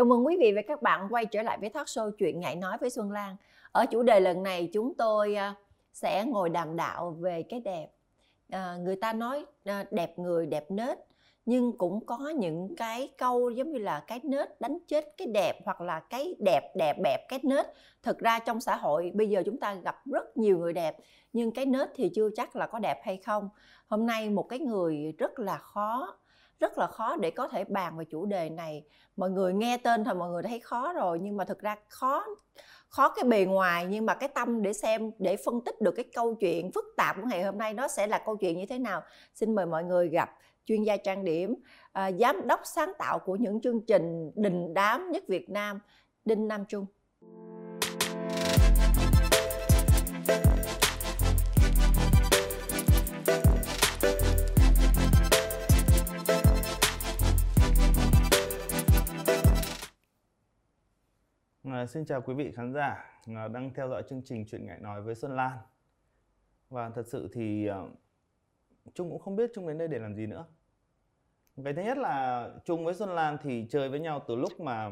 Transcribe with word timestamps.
Chào 0.00 0.04
mừng 0.04 0.26
quý 0.26 0.36
vị 0.40 0.52
và 0.56 0.62
các 0.62 0.82
bạn 0.82 1.08
quay 1.10 1.26
trở 1.26 1.42
lại 1.42 1.58
với 1.60 1.70
talk 1.70 1.86
show 1.86 2.10
Chuyện 2.10 2.40
Ngại 2.40 2.56
Nói 2.56 2.78
với 2.80 2.90
Xuân 2.90 3.10
Lan. 3.10 3.36
Ở 3.72 3.86
chủ 3.86 4.02
đề 4.02 4.20
lần 4.20 4.42
này 4.42 4.70
chúng 4.72 4.94
tôi 4.94 5.34
à, 5.34 5.54
sẽ 5.92 6.24
ngồi 6.24 6.48
đàm 6.48 6.76
đạo 6.76 7.10
về 7.10 7.42
cái 7.42 7.60
đẹp. 7.60 7.86
À, 8.50 8.76
người 8.80 8.96
ta 8.96 9.12
nói 9.12 9.44
à, 9.64 9.84
đẹp 9.90 10.18
người 10.18 10.46
đẹp 10.46 10.70
nết 10.70 10.98
nhưng 11.46 11.78
cũng 11.78 12.06
có 12.06 12.18
những 12.28 12.76
cái 12.76 13.08
câu 13.18 13.50
giống 13.50 13.72
như 13.72 13.78
là 13.78 14.04
cái 14.06 14.20
nết 14.22 14.60
đánh 14.60 14.78
chết 14.88 15.14
cái 15.16 15.26
đẹp 15.26 15.52
hoặc 15.64 15.80
là 15.80 16.00
cái 16.00 16.34
đẹp 16.38 16.72
đẹp 16.76 16.96
bẹp 17.02 17.20
cái 17.28 17.40
nết 17.42 17.66
thực 18.02 18.18
ra 18.18 18.38
trong 18.38 18.60
xã 18.60 18.76
hội 18.76 19.10
bây 19.14 19.28
giờ 19.28 19.42
chúng 19.46 19.60
ta 19.60 19.74
gặp 19.74 19.96
rất 20.06 20.36
nhiều 20.36 20.58
người 20.58 20.72
đẹp 20.72 20.96
nhưng 21.32 21.50
cái 21.50 21.66
nết 21.66 21.88
thì 21.94 22.10
chưa 22.14 22.28
chắc 22.36 22.56
là 22.56 22.66
có 22.66 22.78
đẹp 22.78 23.00
hay 23.04 23.16
không 23.16 23.48
hôm 23.86 24.06
nay 24.06 24.30
một 24.30 24.48
cái 24.48 24.58
người 24.58 25.14
rất 25.18 25.38
là 25.38 25.58
khó 25.58 26.16
rất 26.60 26.78
là 26.78 26.86
khó 26.86 27.16
để 27.16 27.30
có 27.30 27.48
thể 27.48 27.64
bàn 27.64 27.98
về 27.98 28.04
chủ 28.04 28.26
đề 28.26 28.50
này. 28.50 28.84
Mọi 29.16 29.30
người 29.30 29.54
nghe 29.54 29.76
tên 29.76 30.04
thôi 30.04 30.14
mọi 30.14 30.30
người 30.30 30.42
thấy 30.42 30.60
khó 30.60 30.92
rồi 30.92 31.18
nhưng 31.22 31.36
mà 31.36 31.44
thực 31.44 31.60
ra 31.60 31.76
khó 31.88 32.24
khó 32.88 33.08
cái 33.08 33.24
bề 33.24 33.44
ngoài 33.44 33.86
nhưng 33.90 34.06
mà 34.06 34.14
cái 34.14 34.28
tâm 34.28 34.62
để 34.62 34.72
xem 34.72 35.10
để 35.18 35.36
phân 35.36 35.60
tích 35.64 35.80
được 35.80 35.92
cái 35.92 36.04
câu 36.14 36.34
chuyện 36.34 36.72
phức 36.72 36.84
tạp 36.96 37.16
của 37.16 37.22
ngày 37.26 37.42
hôm 37.42 37.58
nay 37.58 37.74
nó 37.74 37.88
sẽ 37.88 38.06
là 38.06 38.22
câu 38.26 38.36
chuyện 38.36 38.58
như 38.58 38.66
thế 38.66 38.78
nào. 38.78 39.02
Xin 39.34 39.54
mời 39.54 39.66
mọi 39.66 39.84
người 39.84 40.08
gặp 40.08 40.30
chuyên 40.64 40.82
gia 40.82 40.96
trang 40.96 41.24
điểm 41.24 41.54
à, 41.92 42.12
giám 42.12 42.46
đốc 42.46 42.60
sáng 42.64 42.92
tạo 42.98 43.18
của 43.18 43.36
những 43.36 43.60
chương 43.60 43.80
trình 43.86 44.32
đình 44.34 44.74
đám 44.74 45.10
nhất 45.10 45.24
Việt 45.28 45.50
Nam 45.50 45.80
Đinh 46.24 46.48
Nam 46.48 46.64
Trung. 46.68 46.86
À, 61.72 61.86
xin 61.86 62.04
chào 62.04 62.22
quý 62.22 62.34
vị 62.34 62.52
khán 62.52 62.72
giả 62.72 63.04
à, 63.36 63.48
đang 63.48 63.70
theo 63.74 63.88
dõi 63.88 64.02
chương 64.08 64.22
trình 64.24 64.44
Chuyện 64.50 64.66
Ngại 64.66 64.78
Nói 64.80 65.02
với 65.02 65.14
Xuân 65.14 65.36
Lan. 65.36 65.58
Và 66.70 66.90
thật 66.90 67.06
sự 67.06 67.28
thì 67.32 67.66
à, 67.66 67.78
Trung 68.94 69.10
cũng 69.10 69.18
không 69.18 69.36
biết 69.36 69.50
Trung 69.54 69.66
đến 69.66 69.78
đây 69.78 69.88
để 69.88 69.98
làm 69.98 70.14
gì 70.14 70.26
nữa. 70.26 70.44
Cái 71.64 71.72
thứ 71.72 71.82
nhất 71.82 71.98
là 71.98 72.48
Trung 72.64 72.84
với 72.84 72.94
Xuân 72.94 73.10
Lan 73.10 73.36
thì 73.42 73.66
chơi 73.70 73.88
với 73.88 74.00
nhau 74.00 74.24
từ 74.28 74.36
lúc 74.36 74.60
mà 74.60 74.90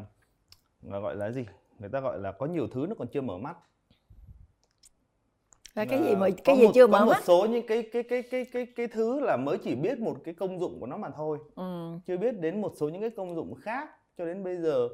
gọi 0.83 1.17
là 1.17 1.31
gì? 1.31 1.47
Người 1.79 1.89
ta 1.89 2.01
gọi 2.01 2.19
là 2.19 2.33
có 2.33 2.47
nhiều 2.47 2.69
thứ 2.69 2.87
nó 2.89 2.95
còn 2.99 3.09
chưa 3.09 3.21
mở 3.21 3.39
mắt. 3.39 3.57
Là 5.75 5.85
cái 5.85 6.03
gì 6.03 6.17
mà 6.17 6.29
cái 6.45 6.57
gì 6.57 6.67
một, 6.67 6.73
chưa 6.75 6.87
mở 6.87 6.99
có 6.99 7.05
mắt? 7.05 7.13
một 7.13 7.25
số 7.25 7.47
những 7.51 7.67
cái 7.67 7.89
cái 7.93 8.03
cái 8.03 8.23
cái 8.23 8.45
cái 8.53 8.67
cái 8.77 8.87
thứ 8.89 9.21
là 9.21 9.37
mới 9.37 9.59
chỉ 9.65 9.75
biết 9.75 9.99
một 9.99 10.17
cái 10.25 10.35
công 10.35 10.61
dụng 10.61 10.81
của 10.81 10.87
nó 10.87 10.97
mà 10.97 11.11
thôi. 11.11 11.39
Ừ. 11.55 11.99
chưa 12.07 12.17
biết 12.17 12.41
đến 12.41 12.61
một 12.61 12.73
số 12.77 12.89
những 12.89 13.01
cái 13.01 13.11
công 13.11 13.35
dụng 13.35 13.55
khác 13.55 13.91
cho 14.19 14.27
đến 14.27 14.45
bây 14.45 14.57
giờ 14.57 14.89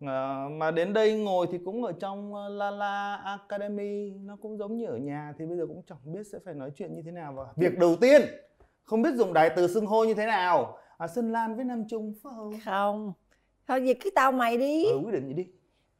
À, 0.00 0.48
mà 0.50 0.70
đến 0.70 0.92
đây 0.92 1.18
ngồi 1.18 1.46
thì 1.50 1.58
cũng 1.64 1.84
ở 1.84 1.92
trong 1.92 2.34
uh, 2.34 2.38
La 2.50 2.70
La 2.70 3.16
Academy 3.24 4.10
nó 4.10 4.36
cũng 4.42 4.58
giống 4.58 4.76
như 4.76 4.86
ở 4.86 4.96
nhà 4.96 5.34
thì 5.38 5.46
bây 5.46 5.56
giờ 5.56 5.66
cũng 5.66 5.82
chẳng 5.88 5.98
biết 6.04 6.22
sẽ 6.32 6.38
phải 6.44 6.54
nói 6.54 6.70
chuyện 6.74 6.94
như 6.94 7.02
thế 7.04 7.10
nào. 7.10 7.32
Và 7.36 7.44
việc 7.56 7.78
đầu 7.78 7.96
tiên 8.00 8.22
không 8.84 9.02
biết 9.02 9.14
dùng 9.14 9.32
đại 9.32 9.50
từ 9.56 9.66
xưng 9.66 9.86
hô 9.86 10.04
như 10.04 10.14
thế 10.14 10.26
nào. 10.26 10.78
À, 10.98 11.08
Xuân 11.08 11.32
Lan 11.32 11.56
với 11.56 11.64
Nam 11.64 11.84
Trung 11.88 12.14
phải 12.22 12.32
không? 12.36 12.52
Không. 12.64 13.12
Thôi 13.68 13.80
gì 13.86 13.94
cứ 13.94 14.10
tao 14.14 14.32
mày 14.32 14.56
đi. 14.58 14.84
Ừ, 14.84 15.00
quyết 15.04 15.12
định 15.12 15.26
gì 15.28 15.34
đi 15.34 15.46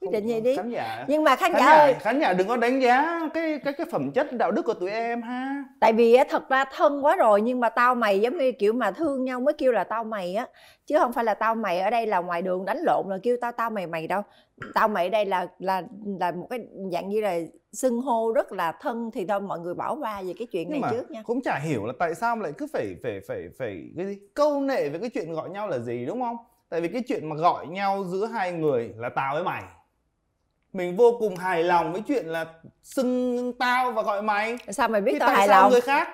quyết 0.00 0.10
định 0.12 0.26
gì 0.26 0.40
đi. 0.40 0.56
khán 0.56 0.70
giả. 0.70 1.04
Nhưng 1.08 1.24
mà 1.24 1.36
khán, 1.36 1.52
khán 1.52 1.60
giả, 1.60 1.72
ơi. 1.72 1.94
khán 2.00 2.20
giả 2.20 2.32
đừng 2.32 2.48
có 2.48 2.56
đánh 2.56 2.80
giá 2.80 3.20
cái 3.34 3.58
cái 3.64 3.72
cái 3.72 3.86
phẩm 3.90 4.10
chất 4.10 4.32
đạo 4.32 4.50
đức 4.50 4.62
của 4.62 4.74
tụi 4.74 4.90
em 4.90 5.22
ha. 5.22 5.64
Tại 5.80 5.92
vì 5.92 6.14
á 6.14 6.24
thật 6.28 6.48
ra 6.48 6.64
thân 6.64 7.04
quá 7.04 7.16
rồi 7.16 7.40
nhưng 7.40 7.60
mà 7.60 7.68
tao 7.68 7.94
mày 7.94 8.20
giống 8.20 8.38
như 8.38 8.52
kiểu 8.52 8.72
mà 8.72 8.90
thương 8.90 9.24
nhau 9.24 9.40
mới 9.40 9.54
kêu 9.58 9.72
là 9.72 9.84
tao 9.84 10.04
mày 10.04 10.34
á. 10.34 10.46
Chứ 10.86 10.98
không 10.98 11.12
phải 11.12 11.24
là 11.24 11.34
tao 11.34 11.54
mày 11.54 11.80
ở 11.80 11.90
đây 11.90 12.06
là 12.06 12.18
ngoài 12.18 12.42
đường 12.42 12.64
đánh 12.64 12.78
lộn 12.86 13.06
là 13.08 13.18
kêu 13.22 13.36
tao 13.40 13.52
tao 13.52 13.70
mày 13.70 13.86
mày 13.86 14.06
đâu. 14.06 14.22
Tao 14.74 14.88
mày 14.88 15.06
ở 15.06 15.10
đây 15.10 15.26
là 15.26 15.46
là 15.58 15.82
là 16.20 16.30
một 16.30 16.46
cái 16.50 16.60
dạng 16.92 17.08
như 17.08 17.20
là 17.20 17.38
xưng 17.72 18.00
hô 18.00 18.32
rất 18.32 18.52
là 18.52 18.72
thân 18.80 19.10
thì 19.14 19.26
thôi 19.26 19.40
mọi 19.40 19.58
người 19.60 19.74
bỏ 19.74 19.94
qua 19.94 20.22
về 20.22 20.32
cái 20.38 20.46
chuyện 20.46 20.68
nhưng 20.70 20.80
này 20.80 20.90
trước 20.92 21.10
nha. 21.10 21.22
cũng 21.24 21.42
chả 21.42 21.58
hiểu 21.58 21.86
là 21.86 21.92
tại 21.98 22.14
sao 22.14 22.36
lại 22.36 22.52
cứ 22.58 22.66
phải 22.72 22.86
phải 23.02 23.20
phải 23.28 23.48
phải 23.58 23.82
cái 23.96 24.06
gì? 24.06 24.18
Câu 24.34 24.60
nệ 24.60 24.88
với 24.88 25.00
cái 25.00 25.10
chuyện 25.10 25.32
gọi 25.32 25.50
nhau 25.50 25.68
là 25.68 25.78
gì 25.78 26.06
đúng 26.06 26.20
không? 26.20 26.36
Tại 26.68 26.80
vì 26.80 26.88
cái 26.88 27.02
chuyện 27.08 27.28
mà 27.28 27.36
gọi 27.36 27.66
nhau 27.66 28.04
giữa 28.04 28.26
hai 28.26 28.52
người 28.52 28.94
là 28.96 29.08
tao 29.08 29.34
với 29.34 29.44
mày 29.44 29.62
mình 30.72 30.96
vô 30.96 31.16
cùng 31.18 31.36
hài 31.36 31.62
lòng 31.62 31.92
với 31.92 32.02
chuyện 32.06 32.26
là 32.26 32.46
xưng 32.82 33.52
tao 33.58 33.92
và 33.92 34.02
gọi 34.02 34.22
mày. 34.22 34.56
Sao 34.68 34.88
mày 34.88 35.00
biết 35.00 35.12
thì 35.12 35.18
tao 35.18 35.28
hài 35.28 35.48
sao 35.48 35.62
lòng? 35.62 35.72
người 35.72 35.80
khác? 35.80 36.08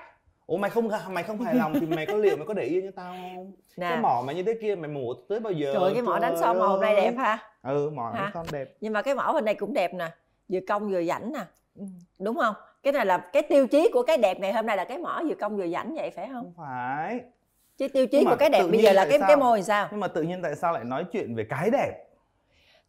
Ủa 0.47 0.57
mày 0.57 0.71
không 0.71 0.91
mày 1.09 1.25
không 1.25 1.41
hài 1.41 1.55
lòng 1.55 1.81
thì 1.81 1.87
mày 1.87 2.07
có 2.07 2.17
liệu 2.17 2.37
mày 2.37 2.47
có 2.47 2.55
để 2.55 2.65
yên 2.65 2.83
cho 2.85 2.91
tao 2.97 3.13
không? 3.13 3.53
Nè. 3.77 3.91
cái 3.91 4.01
mỏ 4.01 4.23
mày 4.27 4.35
như 4.35 4.43
thế 4.43 4.55
kia 4.63 4.75
mày 4.75 4.91
mổ 4.91 5.15
tới 5.29 5.41
bao 5.41 5.53
giờ 5.53 5.73
trời 5.75 5.93
cái 5.93 6.03
mỏ 6.03 6.19
đánh 6.19 6.37
son 6.41 6.59
mà 6.59 6.67
hôm 6.67 6.81
nay 6.81 6.97
đẹp 6.97 7.15
ha? 7.19 7.39
Ừ 7.63 7.91
mỏ 7.91 8.13
đánh 8.15 8.31
son 8.35 8.47
đẹp. 8.53 8.75
Nhưng 8.81 8.93
mà 8.93 9.03
cái 9.03 9.15
mỏ 9.15 9.33
bên 9.33 9.45
đây 9.45 9.55
cũng 9.55 9.75
đẹp 9.75 9.95
nè 9.95 10.11
vừa 10.49 10.61
cong 10.69 10.91
vừa 10.91 11.05
rảnh 11.05 11.33
nè. 11.33 11.41
Ừ. 11.79 11.85
đúng 12.19 12.37
không? 12.37 12.55
Cái 12.83 12.93
này 12.93 13.07
là 13.07 13.19
cái 13.19 13.43
tiêu 13.43 13.67
chí 13.67 13.91
của 13.93 14.03
cái 14.03 14.19
đẹp 14.19 14.41
ngày 14.41 14.53
hôm 14.53 14.67
nay 14.67 14.77
là 14.77 14.85
cái 14.85 14.99
mỏ 14.99 15.23
vừa 15.29 15.35
cong 15.35 15.57
vừa 15.57 15.69
rảnh 15.69 15.95
vậy 15.95 16.11
phải 16.11 16.29
không? 16.33 16.43
Không 16.43 16.67
phải. 16.67 17.21
Chứ 17.79 17.89
tiêu 17.89 18.07
chí 18.07 18.25
của 18.25 18.37
cái 18.39 18.51
đẹp 18.51 18.63
bây 18.71 18.83
giờ 18.83 18.93
là 18.93 19.05
cái 19.05 19.19
sao? 19.19 19.29
cái 19.29 19.37
môi 19.37 19.63
sao? 19.63 19.89
Nhưng 19.91 20.01
mà 20.01 20.09
tự 20.09 20.23
nhiên 20.23 20.43
tại 20.43 20.57
sao 20.57 20.73
lại 20.73 20.85
nói 20.85 21.05
chuyện 21.13 21.35
về 21.35 21.47
cái 21.51 21.71
đẹp 21.71 21.93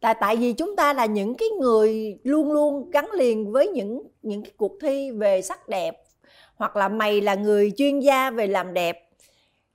tại 0.00 0.14
tại 0.20 0.36
vì 0.36 0.52
chúng 0.52 0.76
ta 0.76 0.92
là 0.92 1.06
những 1.06 1.34
cái 1.34 1.48
người 1.48 2.18
luôn 2.24 2.52
luôn 2.52 2.90
gắn 2.90 3.10
liền 3.12 3.52
với 3.52 3.68
những 3.68 4.02
những 4.22 4.42
cái 4.42 4.52
cuộc 4.56 4.72
thi 4.80 5.10
về 5.10 5.42
sắc 5.42 5.68
đẹp 5.68 6.02
hoặc 6.56 6.76
là 6.76 6.88
mày 6.88 7.20
là 7.20 7.34
người 7.34 7.72
chuyên 7.76 8.00
gia 8.00 8.30
về 8.30 8.46
làm 8.46 8.74
đẹp 8.74 9.02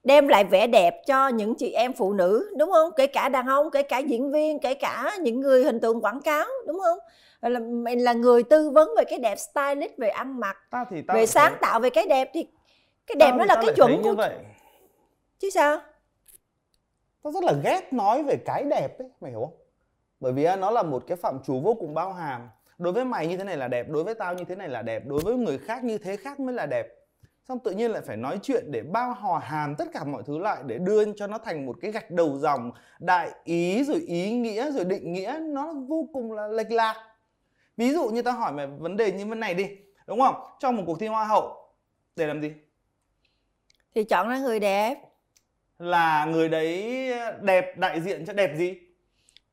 đem 0.03 0.27
lại 0.27 0.43
vẻ 0.43 0.67
đẹp 0.67 1.01
cho 1.07 1.27
những 1.27 1.55
chị 1.55 1.71
em 1.71 1.93
phụ 1.93 2.13
nữ 2.13 2.53
đúng 2.57 2.71
không? 2.71 2.89
Kể 2.97 3.07
cả 3.07 3.29
đàn 3.29 3.47
ông 3.47 3.71
kể 3.71 3.83
cả 3.83 3.97
diễn 3.97 4.31
viên 4.31 4.59
kể 4.59 4.73
cả 4.73 5.17
những 5.21 5.39
người 5.39 5.63
hình 5.63 5.79
tượng 5.79 6.01
quảng 6.01 6.21
cáo 6.21 6.45
đúng 6.67 6.79
không? 6.79 6.97
Là 7.41 7.59
mày 7.59 7.95
là 7.95 8.13
người 8.13 8.43
tư 8.43 8.69
vấn 8.69 8.89
về 8.97 9.03
cái 9.09 9.19
đẹp 9.19 9.35
stylist 9.35 9.97
về 9.97 10.09
ăn 10.09 10.39
mặc 10.39 10.57
tao 10.71 10.85
thì 10.91 11.01
tao 11.07 11.17
về 11.17 11.25
sáng 11.25 11.55
tạo 11.61 11.79
về 11.79 11.89
cái 11.89 12.05
đẹp 12.07 12.29
thì 12.33 12.47
cái 13.07 13.15
đẹp 13.15 13.31
nó 13.37 13.45
là 13.45 13.55
cái 13.55 13.75
chuẩn 13.75 14.01
của 14.03 14.13
vậy. 14.15 14.35
chứ 15.39 15.49
sao? 15.49 15.79
Tao 17.23 17.33
rất 17.33 17.43
là 17.43 17.53
ghét 17.63 17.93
nói 17.93 18.23
về 18.23 18.37
cái 18.45 18.63
đẹp 18.63 18.99
ấy 18.99 19.09
mày 19.21 19.31
hiểu 19.31 19.39
không 19.39 19.60
bởi 20.21 20.33
vì 20.33 20.47
nó 20.59 20.71
là 20.71 20.83
một 20.83 21.03
cái 21.07 21.17
phạm 21.17 21.39
trù 21.45 21.59
vô 21.59 21.73
cùng 21.73 21.93
bao 21.93 22.13
hàm. 22.13 22.49
Đối 22.77 22.93
với 22.93 23.05
mày 23.05 23.27
như 23.27 23.37
thế 23.37 23.43
này 23.43 23.57
là 23.57 23.67
đẹp 23.67 23.89
đối 23.89 24.03
với 24.03 24.15
tao 24.15 24.33
như 24.33 24.43
thế 24.43 24.55
này 24.55 24.69
là 24.69 24.81
đẹp 24.81 25.03
đối 25.05 25.21
với 25.23 25.35
người 25.35 25.57
khác 25.57 25.83
như 25.83 25.97
thế 25.97 26.17
khác 26.17 26.39
mới 26.39 26.55
là 26.55 26.65
đẹp. 26.65 26.87
Xong 27.47 27.59
tự 27.59 27.71
nhiên 27.71 27.91
lại 27.91 28.01
phải 28.07 28.17
nói 28.17 28.39
chuyện 28.43 28.71
để 28.71 28.81
bao 28.81 29.13
hòa 29.13 29.39
hàm 29.39 29.75
tất 29.75 29.85
cả 29.93 30.03
mọi 30.03 30.23
thứ 30.25 30.37
lại 30.37 30.63
để 30.65 30.77
đưa 30.77 31.13
cho 31.13 31.27
nó 31.27 31.37
thành 31.37 31.65
một 31.65 31.75
cái 31.81 31.91
gạch 31.91 32.11
đầu 32.11 32.37
dòng 32.37 32.71
đại 32.99 33.31
ý 33.43 33.83
rồi 33.83 34.01
ý 34.07 34.31
nghĩa 34.31 34.71
rồi 34.71 34.85
định 34.85 35.13
nghĩa 35.13 35.39
nó 35.41 35.73
vô 35.87 36.07
cùng 36.13 36.31
là 36.31 36.47
lệch 36.47 36.71
lạc. 36.71 36.95
Ví 37.77 37.93
dụ 37.93 38.09
như 38.09 38.21
tao 38.21 38.33
hỏi 38.33 38.51
mày 38.51 38.67
vấn 38.67 38.97
đề 38.97 39.11
như 39.11 39.25
vấn 39.25 39.39
này 39.39 39.53
đi 39.53 39.69
đúng 40.07 40.19
không? 40.19 40.35
Trong 40.59 40.75
một 40.75 40.83
cuộc 40.85 40.99
thi 40.99 41.07
hoa 41.07 41.25
hậu 41.25 41.73
để 42.15 42.27
làm 42.27 42.41
gì? 42.41 42.51
Thì 43.95 44.03
chọn 44.03 44.29
ra 44.29 44.39
người 44.39 44.59
đẹp. 44.59 44.95
Là 45.79 46.25
người 46.25 46.49
đấy 46.49 47.09
đẹp 47.41 47.77
đại 47.77 48.01
diện 48.01 48.25
cho 48.25 48.33
đẹp 48.33 48.55
gì 48.57 48.77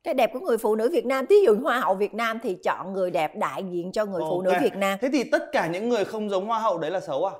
cái 0.03 0.13
đẹp 0.13 0.29
của 0.33 0.39
người 0.39 0.57
phụ 0.57 0.75
nữ 0.75 0.89
Việt 0.93 1.05
Nam, 1.05 1.25
ví 1.29 1.35
dụ 1.45 1.55
hoa 1.63 1.79
hậu 1.79 1.95
Việt 1.95 2.13
Nam 2.13 2.39
thì 2.43 2.57
chọn 2.63 2.93
người 2.93 3.11
đẹp 3.11 3.35
đại 3.35 3.63
diện 3.71 3.91
cho 3.91 4.05
người 4.05 4.21
okay. 4.21 4.29
phụ 4.29 4.41
nữ 4.41 4.51
Việt 4.61 4.75
Nam. 4.75 4.99
Thế 5.01 5.09
thì 5.13 5.23
tất 5.23 5.51
cả 5.51 5.67
những 5.67 5.89
người 5.89 6.05
không 6.05 6.29
giống 6.29 6.47
hoa 6.47 6.59
hậu 6.59 6.77
đấy 6.77 6.91
là 6.91 6.99
xấu 6.99 7.25
à? 7.25 7.33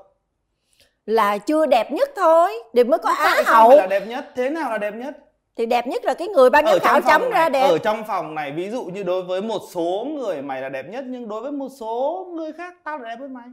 Là 1.05 1.37
chưa 1.37 1.65
đẹp 1.65 1.91
nhất 1.91 2.09
thôi, 2.15 2.51
thì 2.73 2.83
mới 2.83 2.99
có 2.99 3.09
á 3.09 3.43
hậu. 3.45 3.75
là 3.75 3.87
đẹp 3.87 4.07
nhất? 4.07 4.25
Thế 4.35 4.49
nào 4.49 4.71
là 4.71 4.77
đẹp 4.77 4.95
nhất? 4.95 5.17
Thì 5.55 5.65
đẹp 5.65 5.87
nhất 5.87 6.05
là 6.05 6.13
cái 6.13 6.27
người 6.27 6.49
ban 6.49 6.65
giám 6.65 6.79
khảo 6.79 7.01
chấm 7.01 7.29
ra 7.29 7.49
đẹp. 7.49 7.67
Ở 7.69 7.77
trong 7.77 8.03
phòng 8.07 8.35
này, 8.35 8.51
ví 8.51 8.69
dụ 8.69 8.83
như 8.83 9.03
đối 9.03 9.23
với 9.23 9.41
một 9.41 9.61
số 9.71 10.07
người 10.17 10.41
mày 10.41 10.61
là 10.61 10.69
đẹp 10.69 10.85
nhất 10.89 11.03
nhưng 11.07 11.27
đối 11.27 11.41
với 11.41 11.51
một 11.51 11.69
số 11.79 12.25
người 12.35 12.51
khác 12.51 12.75
tao 12.83 12.97
là 12.97 13.09
đẹp 13.09 13.15
hơn 13.19 13.33
mày. 13.33 13.45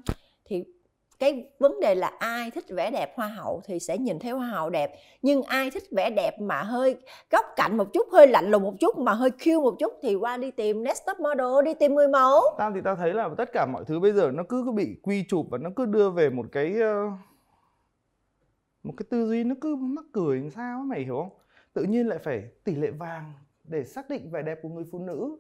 Thì 0.49 0.65
cái 1.19 1.49
vấn 1.59 1.81
đề 1.81 1.95
là 1.95 2.13
ai 2.19 2.51
thích 2.51 2.65
vẻ 2.69 2.91
đẹp 2.91 3.13
hoa 3.17 3.29
hậu 3.29 3.61
thì 3.65 3.79
sẽ 3.79 3.99
nhìn 3.99 4.19
thấy 4.19 4.33
hoa 4.33 4.47
hậu 4.47 4.71
đẹp. 4.71 4.95
Nhưng 5.23 5.43
ai 5.43 5.71
thích 5.71 5.83
vẻ 5.91 6.11
đẹp 6.11 6.41
mà 6.41 6.63
hơi 6.63 6.97
góc 7.31 7.47
cạnh 7.57 7.77
một 7.77 7.93
chút, 7.93 8.09
hơi 8.13 8.27
lạnh 8.27 8.51
lùng 8.51 8.63
một 8.63 8.75
chút, 8.81 8.99
mà 8.99 9.13
hơi 9.13 9.31
cute 9.31 9.57
một 9.57 9.75
chút 9.79 9.93
thì 10.03 10.15
qua 10.15 10.37
đi 10.37 10.51
tìm 10.51 10.85
next 10.85 11.07
top 11.07 11.21
model, 11.21 11.65
đi 11.65 11.75
tìm 11.75 11.95
người 11.95 12.09
mẫu. 12.09 12.41
Tao 12.59 12.73
thì 12.75 12.81
tao 12.85 12.97
thấy 12.97 13.15
là 13.15 13.31
tất 13.39 13.53
cả 13.53 13.67
mọi 13.67 13.85
thứ 13.87 14.01
bây 14.01 14.13
giờ 14.13 14.31
nó 14.35 14.43
cứ 14.49 14.73
bị 14.75 14.97
quy 15.03 15.25
chụp 15.29 15.47
và 15.51 15.59
nó 15.59 15.71
cứ 15.77 15.87
đưa 15.87 16.11
về 16.11 16.31
một 16.31 16.47
cái 16.53 16.81
ờ, 16.81 17.11
một 18.83 18.93
cái 18.97 19.07
tư 19.11 19.27
duy 19.29 19.45
nó 19.45 19.55
cứ 19.61 19.77
mắc 19.77 20.05
cười 20.13 20.41
làm 20.41 20.51
sao 20.51 20.79
mày 20.79 21.01
hiểu 21.01 21.17
không? 21.17 21.39
Tự 21.73 21.83
nhiên 21.83 22.09
lại 22.09 22.19
phải 22.19 22.45
tỷ 22.65 22.75
lệ 22.75 22.91
vàng 22.91 23.33
để 23.65 23.85
xác 23.85 24.11
định 24.11 24.31
vẻ 24.31 24.43
đẹp 24.43 24.59
của 24.63 24.69
người 24.69 24.85
phụ 24.93 24.99
nữ 24.99 25.39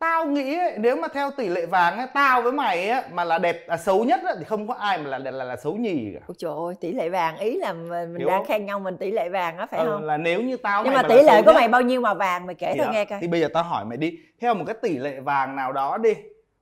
tao 0.00 0.26
nghĩ 0.26 0.58
ấy, 0.58 0.74
nếu 0.78 0.96
mà 0.96 1.08
theo 1.08 1.30
tỷ 1.30 1.48
lệ 1.48 1.66
vàng 1.66 1.98
ấy, 1.98 2.06
tao 2.14 2.42
với 2.42 2.52
mày 2.52 2.88
ấy, 2.88 3.02
mà 3.12 3.24
là 3.24 3.38
đẹp 3.38 3.64
là 3.66 3.76
xấu 3.76 4.04
nhất 4.04 4.20
ấy, 4.24 4.34
thì 4.38 4.44
không 4.44 4.66
có 4.66 4.74
ai 4.74 4.98
mà 4.98 5.04
là 5.04 5.18
là 5.18 5.30
là, 5.30 5.44
là 5.44 5.56
xấu 5.56 5.76
nhì 5.76 6.10
cả. 6.14 6.20
Ôi 6.26 6.34
trời 6.38 6.52
ơi 6.66 6.74
tỷ 6.80 6.92
lệ 6.92 7.08
vàng 7.08 7.38
ý 7.38 7.56
là 7.58 7.72
mình, 7.72 8.14
mình 8.14 8.26
đang 8.26 8.44
khen 8.44 8.66
nhau 8.66 8.80
mình 8.80 8.96
tỷ 8.96 9.10
lệ 9.10 9.28
vàng 9.28 9.58
á 9.58 9.66
phải 9.66 9.80
ừ, 9.80 9.86
không? 9.90 10.04
là 10.04 10.16
nếu 10.16 10.42
như 10.42 10.56
tao 10.56 10.84
nhưng 10.84 10.94
mà, 10.94 11.02
mà 11.02 11.08
tỷ 11.08 11.22
lệ 11.22 11.42
của 11.42 11.52
mày 11.52 11.68
bao 11.68 11.82
nhiêu 11.82 12.00
mà 12.00 12.14
vàng 12.14 12.46
mày 12.46 12.54
kể 12.54 12.72
thì 12.74 12.80
tao 12.80 12.92
nghe 12.92 13.04
coi. 13.04 13.18
thì 13.20 13.26
bây 13.26 13.40
giờ 13.40 13.48
tao 13.54 13.62
hỏi 13.62 13.84
mày 13.84 13.98
đi. 13.98 14.18
Theo 14.40 14.54
một 14.54 14.64
cái 14.66 14.76
tỷ 14.82 14.98
lệ 14.98 15.20
vàng 15.20 15.56
nào 15.56 15.72
đó 15.72 15.98
đi 15.98 16.14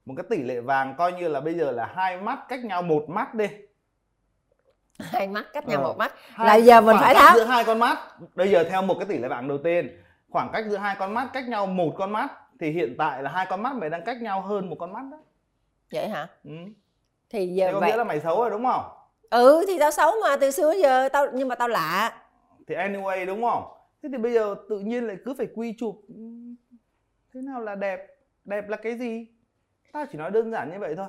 một 0.04 0.14
cái 0.16 0.24
tỷ 0.30 0.42
lệ 0.42 0.60
vàng 0.60 0.94
coi 0.98 1.12
như 1.12 1.28
là 1.28 1.40
bây 1.40 1.54
giờ 1.54 1.70
là 1.70 1.92
hai 1.94 2.16
mắt 2.16 2.38
cách 2.48 2.64
nhau 2.64 2.82
một 2.82 3.08
mắt 3.08 3.34
đi. 3.34 3.46
Hai 4.98 5.28
mắt 5.28 5.44
cách 5.52 5.68
nhau 5.68 5.80
ừ. 5.80 5.84
một 5.84 5.98
mắt. 5.98 6.12
Là 6.38 6.54
giờ 6.54 6.80
mình 6.80 6.96
phải 7.00 7.14
tháo 7.14 7.36
giữa 7.36 7.44
hai 7.44 7.64
con 7.64 7.78
mắt. 7.78 7.98
Bây 8.34 8.50
giờ 8.50 8.64
theo 8.64 8.82
một 8.82 8.94
cái 8.98 9.06
tỷ 9.08 9.18
lệ 9.18 9.28
vàng 9.28 9.48
đầu 9.48 9.58
tiên 9.58 10.02
khoảng 10.30 10.50
cách 10.52 10.64
giữa 10.68 10.76
hai 10.76 10.96
con 10.98 11.14
mắt 11.14 11.28
cách 11.32 11.48
nhau 11.48 11.66
một 11.66 11.94
con 11.98 12.12
mắt 12.12 12.32
thì 12.60 12.70
hiện 12.70 12.94
tại 12.98 13.22
là 13.22 13.30
hai 13.30 13.46
con 13.50 13.62
mắt 13.62 13.76
mày 13.76 13.90
đang 13.90 14.04
cách 14.04 14.22
nhau 14.22 14.40
hơn 14.40 14.70
một 14.70 14.76
con 14.78 14.92
mắt 14.92 15.02
đó. 15.10 15.18
Vậy 15.92 16.08
hả? 16.08 16.28
Ừ. 16.44 16.50
thì 17.30 17.46
giờ 17.46 17.70
có 17.72 17.80
vậy 17.80 17.90
nghĩa 17.90 17.96
là 17.96 18.04
mày 18.04 18.20
xấu 18.20 18.40
rồi 18.40 18.50
đúng 18.50 18.64
không? 18.64 18.84
Ừ 19.30 19.64
thì 19.68 19.78
tao 19.78 19.90
xấu 19.90 20.12
mà 20.22 20.36
từ 20.36 20.50
xưa 20.50 20.72
giờ 20.72 21.08
tao 21.08 21.26
nhưng 21.32 21.48
mà 21.48 21.54
tao 21.54 21.68
lạ. 21.68 22.22
Thì 22.66 22.74
anyway 22.74 23.26
đúng 23.26 23.42
không? 23.42 23.64
Thế 24.02 24.08
thì 24.12 24.18
bây 24.18 24.32
giờ 24.32 24.54
tự 24.68 24.78
nhiên 24.78 25.06
lại 25.06 25.16
cứ 25.24 25.34
phải 25.34 25.46
quy 25.54 25.74
chụp. 25.78 26.00
Ừ, 26.08 26.14
thế 27.34 27.40
nào 27.40 27.60
là 27.60 27.74
đẹp? 27.74 28.06
Đẹp 28.44 28.68
là 28.68 28.76
cái 28.76 28.98
gì? 28.98 29.26
Tao 29.92 30.06
chỉ 30.12 30.18
nói 30.18 30.30
đơn 30.30 30.50
giản 30.50 30.70
như 30.72 30.78
vậy 30.78 30.94
thôi. 30.96 31.06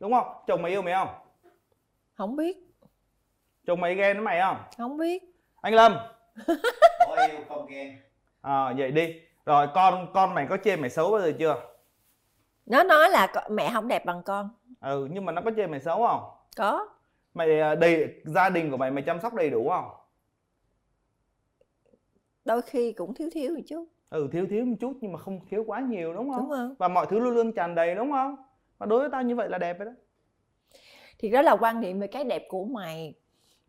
Đúng 0.00 0.12
không? 0.12 0.26
Chồng 0.46 0.62
mày 0.62 0.72
yêu 0.72 0.82
mày 0.82 0.94
không? 0.94 1.08
Không 2.14 2.36
biết. 2.36 2.56
Chồng 3.66 3.80
mày 3.80 3.94
ghen 3.94 4.16
với 4.16 4.24
mày 4.24 4.40
không? 4.40 4.56
Không 4.76 4.96
biết. 4.96 5.22
Anh 5.60 5.74
lâm. 5.74 5.96
Có 7.06 7.26
yêu 7.30 7.40
không 7.48 7.66
ghen. 7.66 7.98
À, 8.40 8.72
vậy 8.76 8.90
đi 8.90 9.20
rồi 9.50 9.66
con 9.74 10.06
con 10.14 10.34
mày 10.34 10.46
có 10.46 10.56
chê 10.64 10.76
mày 10.76 10.90
xấu 10.90 11.10
bao 11.10 11.20
giờ 11.20 11.32
chưa? 11.38 11.56
Nó 12.66 12.82
nói 12.82 13.10
là 13.10 13.46
mẹ 13.50 13.70
không 13.72 13.88
đẹp 13.88 14.04
bằng 14.04 14.22
con. 14.22 14.48
Ừ 14.80 15.08
nhưng 15.10 15.24
mà 15.24 15.32
nó 15.32 15.42
có 15.42 15.50
chê 15.56 15.66
mày 15.66 15.80
xấu 15.80 16.06
không? 16.06 16.22
Có. 16.56 16.88
Mày 17.34 17.60
à, 17.60 17.74
đầy 17.74 18.14
gia 18.24 18.50
đình 18.50 18.70
của 18.70 18.76
mày 18.76 18.90
mày 18.90 19.02
chăm 19.02 19.20
sóc 19.20 19.34
đầy 19.34 19.50
đủ 19.50 19.68
không? 19.68 19.84
Đôi 22.44 22.62
khi 22.62 22.92
cũng 22.92 23.14
thiếu 23.14 23.28
thiếu 23.32 23.54
một 23.54 23.60
chút. 23.68 23.86
Ừ 24.10 24.28
thiếu 24.32 24.46
thiếu 24.50 24.64
một 24.64 24.76
chút 24.80 24.96
nhưng 25.00 25.12
mà 25.12 25.18
không 25.18 25.40
thiếu 25.50 25.64
quá 25.66 25.80
nhiều 25.80 26.14
đúng 26.14 26.30
không? 26.30 26.40
Đúng 26.40 26.50
không? 26.50 26.74
Và 26.78 26.88
mọi 26.88 27.06
thứ 27.10 27.18
luôn 27.18 27.34
luôn 27.34 27.52
tràn 27.52 27.74
đầy 27.74 27.94
đúng 27.94 28.12
không? 28.12 28.36
Và 28.78 28.86
đối 28.86 29.00
với 29.00 29.08
tao 29.12 29.22
như 29.22 29.36
vậy 29.36 29.48
là 29.48 29.58
đẹp 29.58 29.78
rồi 29.78 29.86
đó. 29.86 29.92
Thì 31.18 31.30
đó 31.30 31.42
là 31.42 31.56
quan 31.60 31.80
niệm 31.80 32.00
về 32.00 32.06
cái 32.06 32.24
đẹp 32.24 32.46
của 32.48 32.64
mày 32.64 33.14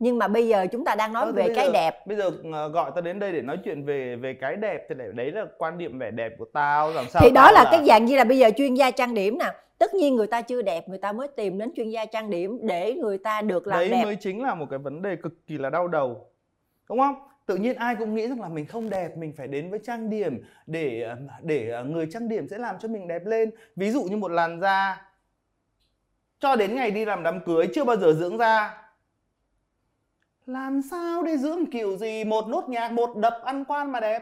nhưng 0.01 0.17
mà 0.19 0.27
bây 0.27 0.47
giờ 0.47 0.67
chúng 0.71 0.85
ta 0.85 0.95
đang 0.95 1.13
nói 1.13 1.25
thì 1.25 1.31
về 1.31 1.53
cái 1.55 1.65
giờ- 1.65 1.71
đẹp. 1.73 2.07
bây 2.07 2.17
giờ 2.17 2.31
ờ, 2.53 2.67
gọi 2.69 2.91
tao 2.95 3.01
đến 3.01 3.19
đây 3.19 3.31
để 3.31 3.41
nói 3.41 3.57
chuyện 3.65 3.85
về 3.85 4.15
về 4.15 4.33
cái 4.33 4.55
đẹp 4.55 4.85
thì 4.89 4.95
để- 4.97 5.11
đấy 5.13 5.31
là 5.31 5.45
quan 5.57 5.77
điểm 5.77 5.99
vẻ 5.99 6.11
đẹp 6.11 6.31
của 6.37 6.45
tao 6.53 6.91
làm 6.91 7.05
sao 7.09 7.21
thì 7.25 7.31
đó 7.31 7.41
tao 7.45 7.53
là 7.53 7.69
cái 7.71 7.85
dạng 7.87 8.05
như 8.05 8.17
là 8.17 8.23
bây 8.23 8.37
giờ 8.37 8.49
chuyên 8.57 8.73
gia 8.73 8.91
trang 8.91 9.13
điểm 9.13 9.37
nè. 9.37 9.45
Tất 9.77 9.93
nhiên 9.93 10.15
người 10.15 10.27
ta 10.27 10.41
chưa 10.41 10.61
đẹp 10.61 10.89
người 10.89 10.97
ta 10.97 11.11
mới 11.11 11.27
tìm 11.27 11.57
đến 11.57 11.71
chuyên 11.75 11.89
gia 11.89 12.05
trang 12.05 12.29
điểm 12.29 12.59
để 12.67 12.93
người 12.93 13.17
ta 13.17 13.41
được 13.41 13.67
làm 13.67 13.79
đấy 13.79 13.89
đẹp. 13.89 14.03
mới 14.03 14.15
chính 14.15 14.43
là 14.43 14.55
một 14.55 14.65
cái 14.69 14.79
vấn 14.79 15.01
đề 15.01 15.15
cực 15.15 15.47
kỳ 15.47 15.57
là 15.57 15.69
đau 15.69 15.87
đầu 15.87 16.27
đúng 16.89 16.99
không? 16.99 17.15
Tự 17.45 17.55
nhiên 17.55 17.75
ai 17.75 17.95
cũng 17.95 18.15
nghĩ 18.15 18.27
rằng 18.27 18.41
là 18.41 18.47
mình 18.47 18.65
không 18.65 18.89
đẹp 18.89 19.17
mình 19.17 19.33
phải 19.37 19.47
đến 19.47 19.69
với 19.69 19.79
trang 19.83 20.09
điểm 20.09 20.43
để 20.67 21.01
ờ, 21.01 21.15
để 21.41 21.69
ờ, 21.69 21.83
người 21.83 22.07
trang 22.11 22.29
điểm 22.29 22.47
sẽ 22.47 22.57
làm 22.57 22.75
cho 22.79 22.87
mình 22.87 23.07
đẹp 23.07 23.25
lên. 23.25 23.51
Ví 23.75 23.91
dụ 23.91 24.03
như 24.03 24.17
một 24.17 24.31
làn 24.31 24.61
da 24.61 25.01
cho 26.39 26.55
đến 26.55 26.75
ngày 26.75 26.91
đi 26.91 27.05
làm 27.05 27.23
đám 27.23 27.39
cưới 27.45 27.67
chưa 27.75 27.83
bao 27.83 27.95
giờ 27.97 28.13
dưỡng 28.13 28.37
da 28.37 28.80
làm 30.45 30.81
sao 30.81 31.23
để 31.23 31.37
dưỡng 31.37 31.65
kiểu 31.65 31.97
gì? 31.97 32.23
Một 32.23 32.47
nốt 32.47 32.69
nhạc 32.69 32.91
một 32.91 33.15
đập 33.17 33.41
ăn 33.45 33.65
quan 33.65 33.91
mà 33.91 33.99
đẹp. 33.99 34.21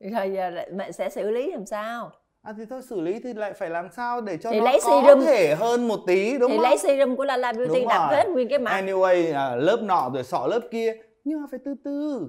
Rồi 0.00 0.32
giờ 0.32 0.50
mẹ 0.72 0.92
sẽ 0.92 1.08
xử 1.10 1.30
lý 1.30 1.52
làm 1.52 1.66
sao? 1.66 2.10
À 2.42 2.54
thì 2.58 2.64
thôi 2.70 2.82
xử 2.82 3.00
lý 3.00 3.20
thì 3.20 3.34
lại 3.34 3.52
phải 3.52 3.70
làm 3.70 3.88
sao 3.96 4.20
để 4.20 4.36
cho 4.36 4.50
Thì 4.50 4.58
nó 4.58 4.64
lấy 4.64 4.78
có 4.84 5.02
serum. 5.02 5.24
thể 5.26 5.54
hơn 5.54 5.88
một 5.88 6.00
tí 6.06 6.38
đúng 6.38 6.50
thì 6.50 6.56
không? 6.56 6.62
lấy 6.62 6.78
serum 6.78 7.16
của 7.16 7.24
Lala 7.24 7.52
Beauty 7.52 7.80
Đúng 7.80 7.88
rồi. 7.88 8.16
hết 8.16 8.28
nguyên 8.28 8.48
cái 8.48 8.58
mặt. 8.58 8.80
Anyway, 8.82 9.34
à, 9.34 9.56
lớp 9.56 9.82
nọ 9.82 10.10
rồi 10.14 10.24
sọ 10.24 10.46
lớp 10.46 10.60
kia. 10.70 10.94
Nhưng 11.24 11.40
mà 11.40 11.46
phải 11.50 11.60
từ 11.64 11.74
từ. 11.84 12.28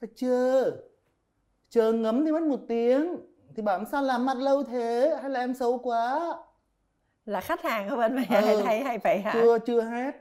Phải 0.00 0.08
chờ. 0.16 0.72
Chờ 1.70 1.92
ngấm 1.92 2.24
thì 2.24 2.32
mất 2.32 2.42
một 2.42 2.60
tiếng. 2.68 3.16
Thì 3.56 3.62
bảo 3.62 3.84
sao 3.92 4.02
làm 4.02 4.26
mặt 4.26 4.36
lâu 4.36 4.62
thế? 4.64 5.16
Hay 5.22 5.30
là 5.30 5.40
em 5.40 5.54
xấu 5.54 5.78
quá? 5.78 6.34
Là 7.26 7.40
khách 7.40 7.62
hàng 7.62 7.90
của 7.90 7.96
bên 7.96 8.14
mày 8.16 8.26
Ừ. 8.30 8.34
hay 8.34 8.56
hay 8.64 8.80
hay 8.84 8.98
vậy 8.98 9.18
hả? 9.18 9.30
Chưa 9.34 9.58
chưa 9.58 9.80
hết 9.80 10.12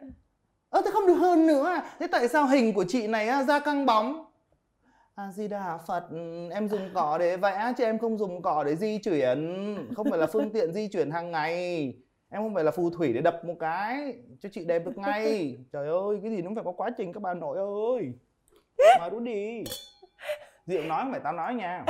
Ơ 0.73 0.81
thế 0.85 0.91
không 0.91 1.07
được 1.07 1.13
hơn 1.13 1.47
nữa 1.47 1.65
à? 1.65 1.83
Thế 1.99 2.07
tại 2.11 2.27
sao 2.27 2.47
hình 2.47 2.73
của 2.73 2.85
chị 2.87 3.07
này 3.07 3.27
á, 3.27 3.43
da 3.43 3.59
căng 3.59 3.85
bóng? 3.85 4.25
À 5.15 5.31
di 5.31 5.47
đà 5.47 5.77
Phật 5.87 6.03
Em 6.51 6.67
dùng 6.69 6.89
cỏ 6.93 7.17
để 7.17 7.37
vẽ 7.37 7.73
chứ 7.77 7.83
em 7.83 7.99
không 7.99 8.17
dùng 8.17 8.41
cỏ 8.41 8.63
để 8.63 8.75
di 8.75 8.97
chuyển. 8.97 9.77
Không 9.95 10.09
phải 10.09 10.19
là 10.19 10.27
phương 10.27 10.49
tiện 10.53 10.73
di 10.73 10.87
chuyển 10.87 11.11
hàng 11.11 11.31
ngày. 11.31 11.57
Em 12.29 12.41
không 12.41 12.53
phải 12.53 12.63
là 12.63 12.71
phù 12.71 12.89
thủy 12.89 13.13
để 13.13 13.21
đập 13.21 13.45
một 13.45 13.53
cái. 13.59 14.13
Cho 14.41 14.49
chị 14.51 14.65
đẹp 14.65 14.79
được 14.85 14.97
ngay. 14.97 15.57
Trời 15.71 15.87
ơi 15.87 16.19
cái 16.21 16.31
gì 16.31 16.41
nó 16.41 16.47
cũng 16.47 16.55
phải 16.55 16.63
có 16.63 16.71
quá 16.71 16.89
trình 16.97 17.13
các 17.13 17.23
bà 17.23 17.33
nội 17.33 17.57
ơi. 17.57 18.13
Nói 18.99 19.09
đúng 19.09 19.23
đi. 19.23 19.63
Diệu 20.65 20.83
nói 20.83 21.01
không 21.03 21.11
phải 21.11 21.21
tao 21.23 21.33
nói 21.33 21.55
nha. 21.55 21.85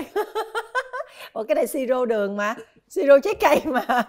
Ủa 1.34 1.44
cái 1.44 1.56
này 1.56 1.68
siro 1.68 2.06
đường 2.06 2.38
mà. 2.38 2.56
Siro 2.90 3.20
trái 3.20 3.34
cây 3.40 3.62
mà. 3.66 4.04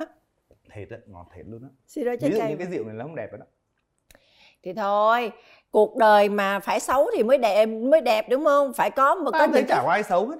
Thiệt 0.75 0.91
đấy, 0.91 1.01
ngọt 1.07 1.27
thiệt 1.35 1.47
luôn 1.49 1.63
á. 1.63 1.69
Siro 1.87 2.17
trái 2.21 2.31
Ví 2.31 2.37
dụ 2.37 2.41
cây 2.41 2.49
như 2.51 2.57
mà. 2.57 2.65
cái 2.65 2.73
rượu 2.73 2.85
này 2.85 2.95
là 2.95 3.05
không 3.05 3.15
đẹp 3.15 3.29
rồi 3.33 3.39
đó 3.39 3.47
thì 4.65 4.73
thôi 4.73 5.33
cuộc 5.71 5.97
đời 5.97 6.29
mà 6.29 6.61
phải 6.61 6.81
xấu 6.81 7.11
thì 7.17 7.23
mới 7.23 7.39
đẹp 7.39 7.67
mới 7.67 8.01
đẹp 8.01 8.29
đúng 8.29 8.45
không 8.45 8.73
phải 8.73 8.91
có 8.91 9.15
một 9.15 9.31
có 9.31 9.39
thấy 9.39 9.49
những 9.49 9.67
chả 9.67 9.83
có 9.83 9.91
ai 9.91 10.03
xấu 10.03 10.29
hết 10.29 10.37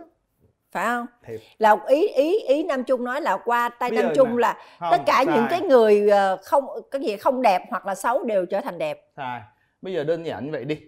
phải 0.71 0.87
không 0.87 1.07
Thiệt 1.23 1.41
là 1.59 1.77
ý 1.89 2.09
ý 2.09 2.41
ý 2.41 2.63
Nam 2.63 2.85
Trung 2.85 3.05
nói 3.05 3.21
là 3.21 3.37
qua 3.45 3.69
tay 3.69 3.91
Bây 3.91 4.03
Nam 4.03 4.13
Trung 4.15 4.39
là 4.39 4.59
Không, 4.79 4.89
tất 4.91 5.03
cả 5.07 5.23
những 5.23 5.35
sai. 5.35 5.47
cái 5.51 5.61
người 5.61 6.11
ờ, 6.11 6.37
không 6.45 6.65
cái 6.91 7.03
gì 7.03 7.17
không 7.17 7.43
đẹp 7.43 7.63
hoặc 7.71 7.87
là 7.87 7.95
xấu 7.95 8.25
đều 8.25 8.47
trở 8.47 8.61
thành 8.61 8.79
đẹp 8.79 9.11
Sai. 9.17 9.41
Bây 9.83 9.93
giờ 9.93 10.05
đơn 10.05 10.27
giản 10.27 10.45
như 10.45 10.53
vậy 10.53 10.65
đi. 10.65 10.81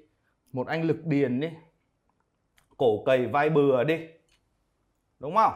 Một 0.53 0.67
anh 0.67 0.83
lực 0.83 0.97
điền 1.05 1.41
đi. 1.41 1.49
Cổ 2.77 3.03
cầy 3.07 3.27
vai 3.27 3.51
bừa 3.51 3.85
đi. 3.85 3.99
Đúng 5.19 5.37
không? 5.37 5.53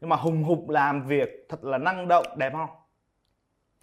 Nhưng 0.00 0.08
mà 0.10 0.16
hùng 0.16 0.42
hục 0.42 0.68
làm 0.68 1.06
việc 1.06 1.46
thật 1.48 1.64
là 1.64 1.78
năng 1.78 2.08
động 2.08 2.26
đẹp 2.36 2.52
không? 2.52 2.68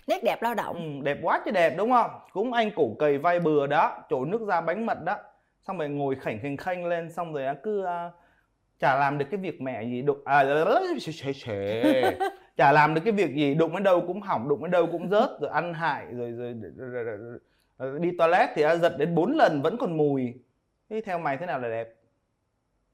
Nét 0.07 0.23
đẹp 0.23 0.41
lao 0.41 0.55
Ừ, 0.71 0.79
động 0.79 1.03
đẹp 1.03 1.17
quá 1.21 1.41
chứ 1.45 1.51
đẹp 1.51 1.75
đúng 1.77 1.91
không? 1.91 2.11
Cũng 2.33 2.53
anh 2.53 2.71
cổ 2.75 2.95
cầy 2.99 3.17
vai 3.17 3.39
bừa 3.39 3.67
đó, 3.67 4.03
trổ 4.09 4.25
nước 4.25 4.41
ra 4.47 4.61
bánh 4.61 4.85
mật 4.85 5.03
đó. 5.03 5.17
Xong 5.61 5.77
rồi 5.77 5.89
ngồi 5.89 6.15
khảnh 6.15 6.39
khảnh 6.41 6.57
khanh 6.57 6.85
lên 6.85 7.09
xong 7.11 7.33
rồi 7.33 7.43
cứ 7.63 7.85
à, 7.85 8.11
chả 8.79 8.95
làm 8.99 9.17
được 9.17 9.25
cái 9.31 9.39
việc 9.39 9.61
mẹ 9.61 9.83
gì 9.83 10.01
đụng 10.01 10.21
à 10.25 10.43
chả 12.57 12.71
làm 12.71 12.93
được 12.93 13.01
cái 13.05 13.13
việc 13.13 13.35
gì 13.35 13.55
đụng 13.55 13.73
đến 13.73 13.83
đâu 13.83 14.03
cũng 14.07 14.21
hỏng 14.21 14.49
đụng 14.49 14.63
đến 14.63 14.71
đâu 14.71 14.87
cũng 14.91 15.09
rớt 15.09 15.29
rồi 15.41 15.51
ăn 15.51 15.73
hại 15.73 16.05
rồi 16.11 16.31
rồi, 16.31 16.53
rồi, 16.77 17.03
rồi, 17.03 17.17
rồi, 17.77 17.99
đi 17.99 18.11
toilet 18.17 18.49
thì 18.55 18.63
giật 18.81 18.95
đến 18.99 19.15
4 19.15 19.31
lần 19.37 19.61
vẫn 19.61 19.77
còn 19.79 19.97
mùi. 19.97 20.33
Thế 20.89 21.01
theo 21.05 21.19
mày 21.19 21.37
thế 21.37 21.45
nào 21.45 21.59
là 21.59 21.69
đẹp? 21.69 21.89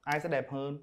Ai 0.02 0.20
sẽ 0.20 0.28
đẹp 0.28 0.50
hơn 0.50 0.78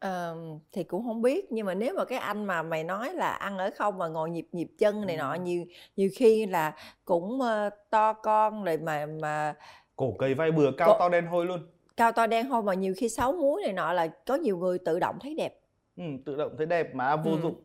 Ờ, 0.00 0.36
thì 0.72 0.84
cũng 0.84 1.04
không 1.04 1.22
biết 1.22 1.52
nhưng 1.52 1.66
mà 1.66 1.74
nếu 1.74 1.94
mà 1.96 2.04
cái 2.04 2.18
anh 2.18 2.44
mà 2.44 2.62
mày 2.62 2.84
nói 2.84 3.14
là 3.14 3.30
ăn 3.30 3.58
ở 3.58 3.70
không 3.76 3.98
mà 3.98 4.08
ngồi 4.08 4.30
nhịp 4.30 4.46
nhịp 4.52 4.68
chân 4.78 5.06
này 5.06 5.16
nọ 5.16 5.34
nhiều 5.34 5.64
nhiều 5.96 6.10
khi 6.16 6.46
là 6.46 6.72
cũng 7.04 7.40
ờ, 7.40 7.70
to 7.90 8.12
con 8.12 8.64
rồi 8.64 8.76
mà 8.78 9.06
mà 9.06 9.54
cổ 9.96 10.14
cây 10.18 10.34
vai 10.34 10.52
bừa 10.52 10.70
cao 10.76 10.88
Cổ- 10.92 10.98
to 10.98 11.08
đen 11.08 11.26
hôi 11.26 11.46
luôn 11.46 11.66
cao 11.96 12.12
to 12.12 12.26
đen 12.26 12.46
hôi 12.46 12.62
mà 12.62 12.74
nhiều 12.74 12.94
khi 12.96 13.08
sáu 13.08 13.32
múi 13.32 13.62
này 13.62 13.72
nọ 13.72 13.92
là 13.92 14.06
có 14.26 14.34
nhiều 14.34 14.56
người 14.58 14.78
tự 14.78 14.98
động 14.98 15.18
thấy 15.20 15.34
đẹp 15.34 15.60
ừ, 15.96 16.02
tự 16.24 16.36
động 16.36 16.54
thấy 16.56 16.66
đẹp 16.66 16.94
mà 16.94 17.16
vô 17.16 17.30
Ừ. 17.30 17.38
dụng 17.42 17.62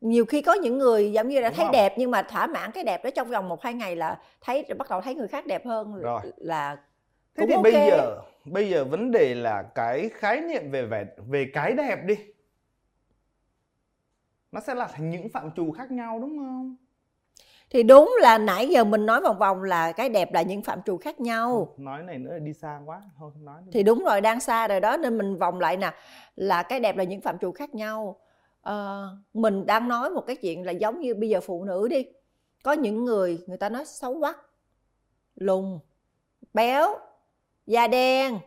nhiều 0.00 0.24
khi 0.26 0.42
có 0.42 0.52
những 0.54 0.78
người 0.78 1.12
giống 1.12 1.28
như 1.28 1.40
là 1.40 1.48
Đúng 1.48 1.56
thấy 1.56 1.64
không? 1.64 1.72
đẹp 1.72 1.94
nhưng 1.96 2.10
mà 2.10 2.22
thỏa 2.22 2.46
mãn 2.46 2.70
cái 2.72 2.84
đẹp 2.84 3.04
đó 3.04 3.10
trong 3.10 3.28
vòng 3.30 3.48
một 3.48 3.62
hai 3.62 3.74
ngày 3.74 3.96
là 3.96 4.18
thấy 4.40 4.64
bắt 4.78 4.90
đầu 4.90 5.00
thấy 5.00 5.14
người 5.14 5.28
khác 5.28 5.46
đẹp 5.46 5.66
hơn 5.66 5.94
Rồi. 6.02 6.20
là 6.36 6.76
thế 6.76 6.80
Cũng 7.42 7.48
thì 7.48 7.54
ok. 7.54 7.62
bây 7.62 7.72
giờ 7.72 8.20
bây 8.52 8.70
giờ 8.70 8.84
vấn 8.84 9.10
đề 9.10 9.34
là 9.34 9.62
cái 9.74 10.08
khái 10.08 10.40
niệm 10.40 10.70
về 10.70 10.86
vẻ 10.86 11.04
về 11.28 11.50
cái 11.54 11.72
đẹp 11.72 11.98
đi. 12.04 12.14
Nó 14.52 14.60
sẽ 14.60 14.74
là 14.74 14.86
thành 14.86 15.10
những 15.10 15.28
phạm 15.28 15.50
trù 15.56 15.72
khác 15.72 15.90
nhau 15.90 16.18
đúng 16.20 16.38
không? 16.38 16.76
Thì 17.70 17.82
đúng 17.82 18.16
là 18.20 18.38
nãy 18.38 18.68
giờ 18.68 18.84
mình 18.84 19.06
nói 19.06 19.20
vòng 19.20 19.38
vòng 19.38 19.62
là 19.62 19.92
cái 19.92 20.08
đẹp 20.08 20.32
là 20.32 20.42
những 20.42 20.62
phạm 20.62 20.82
trù 20.82 20.96
khác 20.96 21.20
nhau. 21.20 21.74
Nói 21.78 22.02
này 22.02 22.18
nữa 22.18 22.32
là 22.32 22.38
đi 22.38 22.52
xa 22.52 22.80
quá. 22.86 23.02
Thôi 23.18 23.30
không 23.34 23.44
nói 23.44 23.62
nữa. 23.62 23.70
thì 23.72 23.82
đúng 23.82 24.04
rồi 24.04 24.20
đang 24.20 24.40
xa 24.40 24.68
rồi 24.68 24.80
đó 24.80 24.96
nên 24.96 25.18
mình 25.18 25.36
vòng 25.36 25.60
lại 25.60 25.76
nè. 25.76 25.94
Là 26.36 26.62
cái 26.62 26.80
đẹp 26.80 26.96
là 26.96 27.04
những 27.04 27.20
phạm 27.20 27.38
trù 27.38 27.52
khác 27.52 27.74
nhau. 27.74 28.20
Ờ, 28.60 29.08
mình 29.34 29.66
đang 29.66 29.88
nói 29.88 30.10
một 30.10 30.24
cái 30.26 30.36
chuyện 30.36 30.66
là 30.66 30.72
giống 30.72 31.00
như 31.00 31.14
bây 31.14 31.28
giờ 31.28 31.40
phụ 31.40 31.64
nữ 31.64 31.88
đi. 31.88 32.06
Có 32.62 32.72
những 32.72 33.04
người 33.04 33.38
người 33.46 33.58
ta 33.58 33.68
nói 33.68 33.84
xấu 33.84 34.20
quắc 34.20 34.36
lùn 35.34 35.78
béo 36.54 36.98
da 37.68 37.86
đen 37.86 38.38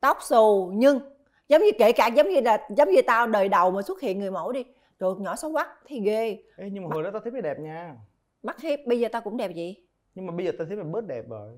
tóc 0.00 0.18
xù 0.22 0.72
nhưng 0.74 1.00
giống 1.48 1.62
như 1.62 1.70
kể 1.78 1.92
cả 1.92 2.06
giống 2.06 2.28
như 2.28 2.40
là 2.40 2.68
giống 2.76 2.90
như 2.90 3.02
tao 3.06 3.26
đời 3.26 3.48
đầu 3.48 3.70
mà 3.70 3.82
xuất 3.82 4.00
hiện 4.00 4.18
người 4.18 4.30
mẫu 4.30 4.52
đi 4.52 4.64
rồi 4.98 5.14
nhỏ 5.18 5.36
xấu 5.36 5.52
quắc 5.52 5.68
thì 5.86 6.00
ghê. 6.00 6.42
Ê, 6.56 6.70
nhưng 6.70 6.84
mà 6.84 6.90
hồi 6.92 7.02
đó 7.02 7.10
tao 7.12 7.20
thấy 7.20 7.32
mày 7.32 7.42
đẹp 7.42 7.58
nha. 7.60 7.94
Mắt 8.42 8.60
hiếp 8.60 8.78
bây 8.86 9.00
giờ 9.00 9.08
tao 9.12 9.22
cũng 9.22 9.36
đẹp 9.36 9.50
gì 9.54 9.76
nhưng 10.14 10.26
mà 10.26 10.32
bây 10.32 10.46
giờ 10.46 10.52
tao 10.58 10.66
thấy 10.66 10.76
mày 10.76 10.84
bớt 10.84 11.06
đẹp 11.06 11.24
rồi. 11.28 11.50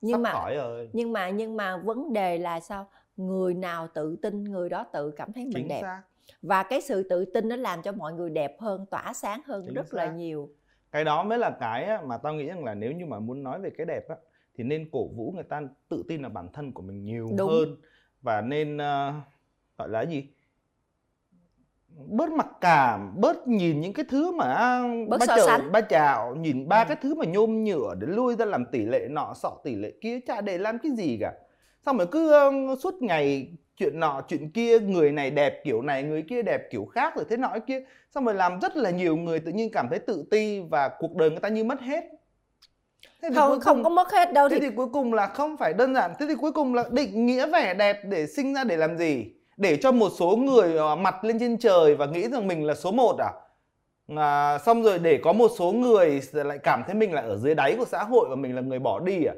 Nhưng 0.00 0.12
sắp 0.14 0.18
mà 0.18 0.32
khỏi 0.32 0.54
rồi. 0.54 0.90
nhưng 0.92 1.12
mà 1.12 1.30
nhưng 1.30 1.56
mà 1.56 1.76
vấn 1.76 2.12
đề 2.12 2.38
là 2.38 2.60
sao? 2.60 2.88
Người 3.16 3.54
nào 3.54 3.88
tự 3.94 4.16
tin 4.22 4.44
người 4.44 4.68
đó 4.68 4.86
tự 4.92 5.10
cảm 5.10 5.32
thấy 5.32 5.44
mình 5.44 5.52
chính 5.54 5.68
đẹp. 5.68 5.80
xác. 5.82 6.02
Và 6.42 6.62
cái 6.62 6.80
sự 6.80 7.08
tự 7.08 7.24
tin 7.24 7.48
nó 7.48 7.56
làm 7.56 7.82
cho 7.82 7.92
mọi 7.92 8.12
người 8.12 8.30
đẹp 8.30 8.56
hơn 8.60 8.86
tỏa 8.90 9.12
sáng 9.12 9.40
hơn 9.46 9.62
Chính 9.66 9.74
rất 9.74 9.94
là 9.94 10.06
xác. 10.06 10.12
nhiều. 10.12 10.48
Cái 10.92 11.04
đó 11.04 11.22
mới 11.22 11.38
là 11.38 11.50
cái 11.60 11.88
mà 12.04 12.16
tao 12.16 12.34
nghĩ 12.34 12.46
rằng 12.46 12.64
là 12.64 12.74
nếu 12.74 12.92
như 12.92 13.06
mà 13.06 13.18
muốn 13.18 13.42
nói 13.42 13.60
về 13.60 13.70
cái 13.78 13.86
đẹp 13.86 14.08
á 14.08 14.16
thì 14.58 14.64
nên 14.64 14.88
cổ 14.92 15.06
vũ 15.08 15.32
người 15.34 15.44
ta 15.44 15.62
tự 15.88 16.04
tin 16.08 16.22
vào 16.22 16.30
bản 16.30 16.48
thân 16.52 16.72
của 16.72 16.82
mình 16.82 17.04
nhiều 17.04 17.28
Đúng. 17.38 17.48
hơn 17.50 17.76
và 18.22 18.40
nên 18.40 18.78
ờ, 18.78 19.12
gọi 19.78 19.88
là 19.88 20.02
gì 20.02 20.24
bớt 22.06 22.30
mặc 22.32 22.46
cảm 22.60 23.20
bớt 23.20 23.48
nhìn 23.48 23.80
những 23.80 23.92
cái 23.92 24.04
thứ 24.08 24.32
mà 24.32 24.80
Bớt 25.08 25.18
ba 25.20 25.26
so 25.26 25.36
chợ- 25.36 25.46
sánh. 25.46 25.72
ba 25.72 25.80
chảo 25.80 26.34
nhìn 26.34 26.68
ba 26.68 26.78
Ừ. 26.78 26.84
cái 26.88 26.96
thứ 27.02 27.14
mà 27.14 27.24
nhôm 27.24 27.64
nhựa 27.64 27.94
để 28.00 28.06
lui 28.06 28.36
ra 28.36 28.44
làm 28.44 28.64
tỷ 28.72 28.78
lệ 28.84 29.06
nọ 29.10 29.34
sọ 29.36 29.56
tỷ 29.64 29.74
lệ 29.74 29.92
kia 30.00 30.20
chả 30.26 30.40
để 30.40 30.58
làm 30.58 30.78
cái 30.78 30.92
gì 30.92 31.16
cả 31.20 31.32
xong 31.86 31.96
rồi 31.98 32.06
cứ 32.10 32.32
um, 32.32 32.76
suốt 32.82 33.02
ngày 33.02 33.48
chuyện 33.76 34.00
nọ 34.00 34.22
chuyện 34.28 34.50
kia 34.50 34.80
người 34.80 35.12
này 35.12 35.30
đẹp 35.30 35.60
kiểu 35.64 35.82
này 35.82 36.02
người 36.02 36.22
kia 36.22 36.42
đẹp 36.42 36.62
kiểu 36.70 36.84
khác 36.84 37.16
rồi 37.16 37.24
thế 37.28 37.36
nọ 37.36 37.54
kia 37.66 37.84
xong 38.10 38.24
rồi 38.24 38.34
làm 38.34 38.60
rất 38.60 38.76
là 38.76 38.90
nhiều 38.90 39.16
người 39.16 39.40
tự 39.40 39.52
nhiên 39.52 39.70
cảm 39.72 39.86
thấy 39.90 39.98
tự 39.98 40.24
ti 40.30 40.60
và 40.60 40.90
cuộc 40.98 41.16
đời 41.16 41.30
người 41.30 41.40
ta 41.40 41.48
như 41.48 41.64
mất 41.64 41.80
hết 41.80 42.04
Thế 43.22 43.28
thì 43.30 43.36
không 43.36 43.48
cuối 43.50 43.60
không 43.60 43.76
cùng- 43.76 43.84
có 43.84 43.90
mất 43.90 44.12
hết 44.12 44.32
đâu 44.32 44.48
thế 44.48 44.58
thì 44.60 44.68
thì 44.68 44.76
cuối 44.76 44.86
cùng 44.92 45.12
là 45.14 45.26
không 45.26 45.56
phải 45.56 45.72
đơn 45.72 45.94
giản. 45.94 46.12
Thế 46.18 46.26
thì 46.28 46.34
cuối 46.34 46.52
cùng 46.52 46.74
là 46.74 46.84
định 46.90 47.26
nghĩa 47.26 47.46
vẻ 47.46 47.74
đẹp 47.74 48.00
để 48.04 48.26
sinh 48.26 48.54
ra 48.54 48.64
để 48.64 48.76
làm 48.76 48.98
gì? 48.98 49.26
Để 49.56 49.76
cho 49.76 49.92
một 49.92 50.08
số 50.18 50.36
người 50.36 50.76
ờ, 50.76 50.96
mặt 50.96 51.24
lên 51.24 51.38
trên 51.38 51.58
trời 51.58 51.94
và 51.94 52.06
nghĩ 52.06 52.28
rằng 52.28 52.46
mình 52.48 52.66
là 52.66 52.74
số 52.74 52.90
1 52.90 53.16
à? 53.18 53.30
À, 54.16 54.58
xong 54.58 54.82
rồi 54.82 54.98
để 54.98 55.20
có 55.24 55.32
một 55.32 55.50
số 55.58 55.72
người 55.72 56.20
lại 56.32 56.58
cảm 56.58 56.82
thấy 56.86 56.94
mình 56.94 57.12
là 57.12 57.20
ở 57.20 57.36
dưới 57.36 57.54
đáy 57.54 57.74
của 57.78 57.84
xã 57.84 58.04
hội 58.04 58.26
và 58.30 58.36
mình 58.36 58.54
là 58.56 58.60
người 58.62 58.78
bỏ 58.78 59.00
đi 59.00 59.24
à? 59.24 59.34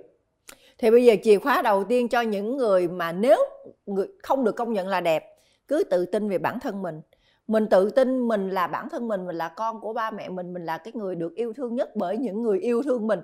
Thì 0.78 0.90
bây 0.90 1.04
giờ 1.04 1.14
chìa 1.22 1.38
khóa 1.38 1.62
đầu 1.62 1.84
tiên 1.84 2.08
cho 2.08 2.20
những 2.20 2.56
người 2.56 2.88
mà 2.88 3.12
nếu 3.12 3.38
người 3.86 4.06
không 4.22 4.44
được 4.44 4.56
công 4.56 4.72
nhận 4.72 4.88
là 4.88 5.00
đẹp 5.00 5.24
cứ 5.68 5.84
tự 5.90 6.06
tin 6.06 6.28
về 6.28 6.38
bản 6.38 6.60
thân 6.60 6.82
mình. 6.82 7.00
Mình 7.48 7.66
tự 7.70 7.90
tin 7.90 8.28
mình 8.28 8.50
là 8.50 8.66
bản 8.66 8.88
thân 8.88 9.08
mình 9.08 9.26
mình 9.26 9.36
là 9.36 9.48
con 9.48 9.80
của 9.80 9.92
ba 9.92 10.10
mẹ 10.10 10.28
mình 10.28 10.52
mình 10.54 10.64
là 10.64 10.78
cái 10.78 10.92
người 10.94 11.14
được 11.14 11.34
yêu 11.34 11.52
thương 11.52 11.74
nhất 11.74 11.96
bởi 11.96 12.16
những 12.16 12.42
người 12.42 12.58
yêu 12.58 12.82
thương 12.82 13.06
mình 13.06 13.20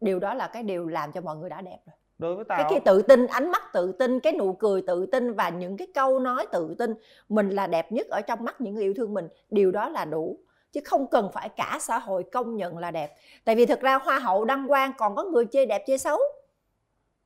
điều 0.00 0.18
đó 0.18 0.34
là 0.34 0.46
cái 0.46 0.62
điều 0.62 0.86
làm 0.86 1.12
cho 1.12 1.20
mọi 1.20 1.36
người 1.36 1.50
đã 1.50 1.60
đẹp 1.60 1.78
rồi. 1.86 1.94
Đối 2.18 2.34
với 2.34 2.44
tao 2.48 2.58
cái 2.58 2.66
cái 2.70 2.80
tự 2.80 3.02
tin 3.02 3.26
ánh 3.26 3.50
mắt 3.50 3.62
tự 3.72 3.92
tin 3.92 4.20
cái 4.20 4.32
nụ 4.32 4.52
cười 4.52 4.82
tự 4.82 5.06
tin 5.06 5.32
và 5.32 5.48
những 5.48 5.76
cái 5.76 5.86
câu 5.94 6.18
nói 6.18 6.46
tự 6.52 6.74
tin 6.78 6.94
mình 7.28 7.50
là 7.50 7.66
đẹp 7.66 7.92
nhất 7.92 8.06
ở 8.06 8.20
trong 8.20 8.44
mắt 8.44 8.60
những 8.60 8.74
người 8.74 8.84
yêu 8.84 8.94
thương 8.96 9.14
mình 9.14 9.28
điều 9.50 9.70
đó 9.70 9.88
là 9.88 10.04
đủ. 10.04 10.38
Chứ 10.72 10.80
không 10.84 11.06
cần 11.06 11.30
phải 11.32 11.48
cả 11.48 11.78
xã 11.80 11.98
hội 11.98 12.24
công 12.32 12.56
nhận 12.56 12.78
là 12.78 12.90
đẹp. 12.90 13.16
Tại 13.44 13.54
vì 13.54 13.66
thực 13.66 13.80
ra 13.80 13.98
hoa 13.98 14.18
hậu 14.18 14.44
đăng 14.44 14.68
quang 14.68 14.92
còn 14.98 15.16
có 15.16 15.24
người 15.24 15.46
chê 15.46 15.66
đẹp 15.66 15.84
chê 15.86 15.98
xấu. 15.98 16.18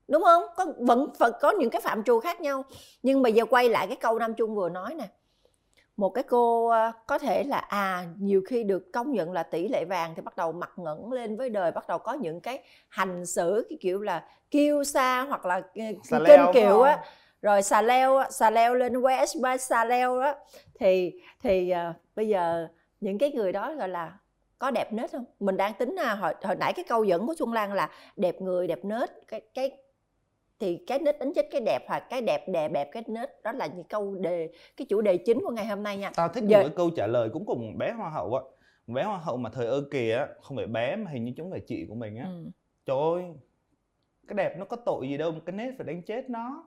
Đúng 0.08 0.22
không? 0.22 0.42
Có 0.56 0.66
vẫn 0.78 1.08
vẫn 1.18 1.32
có 1.40 1.50
những 1.50 1.70
cái 1.70 1.80
phạm 1.80 2.02
trù 2.02 2.20
khác 2.20 2.40
nhau. 2.40 2.64
Nhưng 3.02 3.22
mà 3.22 3.28
giờ 3.28 3.44
quay 3.44 3.68
lại 3.68 3.86
cái 3.86 3.96
câu 3.96 4.18
nam 4.18 4.34
trung 4.34 4.54
vừa 4.54 4.68
nói 4.68 4.94
nè 4.94 5.08
một 6.00 6.10
cái 6.10 6.24
cô 6.24 6.68
à, 6.68 6.92
có 7.06 7.18
thể 7.18 7.44
là 7.44 7.58
à 7.58 8.06
nhiều 8.18 8.42
khi 8.46 8.64
được 8.64 8.92
công 8.92 9.12
nhận 9.12 9.32
là 9.32 9.42
tỷ 9.42 9.68
lệ 9.68 9.84
vàng 9.84 10.12
thì 10.16 10.22
bắt 10.22 10.36
đầu 10.36 10.52
mặt 10.52 10.70
ngẩng 10.76 11.12
lên 11.12 11.36
với 11.36 11.50
đời 11.50 11.72
bắt 11.72 11.88
đầu 11.88 11.98
có 11.98 12.12
những 12.12 12.40
cái 12.40 12.62
hành 12.88 13.26
xử 13.26 13.66
cái 13.70 13.78
kiểu 13.80 14.00
là 14.00 14.24
kiêu 14.50 14.84
sa 14.84 15.22
hoặc 15.22 15.46
là 15.46 15.54
ờ, 15.54 15.64
kênh 15.74 15.98
phải 16.10 16.52
kiệu 16.54 16.82
á. 16.82 17.04
rồi 17.42 17.62
xà 17.62 17.82
leo 17.82 18.16
á, 18.16 18.30
xà 18.30 18.50
leo 18.50 18.74
lên 18.74 18.92
west 18.92 19.42
by 19.42 19.58
xà 19.58 19.84
leo 19.84 20.20
đó 20.20 20.34
thì 20.78 21.12
thì 21.42 21.70
à, 21.70 21.94
bây 22.16 22.28
giờ 22.28 22.68
những 23.00 23.18
cái 23.18 23.30
người 23.30 23.52
đó 23.52 23.74
gọi 23.74 23.88
là 23.88 24.12
có 24.58 24.70
đẹp 24.70 24.92
nết 24.92 25.12
không? 25.12 25.24
Mình 25.40 25.56
đang 25.56 25.74
tính 25.74 25.96
à, 25.96 26.14
hồi 26.14 26.34
hồi 26.42 26.56
nãy 26.56 26.72
cái 26.72 26.84
câu 26.88 27.04
dẫn 27.04 27.26
của 27.26 27.34
xuân 27.38 27.52
lan 27.52 27.72
là 27.72 27.90
đẹp 28.16 28.40
người 28.40 28.66
đẹp 28.66 28.84
nết 28.84 29.10
cái 29.28 29.40
cái 29.54 29.70
thì 30.60 30.84
cái 30.86 30.98
nết 30.98 31.18
đánh 31.18 31.32
chết 31.34 31.46
cái 31.50 31.60
đẹp 31.60 31.82
hoặc 31.88 32.00
cái 32.10 32.22
đẹp 32.22 32.48
đè 32.48 32.68
bẹp 32.68 32.88
cái 32.92 33.02
nết 33.06 33.30
đó 33.44 33.52
là 33.52 33.66
những 33.66 33.84
câu 33.84 34.14
đề 34.14 34.50
cái 34.76 34.86
chủ 34.88 35.00
đề 35.00 35.16
chính 35.16 35.38
của 35.40 35.50
ngày 35.50 35.66
hôm 35.66 35.82
nay 35.82 35.96
nha. 35.96 36.10
Tao 36.16 36.28
thích 36.28 36.44
Giờ- 36.46 36.58
một 36.58 36.64
cái 36.68 36.74
câu 36.76 36.90
trả 36.96 37.06
lời 37.06 37.28
cũng 37.32 37.44
một 37.46 37.72
bé 37.78 37.92
hoa 37.92 38.10
hậu 38.10 38.34
á. 38.34 38.42
Bé 38.86 39.02
hoa 39.04 39.18
hậu 39.18 39.36
mà 39.36 39.50
thời 39.50 39.66
ơ 39.66 39.84
kìa 39.90 40.14
á 40.14 40.26
không 40.42 40.56
phải 40.56 40.66
bé 40.66 40.96
mà 40.96 41.10
hình 41.10 41.24
như 41.24 41.32
chúng 41.36 41.50
phải 41.50 41.60
chị 41.60 41.86
của 41.88 41.94
mình 41.94 42.16
á. 42.16 42.24
Ừ. 42.24 42.50
trời 42.86 42.96
ơi 43.14 43.24
cái 44.28 44.34
đẹp 44.34 44.56
nó 44.58 44.64
có 44.64 44.76
tội 44.76 45.08
gì 45.08 45.16
đâu 45.16 45.32
mà 45.32 45.38
cái 45.46 45.56
nết 45.56 45.74
phải 45.78 45.86
đánh 45.86 46.02
chết 46.02 46.30
nó. 46.30 46.64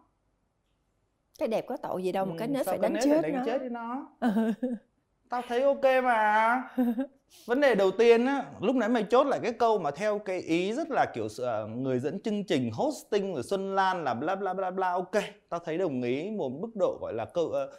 Cái 1.40 1.48
đẹp 1.48 1.66
có 1.68 1.78
tội 1.78 2.04
gì 2.04 2.12
đâu 2.12 2.26
mà 2.26 2.32
Ừ, 2.32 2.36
cái 2.40 2.48
nết 2.48 2.66
sao 2.66 2.72
phải 2.78 2.80
cái 2.80 2.90
đánh 2.90 2.94
nết 2.94 3.04
chết 3.04 3.22
phải 3.22 3.32
đánh 3.32 3.40
nó. 3.40 3.46
chết 3.46 3.72
nó? 3.72 4.10
Tao 5.30 5.42
thấy 5.48 5.62
ok 5.62 5.84
mà 6.04 6.62
vấn 7.46 7.62
đề 7.62 7.76
đầu 7.76 7.92
tiên 7.92 8.26
á 8.26 8.46
lúc 8.62 8.76
nãy 8.76 8.90
mày 8.90 9.04
chốt 9.04 9.24
lại 9.28 9.40
cái 9.44 9.54
câu 9.54 9.80
mà 9.80 9.92
theo 9.92 10.20
cái 10.20 10.40
ý 10.40 10.74
rất 10.74 10.88
là 10.92 11.06
kiểu 11.14 11.28
ờ, 11.38 11.68
người 11.68 12.00
dẫn 12.00 12.20
chương 12.22 12.44
trình 12.44 12.72
hosting 12.74 13.34
rồi 13.34 13.44
xuân 13.44 13.76
lan 13.76 14.04
là 14.04 14.14
bla 14.14 14.36
bla 14.36 14.54
bla 14.54 14.72
bla 14.72 14.92
ok 14.92 15.12
tao 15.50 15.60
thấy 15.60 15.78
đồng 15.78 16.02
ý. 16.02 16.32
Một 16.32 16.50
mức 16.50 16.70
độ 16.76 16.98
gọi 17.02 17.14
là 17.14 17.26
câu 17.26 17.50
ờ, 17.50 17.72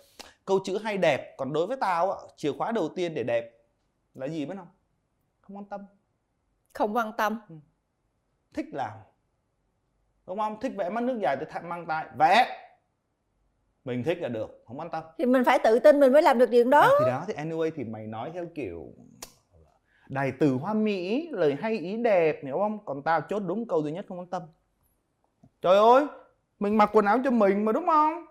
câu 0.45 0.59
chữ 0.65 0.79
hay 0.79 0.99
đẹp. 0.99 1.35
Còn 1.37 1.53
đối 1.53 1.67
với 1.67 1.77
tao 1.81 2.13
á 2.13 2.19
chìa 2.37 2.53
khóa 2.53 2.73
đầu 2.73 2.89
tiên 2.89 3.15
để 3.15 3.23
đẹp 3.23 3.51
là 4.15 4.29
gì 4.29 4.47
biết 4.47 4.55
không? 4.57 4.69
Không 5.41 5.57
quan 5.57 5.65
tâm. 5.65 5.81
Không 6.73 6.97
quan 6.97 7.13
tâm. 7.17 7.41
Thích 8.55 8.67
làm. 8.73 8.99
Đúng 10.27 10.39
không? 10.39 10.61
Thích 10.61 10.73
vẽ 10.77 10.91
mắt 10.91 11.01
nước 11.01 11.19
dài 11.23 11.37
thạm 11.51 11.69
mang 11.69 11.87
tay 11.87 12.07
vẽ. 12.19 12.61
Mình 13.85 14.05
thích 14.05 14.19
là 14.21 14.29
được 14.29 14.65
không 14.67 14.79
quan 14.79 14.91
tâm. 14.91 15.05
Thì 15.19 15.27
mình 15.27 15.45
phải 15.45 15.59
tự 15.59 15.79
tin 15.79 16.01
mình 16.01 16.13
mới 16.13 16.23
làm 16.23 16.39
được 16.39 16.51
điều 16.51 16.65
đó. 16.65 16.81
À, 16.81 16.91
thì 17.01 17.07
đó 17.11 17.25
thì 17.29 17.35
anyway 17.35 17.71
thì 17.77 17.85
mày 17.85 18.07
nói 18.07 18.31
theo 18.35 18.47
kiểu 18.55 18.93
đài 20.09 20.33
từ 20.33 20.55
hoa 20.55 20.75
mỹ 20.75 21.29
lời 21.33 21.57
hay 21.61 21.79
ý 21.79 21.97
đẹp 21.97 22.45
hiểu 22.45 22.59
không? 22.59 22.85
Còn 22.85 23.03
tao 23.03 23.21
chốt 23.21 23.43
đúng 23.47 23.69
câu 23.69 23.83
duy 23.83 23.93
nhất 23.93 24.07
không 24.09 24.19
quan 24.19 24.27
tâm. 24.27 24.43
Trời 25.63 25.77
ơi 25.77 26.07
mình 26.59 26.79
mặc 26.79 26.91
quần 26.93 27.05
áo 27.05 27.19
cho 27.25 27.31
mình 27.31 27.65
mà 27.65 27.73
đúng 27.73 27.87
không? 27.87 28.25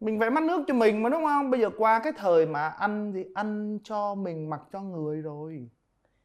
Mình 0.00 0.18
vẽ 0.18 0.30
mắt 0.30 0.44
nước 0.44 0.64
cho 0.68 0.74
mình 0.74 1.02
mà 1.02 1.10
đúng 1.10 1.24
không? 1.24 1.50
Bây 1.50 1.60
giờ 1.60 1.70
qua 1.78 2.00
cái 2.04 2.12
thời 2.16 2.46
mà 2.46 2.68
ăn 2.68 3.12
thì 3.12 3.24
ăn 3.34 3.78
cho 3.84 4.14
mình 4.14 4.50
mặc 4.50 4.60
cho 4.72 4.80
người 4.80 5.20
rồi. 5.22 5.68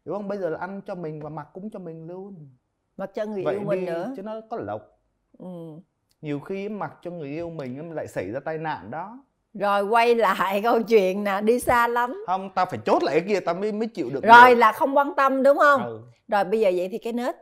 Hiểu 0.05 0.15
không? 0.15 0.27
Bây 0.27 0.37
giờ 0.37 0.49
là 0.49 0.59
ăn 0.59 0.81
cho 0.85 0.95
mình 0.95 1.21
và 1.21 1.29
mặc 1.29 1.47
cũng 1.53 1.69
cho 1.69 1.79
mình 1.79 2.07
luôn. 2.07 2.49
Mặc 2.97 3.11
cho 3.13 3.25
người 3.25 3.43
vậy 3.43 3.55
yêu 3.55 3.63
mình 3.63 3.85
nữa. 3.85 4.13
chứ 4.15 4.21
nó 4.23 4.41
có 4.49 4.57
lộc. 4.57 4.81
Ừ. 5.37 5.45
nhiều 6.21 6.39
khi 6.39 6.69
mặc 6.69 6.93
cho 7.01 7.11
người 7.11 7.29
yêu 7.29 7.49
mình 7.49 7.91
lại 7.91 8.07
xảy 8.07 8.31
ra 8.31 8.39
tai 8.39 8.57
nạn 8.57 8.91
đó 8.91 9.24
rồi 9.59 9.81
quay 9.83 10.15
lại 10.15 10.61
câu 10.63 10.81
chuyện 10.83 11.23
nè 11.23 11.41
đi 11.41 11.59
xa 11.59 11.87
lắm 11.87 12.23
không 12.27 12.49
tao 12.55 12.65
phải 12.65 12.79
chốt 12.85 13.03
lại 13.03 13.19
cái 13.19 13.27
kia 13.29 13.39
tao 13.39 13.55
mới 13.55 13.71
mới 13.71 13.87
chịu 13.87 14.09
được 14.09 14.23
rồi 14.23 14.49
được. 14.49 14.55
là 14.55 14.71
không 14.71 14.97
quan 14.97 15.13
tâm 15.17 15.43
đúng 15.43 15.57
không 15.57 15.85
ừ. 15.85 15.99
rồi 16.27 16.43
bây 16.43 16.59
giờ 16.59 16.71
vậy 16.75 16.89
thì 16.91 16.97
cái 16.97 17.13
nết 17.13 17.35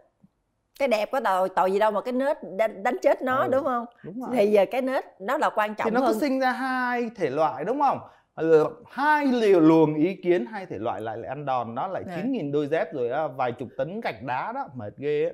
cái 0.79 0.88
đẹp 0.88 1.10
có 1.12 1.20
tội 1.20 1.50
tội 1.50 1.72
gì 1.72 1.79
đâu 1.79 1.91
mà 1.91 2.01
cái 2.01 2.12
nết 2.12 2.38
đánh, 2.58 2.84
đánh 2.84 2.98
chết 3.01 3.22
nó 3.22 3.43
Ừ. 3.43 3.48
đúng 3.51 3.63
không 3.63 3.86
đúng 4.03 4.20
rồi 4.22 4.29
thì 4.36 4.51
giờ 4.51 4.65
cái 4.72 4.82
nết 4.82 5.22
đó 5.22 5.38
là 5.38 5.50
quan 5.50 5.70
thì 5.70 5.75
trọng 5.84 5.93
nó 5.93 6.00
hơn 6.01 6.13
cứ 6.13 6.20
sinh 6.20 6.39
ra 6.39 6.51
hai 6.51 7.10
thể 7.15 7.29
loại 7.29 7.65
đúng 7.65 7.82
không 7.82 8.00
Ờ, 8.36 8.70
hai 8.89 9.25
liều 9.25 9.60
luồng 9.60 9.96
ý 9.96 10.15
kiến 10.24 10.46
hai 10.46 10.65
thể 10.65 10.77
loại 10.77 11.01
lại 11.01 11.17
lại 11.17 11.29
ăn 11.29 11.46
đòn 11.46 11.75
đó 11.75 11.88
lại 11.88 12.03
Dạ. 12.08 12.15
9.000 12.17 12.51
đôi 12.51 12.67
dép 12.67 12.93
rồi 12.93 13.29
vài 13.38 13.51
chục 13.51 13.70
tấn 13.77 14.01
gạch 14.01 14.24
đá 14.24 14.51
đó 14.51 14.67
mệt 14.75 14.93
ghê 14.98 15.25
á 15.25 15.32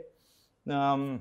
Ờm, 0.75 1.19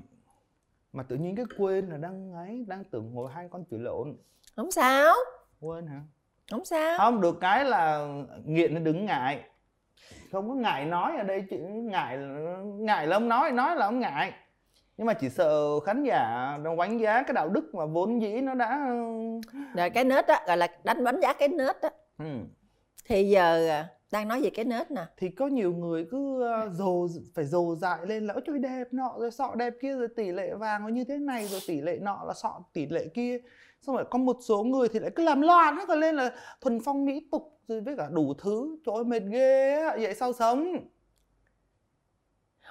mà 0.93 1.03
tự 1.03 1.15
nhiên 1.15 1.35
cái 1.35 1.45
quên 1.57 1.89
là 1.89 1.97
đang 1.97 2.33
ấy 2.33 2.65
đang 2.67 2.83
tưởng 2.91 3.11
ngồi 3.13 3.31
hai 3.35 3.47
con 3.51 3.63
chửi 3.71 3.79
lộn 3.79 4.15
không 4.55 4.71
sao 4.71 5.13
quên 5.59 5.87
hả? 5.87 6.01
Không 6.51 6.65
sao. 6.65 6.97
Không 6.97 7.21
được 7.21 7.37
cái 7.41 7.65
là 7.65 8.07
nghiện 8.45 8.73
nó 8.73 8.79
đứng 8.79 9.05
ngại. 9.05 9.43
Không 10.31 10.49
có 10.49 10.55
ngại 10.55 10.85
nói 10.85 11.17
ở 11.17 11.23
đây 11.23 11.45
chữ 11.49 11.57
ngại 11.57 12.17
ngại 12.63 13.07
là 13.07 13.15
ông 13.15 13.29
nói 13.29 13.51
nói 13.51 13.75
là 13.75 13.85
ông 13.85 13.99
ngại. 13.99 14.33
Nhưng 14.97 15.07
mà 15.07 15.13
chỉ 15.13 15.29
sợ 15.29 15.79
khán 15.79 16.03
giả 16.03 16.57
nó 16.61 16.75
đánh 16.75 16.97
giá 16.97 17.23
cái 17.23 17.33
đạo 17.33 17.49
đức 17.49 17.75
mà 17.75 17.85
vốn 17.85 18.21
dĩ 18.21 18.41
nó 18.41 18.53
đã 18.53 18.87
rồi 19.75 19.89
cái 19.89 20.03
nết 20.03 20.27
á 20.27 20.43
gọi 20.47 20.57
là 20.57 20.67
đánh 20.83 21.03
đánh 21.03 21.19
giá 21.21 21.33
cái 21.33 21.47
nết 21.47 21.81
á. 21.81 21.89
Ừ. 22.17 22.25
thì 23.05 23.29
giờ 23.29 23.67
à, 23.69 23.87
đang 24.11 24.27
nói 24.27 24.41
về 24.41 24.49
cái 24.49 24.65
nết 24.65 24.91
nè. 24.91 25.01
Thì 25.17 25.29
có 25.29 25.47
nhiều 25.47 25.73
người 25.73 26.07
cứ 26.11 26.43
dồ 26.71 27.07
phải 27.35 27.45
dồ 27.45 27.75
dại 27.75 27.99
lên 28.05 28.27
là 28.27 28.35
trời 28.45 28.59
đẹp 28.59 28.87
nọ 28.91 29.15
rồi 29.19 29.31
sọ 29.31 29.55
đẹp 29.55 29.73
kia 29.81 29.95
rồi 29.95 30.07
tỷ 30.15 30.31
lệ 30.31 30.53
vàng 30.53 30.81
nó 30.81 30.87
như 30.87 31.03
thế 31.03 31.17
này 31.17 31.47
rồi 31.47 31.61
tỷ 31.67 31.81
lệ 31.81 31.99
nọ 32.01 32.23
là 32.27 32.33
sọ 32.33 32.63
tỷ 32.73 32.85
lệ 32.85 33.07
kia 33.13 33.39
xong 33.81 33.95
rồi 33.95 34.05
có 34.09 34.19
một 34.19 34.37
số 34.41 34.63
người 34.63 34.87
thì 34.89 34.99
lại 34.99 35.11
cứ 35.15 35.23
làm 35.23 35.41
loạn 35.41 35.75
hết 35.77 35.97
lên 35.97 36.15
là 36.15 36.31
thuần 36.61 36.79
phong 36.85 37.05
mỹ 37.05 37.27
tục 37.31 37.59
rồi 37.67 37.81
với 37.81 37.95
cả 37.97 38.07
đủ 38.11 38.33
thứ 38.33 38.77
trời 38.85 38.95
ơi 38.95 39.03
mệt 39.03 39.23
ghê 39.31 39.71
á 39.79 39.97
vậy 40.01 40.15
sao 40.15 40.33
sống? 40.33 40.73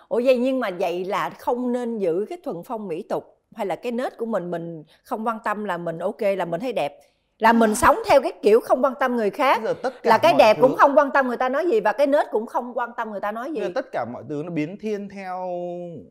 Ủa 0.09 0.21
vậy 0.25 0.39
nhưng 0.39 0.61
mà 0.61 0.71
vậy 0.81 1.05
là 1.05 1.31
không 1.31 1.73
nên 1.73 1.99
giữ 1.99 2.27
cái 2.29 2.39
thuần 2.45 2.57
phong 2.65 2.89
mỹ 2.89 3.03
tục 3.09 3.25
hay 3.55 3.67
là 3.67 3.77
cái 3.77 3.93
nết 3.93 4.17
của 4.17 4.27
mình 4.27 4.51
mình 4.51 4.85
không 5.03 5.27
quan 5.27 5.39
tâm 5.45 5.65
là 5.65 5.77
mình 5.79 5.99
ok 5.99 6.21
là 6.39 6.45
mình 6.45 6.61
thấy 6.61 6.73
đẹp 6.73 6.99
là 7.39 7.53
mình 7.53 7.75
sống 7.75 7.97
theo 8.07 8.21
cái 8.23 8.33
kiểu 8.43 8.61
không 8.61 8.85
quan 8.85 8.93
tâm 9.01 9.17
người 9.17 9.31
khác 9.31 9.59
Bây 9.65 9.75
giờ 9.75 9.81
tất 9.83 10.03
cả 10.03 10.11
là 10.11 10.19
cái 10.19 10.35
đẹp 10.39 10.57
thứ- 10.57 10.61
cũng 10.63 10.77
không 10.77 10.95
quan 10.99 11.11
tâm 11.15 11.29
người 11.29 11.37
ta 11.37 11.49
nói 11.49 11.67
gì 11.71 11.81
và 11.81 11.93
cái 11.93 12.07
nết 12.07 12.27
cũng 12.31 12.47
không 12.47 12.75
quan 12.75 12.91
tâm 12.97 13.11
người 13.11 13.21
ta 13.21 13.33
nói 13.33 13.49
gì 13.53 13.61
Bây 13.61 13.69
giờ 13.69 13.73
tất 13.75 13.87
cả 13.93 14.05
mọi 14.13 14.23
thứ 14.29 14.43
nó 14.45 14.51
biến 14.51 14.77
thiên 14.81 15.09
theo 15.09 15.49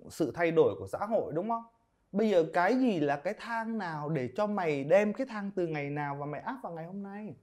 sự 0.10 0.32
thay 0.36 0.52
đổi 0.52 0.76
của 0.80 0.88
xã 0.88 1.00
hội 1.10 1.32
đúng 1.36 1.50
không 1.50 1.64
bây 2.12 2.30
giờ 2.30 2.46
cái 2.54 2.76
gì 2.76 3.00
là 3.00 3.16
cái 3.16 3.34
thang 3.40 3.78
nào 3.78 4.10
để 4.10 4.30
cho 4.38 4.48
mày 4.48 4.84
đem 4.84 5.14
cái 5.14 5.28
thang 5.30 5.52
từ 5.56 5.68
ngày 5.68 5.90
nào 5.90 6.16
và 6.20 6.26
mày 6.26 6.42
áp 6.42 6.58
vào 6.64 6.74
ngày 6.74 6.86
hôm 6.86 7.04
nay? 7.04 7.36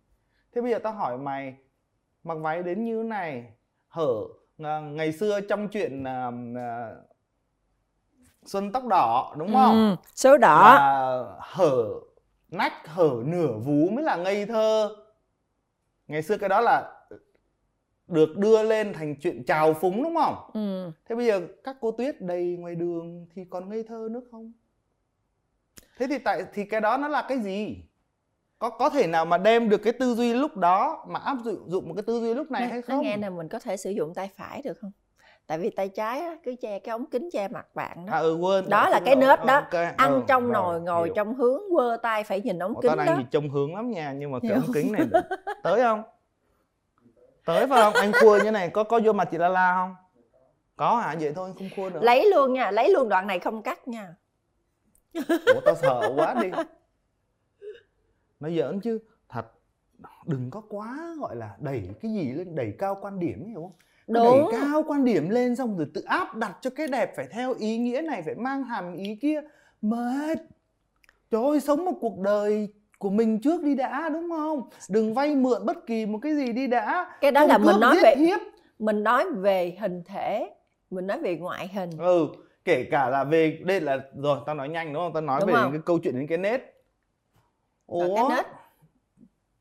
Thế 0.54 0.60
bây 0.60 0.70
giờ 0.70 0.78
tao 0.78 0.92
hỏi 0.92 1.18
mày 1.18 1.56
mặc 2.22 2.34
váy 2.34 2.62
đến 2.62 2.84
như 2.84 3.02
này 3.02 3.52
hở 3.88 4.14
à, 4.58 4.80
ngày 4.80 5.12
xưa 5.12 5.40
trong 5.40 5.68
chuyện 5.68 6.04
à, 6.04 6.30
à, 6.56 6.90
xuân 8.44 8.72
tóc 8.72 8.86
đỏ 8.86 9.34
đúng 9.38 9.54
không? 9.54 9.90
Ừ, 9.90 9.96
số 10.14 10.36
đỏ. 10.38 10.74
Là 10.78 11.24
hở 11.40 11.84
nách 12.48 12.88
hở 12.88 13.10
nửa 13.24 13.52
vú 13.52 13.88
mới 13.88 14.04
là 14.04 14.16
ngây 14.16 14.46
thơ. 14.46 14.96
Ngày 16.06 16.22
xưa 16.22 16.36
cái 16.36 16.48
đó 16.48 16.60
là 16.60 16.93
được 18.06 18.36
đưa 18.36 18.62
lên 18.62 18.92
thành 18.92 19.14
chuyện 19.20 19.44
trào 19.44 19.74
phúng 19.74 20.02
đúng 20.02 20.14
không 20.14 20.36
ừ. 20.54 20.90
thế 21.08 21.14
bây 21.16 21.26
giờ 21.26 21.40
các 21.64 21.76
cô 21.80 21.90
tuyết 21.90 22.20
đầy 22.20 22.56
ngoài 22.58 22.74
đường 22.74 23.26
thì 23.34 23.44
còn 23.50 23.68
ngây 23.68 23.82
thơ 23.82 24.08
nữa 24.10 24.20
không 24.30 24.52
thế 25.98 26.06
thì 26.10 26.18
tại 26.18 26.44
thì 26.54 26.64
cái 26.64 26.80
đó 26.80 26.96
nó 26.96 27.08
là 27.08 27.24
cái 27.28 27.38
gì 27.38 27.76
có 28.58 28.70
có 28.70 28.90
thể 28.90 29.06
nào 29.06 29.24
mà 29.24 29.38
đem 29.38 29.68
được 29.68 29.78
cái 29.78 29.92
tư 29.92 30.14
duy 30.14 30.32
lúc 30.34 30.56
đó 30.56 31.04
mà 31.08 31.20
áp 31.20 31.36
dụng 31.44 31.70
dụng 31.70 31.88
một 31.88 31.94
cái 31.96 32.02
tư 32.06 32.20
duy 32.20 32.34
lúc 32.34 32.50
này 32.50 32.62
nói, 32.62 32.70
hay 32.70 32.82
không 32.82 33.02
nghe 33.02 33.16
nè 33.16 33.30
mình 33.30 33.48
có 33.48 33.58
thể 33.58 33.76
sử 33.76 33.90
dụng 33.90 34.14
tay 34.14 34.30
phải 34.36 34.62
được 34.62 34.78
không 34.80 34.92
tại 35.46 35.58
vì 35.58 35.70
tay 35.70 35.88
trái 35.88 36.20
á, 36.20 36.36
cứ 36.44 36.54
che 36.60 36.78
cái 36.78 36.92
ống 36.92 37.06
kính 37.10 37.28
che 37.32 37.48
mặt 37.48 37.74
bạn 37.74 38.06
đó 38.06 38.12
à 38.12 38.18
ừ 38.18 38.34
quên 38.40 38.68
Đó 38.68 38.88
là 38.88 39.00
cái 39.04 39.16
nết 39.16 39.38
đó. 39.46 39.54
ok. 39.54 39.96
ăn 39.96 40.12
Ừ, 40.12 40.22
trong 40.28 40.42
rồi, 40.42 40.52
nồi 40.52 40.80
ngồi 40.80 41.06
hiểu. 41.06 41.14
trong 41.14 41.34
hướng 41.34 41.62
quơ 41.74 41.96
tay 42.02 42.24
phải 42.24 42.40
nhìn 42.40 42.58
ống 42.58 42.74
Ủa, 42.74 42.80
kính 42.80 42.88
tao 42.88 42.96
đang 42.96 43.06
đó 43.06 43.16
nhìn 43.16 43.26
trông 43.30 43.50
hướng 43.50 43.74
lắm 43.74 43.90
nha 43.90 44.12
nhưng 44.12 44.32
mà 44.32 44.38
cái 44.40 44.50
Hiểu. 44.50 44.60
ống 44.60 44.72
kính 44.74 44.92
này 44.92 45.02
tới 45.62 45.82
không 45.82 46.02
tới 47.44 47.66
phải 47.66 47.82
không? 47.82 47.92
Anh 47.94 48.12
khua 48.20 48.38
như 48.44 48.50
này 48.50 48.70
có 48.70 48.84
có 48.84 49.00
vô 49.04 49.12
mặt 49.12 49.28
chị 49.30 49.38
la 49.38 49.48
la 49.48 49.74
không? 49.74 49.94
Có 50.76 50.96
hả? 50.96 51.16
Vậy 51.20 51.32
thôi 51.34 51.52
không 51.58 51.68
khua 51.76 51.90
nữa. 51.90 52.00
Lấy 52.02 52.30
luôn 52.30 52.52
nha 52.52 52.70
lấy 52.70 52.90
luôn 52.90 53.08
đoạn 53.08 53.26
này 53.26 53.38
không 53.38 53.62
cắt 53.62 53.88
nha. 53.88 54.14
Ủa 55.28 55.60
tao 55.64 55.74
sợ 55.74 56.12
quá 56.16 56.34
đi. 56.42 56.50
Nó 58.40 58.48
giỡn 58.50 58.80
chứ. 58.80 58.98
Thật 59.28 59.46
đừng 60.26 60.50
có 60.50 60.62
quá 60.68 61.14
gọi 61.20 61.36
là 61.36 61.56
đẩy 61.58 61.88
cái 62.02 62.12
gì 62.12 62.32
lên 62.32 62.54
đẩy 62.54 62.74
cao 62.78 62.98
quan 63.00 63.20
điểm 63.20 63.46
hiểu 63.46 63.62
không? 63.62 63.72
Đúng 64.06 64.24
đẩy 64.24 64.60
cao 64.60 64.82
quan 64.86 65.04
điểm 65.04 65.28
lên 65.28 65.56
xong 65.56 65.76
rồi 65.76 65.86
tự 65.94 66.00
áp 66.00 66.36
đặt 66.36 66.58
cho 66.60 66.70
cái 66.70 66.88
đẹp 66.88 67.12
phải 67.16 67.26
theo 67.32 67.54
ý 67.54 67.78
nghĩa 67.78 68.00
này 68.00 68.22
phải 68.22 68.34
mang 68.34 68.64
hàm 68.64 68.94
ý 68.96 69.18
kia. 69.22 69.40
Mệt. 69.82 70.38
Trời 71.30 71.42
ơi 71.44 71.60
sống 71.60 71.84
một 71.84 71.94
cuộc 72.00 72.18
đời 72.18 72.68
của 73.04 73.10
mình 73.10 73.40
trước 73.40 73.62
đi 73.62 73.74
đã 73.74 74.08
đúng 74.12 74.30
không? 74.30 74.68
Đừng 74.88 75.14
vay 75.14 75.34
mượn 75.34 75.66
bất 75.66 75.86
kỳ 75.86 76.06
một 76.06 76.18
cái 76.22 76.34
gì 76.36 76.52
đi 76.52 76.66
đã. 76.66 77.16
Cái 77.20 77.30
đó 77.32 77.40
Không 77.40 77.48
là 77.50 77.58
mình 77.58 77.80
nói 77.80 77.96
về 78.02 78.14
hiếp. 78.16 78.40
mình 78.78 79.02
nói 79.04 79.24
về 79.32 79.76
hình 79.80 80.02
thể 80.06 80.50
mình 80.90 81.06
nói 81.06 81.18
về 81.20 81.36
ngoại 81.36 81.68
hình. 81.68 81.90
Ừ 81.98 82.26
kể 82.64 82.84
cả 82.90 83.08
là 83.08 83.24
về 83.24 83.58
đây 83.64 83.80
là 83.80 83.98
rồi 84.22 84.38
tao 84.46 84.54
nói 84.54 84.68
nhanh 84.68 84.92
đúng 84.92 85.02
không? 85.02 85.12
Tao 85.12 85.20
nói 85.22 85.40
Đúng 85.40 85.46
về 85.48 85.54
không? 85.54 85.72
cái 85.72 85.80
câu 85.86 85.98
chuyện 85.98 86.14
đến 86.14 86.26
cái 86.26 86.38
nết. 86.38 86.60
Rồi 87.88 88.08
ủa? 88.08 88.14
cái 88.16 88.36
nết. 88.36 88.46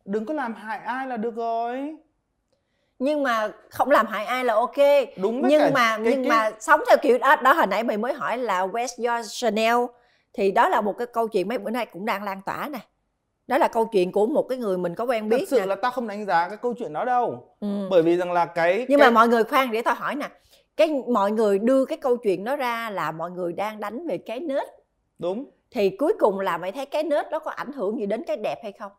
Đừng 0.05 0.25
có 0.25 0.33
làm 0.33 0.53
hại 0.55 0.77
ai 0.79 1.07
là 1.07 1.17
được 1.17 1.35
rồi. 1.35 1.95
Nhưng 3.00 3.23
mà 3.23 3.50
không 3.69 3.91
làm 3.91 4.05
hại 4.07 4.25
ai 4.25 4.45
là 4.45 4.53
ok. 4.53 4.77
Đúng 5.17 5.47
nhưng 5.47 5.62
cả 5.62 5.71
mà 5.73 5.97
cái- 5.97 6.05
nhưng 6.05 6.23
cái- 6.23 6.29
mà 6.29 6.51
sống 6.59 6.81
theo 6.88 6.97
kiểu 7.01 7.17
đó 7.17 7.35
đó 7.35 7.53
hồi 7.53 7.67
nãy 7.67 7.83
mày 7.83 7.97
mới 7.97 8.13
hỏi 8.13 8.38
là 8.38 8.67
West 8.67 9.07
Your 9.17 9.27
Chanel 9.43 9.75
thì 10.33 10.51
đó 10.51 10.69
là 10.69 10.81
một 10.81 10.97
cái 10.97 11.07
câu 11.07 11.27
chuyện 11.27 11.47
mấy 11.47 11.57
bữa 11.57 11.69
nay 11.71 11.85
cũng 11.85 12.05
đang 12.05 12.23
lan 12.23 12.41
tỏa 12.45 12.69
nè 12.71 12.79
đó 13.47 13.57
là 13.57 13.67
câu 13.67 13.85
chuyện 13.85 14.12
của 14.12 14.25
một 14.25 14.43
cái 14.50 14.57
người 14.57 14.77
mình 14.77 14.95
có 14.95 15.03
quen 15.03 15.29
thật 15.29 15.38
biết 15.38 15.50
sự 15.50 15.59
nè. 15.59 15.65
là 15.65 15.75
tao 15.75 15.91
không 15.91 16.07
đánh 16.07 16.25
giá 16.25 16.50
cái 16.50 16.57
câu 16.57 16.73
chuyện 16.73 16.93
đó 16.93 17.05
đâu. 17.05 17.55
Ừ. 17.59 17.88
bởi 17.91 18.01
vì 18.01 18.17
rằng 18.17 18.31
là 18.31 18.45
cái 18.45 18.85
nhưng 18.89 19.00
cái... 19.00 19.07
mà 19.07 19.13
mọi 19.13 19.27
người 19.27 19.43
khoan 19.43 19.71
để 19.71 19.81
tao 19.81 19.95
hỏi 19.95 20.15
nè. 20.15 20.29
Cái 20.77 21.03
mọi 21.07 21.31
người 21.31 21.59
đưa 21.59 21.85
cái 21.85 21.97
câu 21.97 22.17
chuyện 22.17 22.43
đó 22.43 22.55
ra 22.55 22.89
là 22.89 23.12
mọi 23.12 23.31
người 23.31 23.53
đang 23.53 23.79
đánh 23.79 24.07
về 24.07 24.17
cái 24.17 24.39
nết. 24.39 24.67
Đúng. 25.19 25.45
Thì 25.71 25.89
cuối 25.89 26.13
cùng 26.19 26.39
là 26.39 26.57
mày 26.57 26.71
thấy 26.71 26.85
cái 26.85 27.03
nết 27.03 27.31
đó 27.31 27.39
có 27.39 27.51
ảnh 27.51 27.71
hưởng 27.71 28.00
gì 28.00 28.05
đến 28.05 28.23
cái 28.27 28.38
đẹp 28.38 28.59
hay 28.63 28.71
không? 28.71 28.91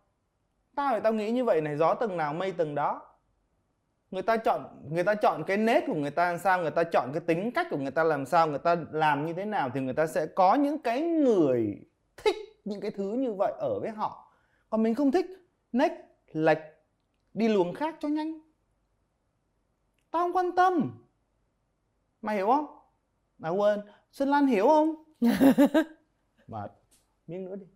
Tao 0.76 0.94
thì 0.94 1.00
tao 1.02 1.12
nghĩ 1.12 1.30
như 1.30 1.44
vậy 1.44 1.60
này 1.60 1.76
gió 1.76 1.94
tầng 1.94 2.16
nào 2.16 2.34
mây 2.34 2.52
tầng 2.52 2.74
đó. 2.74 3.02
Người 4.10 4.22
ta 4.22 4.36
chọn 4.36 4.64
người 4.90 5.04
ta 5.04 5.14
chọn 5.14 5.44
cái 5.44 5.56
nết 5.56 5.84
của 5.86 5.94
người 5.94 6.10
ta 6.10 6.30
làm 6.30 6.38
sao 6.38 6.62
người 6.62 6.70
ta 6.70 6.84
chọn 6.84 7.10
cái 7.12 7.20
tính 7.26 7.50
cách 7.50 7.66
của 7.70 7.76
người 7.76 7.90
ta 7.90 8.04
làm 8.04 8.26
sao 8.26 8.46
người 8.46 8.58
ta 8.58 8.76
làm 8.92 9.26
như 9.26 9.32
thế 9.32 9.44
nào 9.44 9.70
thì 9.74 9.80
người 9.80 9.94
ta 9.94 10.06
sẽ 10.06 10.26
có 10.26 10.54
những 10.54 10.78
cái 10.78 11.00
người 11.00 11.76
thích 12.16 12.36
những 12.64 12.80
cái 12.80 12.90
thứ 12.90 13.12
như 13.12 13.32
vậy 13.32 13.52
ở 13.58 13.80
với 13.80 13.90
họ 13.90 14.24
còn 14.74 14.82
mình 14.82 14.94
không 14.94 15.12
thích 15.12 15.26
nếch 15.72 15.92
lệch 16.32 16.58
đi 17.34 17.48
luồng 17.48 17.74
khác 17.74 17.96
cho 18.00 18.08
nhanh. 18.08 18.38
Tao 20.10 20.22
không 20.22 20.36
quan 20.36 20.52
tâm. 20.56 20.98
Mày 22.22 22.36
hiểu 22.36 22.46
không? 22.46 22.66
À 23.42 23.50
quên 23.50 23.80
xuân 24.12 24.28
lan 24.28 24.46
hiểu 24.46 24.66
không? 24.66 24.94
Mà 26.48 26.66
miếng 27.26 27.44
nữa 27.44 27.56
đi. 27.56 27.66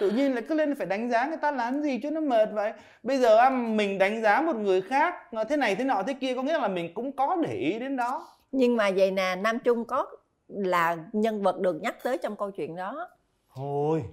Tự 0.00 0.10
nhiên 0.10 0.34
lại 0.34 0.44
cứ 0.48 0.54
lên 0.54 0.74
phải 0.74 0.86
đánh 0.86 1.10
giá 1.10 1.26
người 1.26 1.36
ta 1.36 1.50
làm 1.50 1.82
gì 1.82 2.00
cho 2.02 2.10
nó 2.10 2.20
mệt 2.20 2.48
vậy. 2.52 2.72
Bây 3.02 3.18
giờ 3.18 3.36
á, 3.36 3.50
mình 3.50 3.98
đánh 3.98 4.22
giá 4.22 4.40
một 4.40 4.56
người 4.56 4.82
khác 4.82 5.14
ờ, 5.32 5.44
thế 5.44 5.56
này 5.56 5.74
thế 5.74 5.84
nọ 5.84 6.02
thế 6.06 6.14
kia 6.14 6.34
có 6.34 6.42
nghĩa 6.42 6.58
là 6.58 6.68
mình 6.68 6.94
cũng 6.94 7.12
có 7.12 7.36
để 7.42 7.54
ý 7.54 7.78
đến 7.78 7.96
đó. 7.96 8.28
Nhưng 8.52 8.76
mà 8.76 8.90
vậy 8.96 9.10
nè 9.10 9.36
nam 9.36 9.58
trung 9.64 9.84
có 9.84 10.06
là 10.48 10.96
nhân 11.12 11.42
vật 11.42 11.60
được 11.60 11.82
nhắc 11.82 11.96
tới 12.02 12.18
trong 12.18 12.36
câu 12.36 12.50
chuyện 12.50 12.76
đó. 12.76 13.08
Thôi 13.54 14.04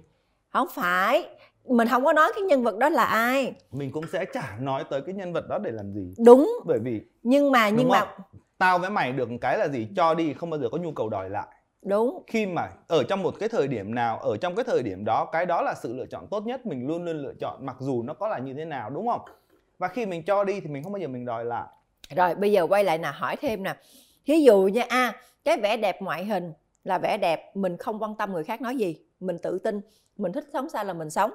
không 0.48 0.68
phải. 0.74 1.28
Mình 1.64 1.88
không 1.88 2.04
có 2.04 2.12
nói 2.12 2.32
cái 2.34 2.42
nhân 2.42 2.62
vật 2.62 2.78
đó 2.78 2.88
là 2.88 3.04
ai. 3.04 3.54
Mình 3.70 3.92
cũng 3.92 4.04
sẽ 4.12 4.24
chả 4.24 4.56
nói 4.60 4.84
tới 4.90 5.00
cái 5.00 5.14
nhân 5.14 5.32
vật 5.32 5.48
đó 5.48 5.58
để 5.58 5.70
làm 5.70 5.92
gì. 5.92 6.14
Đúng. 6.24 6.52
Bởi 6.64 6.78
vì 6.78 7.00
nhưng 7.22 7.52
mà 7.52 7.68
nhưng 7.68 7.88
mà 7.88 8.16
tao 8.58 8.78
với 8.78 8.90
mày 8.90 9.12
được 9.12 9.28
cái 9.40 9.58
là 9.58 9.68
gì? 9.68 9.88
Cho 9.96 10.14
đi 10.14 10.34
không 10.34 10.50
bao 10.50 10.60
giờ 10.60 10.68
có 10.72 10.78
nhu 10.78 10.92
cầu 10.92 11.08
đòi 11.08 11.30
lại. 11.30 11.46
Đúng. 11.82 12.22
Khi 12.26 12.46
mà 12.46 12.68
ở 12.88 13.02
trong 13.02 13.22
một 13.22 13.34
cái 13.40 13.48
thời 13.48 13.68
điểm 13.68 13.94
nào 13.94 14.18
ở 14.18 14.36
trong 14.36 14.54
cái 14.54 14.64
thời 14.64 14.82
điểm 14.82 15.04
đó 15.04 15.28
cái 15.32 15.46
đó 15.46 15.62
là 15.62 15.74
sự 15.82 15.92
lựa 15.96 16.06
chọn 16.06 16.26
tốt 16.30 16.46
nhất. 16.46 16.66
Mình 16.66 16.86
luôn 16.86 17.04
luôn 17.04 17.16
lựa 17.16 17.34
chọn 17.40 17.66
mặc 17.66 17.76
dù 17.80 18.02
nó 18.02 18.14
có 18.14 18.28
là 18.28 18.38
như 18.38 18.54
thế 18.54 18.64
nào 18.64 18.90
đúng 18.90 19.08
không? 19.08 19.20
Và 19.78 19.88
khi 19.88 20.06
mình 20.06 20.22
cho 20.22 20.44
đi 20.44 20.60
thì 20.60 20.68
mình 20.68 20.82
không 20.82 20.92
bao 20.92 21.00
giờ 21.00 21.08
mình 21.08 21.24
đòi 21.24 21.44
lại. 21.44 21.66
Rồi 22.16 22.34
bây 22.34 22.52
giờ 22.52 22.66
quay 22.66 22.84
lại 22.84 22.98
nè 22.98 23.10
hỏi 23.14 23.36
thêm 23.36 23.62
nè. 23.62 23.74
Ví 24.26 24.42
dụ 24.42 24.62
nha 24.62 24.84
a 24.88 25.12
cái 25.44 25.56
vẻ 25.60 25.76
đẹp 25.76 26.02
ngoại 26.02 26.24
hình 26.24 26.52
là 26.84 26.98
vẻ 26.98 27.18
đẹp 27.18 27.50
mình 27.54 27.76
không 27.76 28.02
quan 28.02 28.14
tâm 28.16 28.32
người 28.32 28.44
khác 28.44 28.60
nói 28.60 28.76
gì 28.76 28.96
mình 29.20 29.38
tự 29.42 29.58
tin 29.58 29.80
mình 30.16 30.32
thích 30.32 30.44
sống 30.52 30.68
sao 30.68 30.84
là 30.84 30.92
mình 30.92 31.10
sống. 31.10 31.30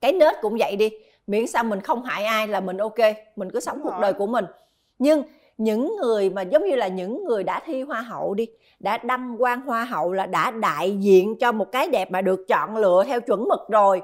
Cái 0.00 0.12
nết 0.12 0.34
cũng 0.42 0.56
vậy 0.58 0.76
đi 0.76 0.90
miễn 1.26 1.46
sao 1.46 1.64
mình 1.64 1.80
không 1.80 2.02
hại 2.02 2.24
ai 2.24 2.48
là 2.48 2.60
mình 2.60 2.76
ok 2.76 2.98
mình 3.36 3.50
cứ 3.50 3.60
sống 3.60 3.76
Đúng 3.76 3.84
cuộc 3.84 3.90
rồi. 3.90 4.00
đời 4.02 4.12
của 4.12 4.26
mình. 4.26 4.44
Nhưng 4.98 5.22
những 5.58 5.96
người 5.96 6.30
mà 6.30 6.42
giống 6.42 6.64
như 6.64 6.76
là 6.76 6.88
những 6.88 7.24
người 7.24 7.44
đã 7.44 7.60
thi 7.64 7.82
hoa 7.82 8.00
hậu 8.00 8.34
đi 8.34 8.46
đã 8.80 8.98
đăng 8.98 9.36
quang 9.38 9.60
hoa 9.60 9.84
hậu 9.84 10.12
là 10.12 10.26
đã 10.26 10.50
đại 10.50 10.96
diện 10.96 11.36
cho 11.40 11.52
một 11.52 11.72
cái 11.72 11.88
đẹp 11.88 12.10
mà 12.10 12.20
được 12.20 12.48
chọn 12.48 12.76
lựa 12.76 13.04
theo 13.06 13.20
chuẩn 13.20 13.44
mực 13.48 13.60
rồi. 13.68 14.02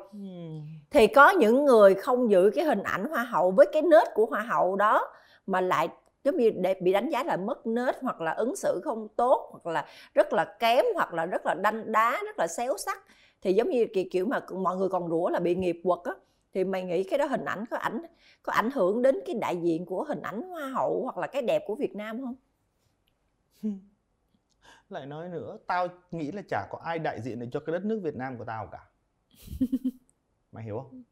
Thì 0.91 1.07
có 1.07 1.31
những 1.31 1.65
người 1.65 1.95
không 1.95 2.31
giữ 2.31 2.51
cái 2.55 2.65
hình 2.65 2.83
ảnh 2.83 3.05
hoa 3.09 3.23
hậu 3.23 3.51
với 3.51 3.67
cái 3.73 3.83
nết 3.83 4.09
của 4.15 4.27
hoa 4.27 4.41
hậu 4.41 4.77
đó 4.77 5.09
mà 5.47 5.61
lại 5.61 5.89
giống 6.25 6.37
như 6.37 6.51
để 6.51 6.75
bị 6.81 6.93
đánh 6.93 7.11
giá 7.11 7.25
là 7.25 7.37
mất 7.37 7.67
nết 7.67 7.97
hoặc 8.03 8.21
là 8.21 8.33
ứng 8.33 8.57
xử 8.57 8.81
không 8.85 9.09
tốt 9.17 9.49
hoặc 9.53 9.67
là 9.73 9.87
rất 10.15 10.33
là 10.33 10.57
kém 10.59 10.85
hoặc 10.95 11.15
là 11.15 11.27
rất 11.27 11.47
là 11.47 11.55
đanh 11.55 11.93
đá 11.93 12.11
rất 12.27 12.39
là 12.39 12.47
xéo 12.47 12.77
sắc 12.79 12.99
thì 13.43 13.53
giống 13.53 13.71
như 13.71 13.87
kiểu, 13.95 14.05
kiểu 14.11 14.27
mà 14.27 14.41
mọi 14.55 14.77
người 14.77 14.89
còn 14.89 15.09
rủa 15.09 15.29
là 15.29 15.41
bị 15.41 15.55
nghiệp 15.55 15.81
quật 15.85 15.99
á 16.05 16.13
thì 16.55 16.65
mày 16.65 16.83
nghĩ 16.83 17.05
cái 17.05 17.19
đó 17.19 17.27
hình 17.27 17.45
ảnh 17.45 17.65
có 17.71 17.77
ảnh 17.77 18.03
có 18.43 18.53
ảnh 18.53 18.71
hưởng 18.71 19.03
đến 19.03 19.19
cái 19.27 19.35
đại 19.41 19.57
diện 19.57 19.87
của 19.87 20.05
hình 20.05 20.23
ảnh 20.23 20.43
hoa 20.43 20.69
hậu 20.69 21.01
hoặc 21.03 21.19
là 21.19 21.27
cái 21.27 21.43
đẹp 21.43 21.63
của 21.67 21.75
Việt 21.75 21.97
Nam 21.97 22.21
không? 22.25 22.35
lại 24.89 25.07
nói 25.07 25.29
nữa 25.29 25.59
tao 25.67 25.89
nghĩ 26.11 26.33
là 26.33 26.43
chả 26.49 26.67
có 26.71 26.79
ai 26.85 26.99
đại 26.99 27.21
diện 27.23 27.39
được 27.41 27.47
cho 27.53 27.61
cái 27.61 27.73
đất 27.73 27.85
nước 27.85 28.01
Việt 28.05 28.15
Nam 28.17 28.39
của 28.39 28.45
tao 28.45 28.69
cả 28.73 28.79
mày 30.53 30.65
hiểu 30.65 30.79
không 30.81 31.03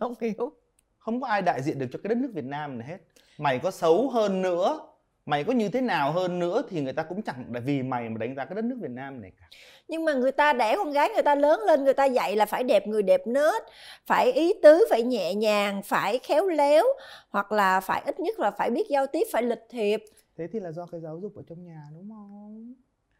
Không 0.00 0.14
hiểu. 0.20 0.52
không 0.98 1.20
có 1.20 1.26
ai 1.28 1.42
đại 1.42 1.62
diện 1.62 1.78
được 1.78 1.86
cho 1.92 1.98
cái 2.02 2.08
đất 2.08 2.18
nước 2.18 2.30
Việt 2.34 2.44
Nam 2.44 2.78
này 2.78 2.88
hết 2.88 2.98
mày 3.38 3.58
có 3.58 3.70
xấu 3.70 4.08
hơn 4.10 4.42
nữa 4.42 4.80
mày 5.26 5.44
có 5.44 5.52
như 5.52 5.68
thế 5.68 5.80
nào 5.80 6.12
hơn 6.12 6.38
nữa 6.38 6.62
thì 6.68 6.80
người 6.80 6.92
ta 6.92 7.02
cũng 7.02 7.22
chẳng 7.22 7.44
là 7.54 7.60
vì 7.60 7.82
mày 7.82 8.08
mà 8.08 8.18
đánh 8.18 8.34
giá 8.36 8.44
cái 8.44 8.54
đất 8.54 8.64
nước 8.64 8.76
Việt 8.80 8.90
Nam 8.90 9.20
này 9.22 9.32
cả 9.40 9.46
Nhưng 9.88 10.04
mà 10.04 10.14
người 10.14 10.32
ta 10.32 10.52
đẻ 10.52 10.76
con 10.76 10.92
gái 10.92 11.08
người 11.14 11.22
ta 11.22 11.34
lớn 11.34 11.60
lên 11.66 11.84
người 11.84 11.94
ta 11.94 12.04
dạy 12.04 12.36
là 12.36 12.46
phải 12.46 12.64
đẹp 12.64 12.86
người 12.86 13.02
đẹp 13.02 13.26
nết, 13.26 13.62
phải 14.06 14.32
ý 14.32 14.52
tứ, 14.62 14.84
phải 14.90 15.02
nhẹ 15.02 15.34
nhàng, 15.34 15.82
phải 15.82 16.18
khéo 16.18 16.48
léo 16.48 16.84
hoặc 17.30 17.52
là 17.52 17.80
phải 17.80 18.02
ít 18.06 18.20
nhất 18.20 18.38
là 18.38 18.50
phải 18.50 18.70
biết 18.70 18.86
giao 18.90 19.06
tiếp, 19.06 19.24
phải 19.32 19.42
lịch 19.42 19.62
thiệp. 19.70 20.04
thế 20.38 20.46
thì 20.52 20.60
là 20.60 20.72
do 20.72 20.86
cái 20.86 21.00
giáo 21.00 21.18
dục 21.18 21.32
ở 21.36 21.42
trong 21.48 21.64
nhà 21.64 21.82
đúng 21.94 22.08
không 22.10 22.74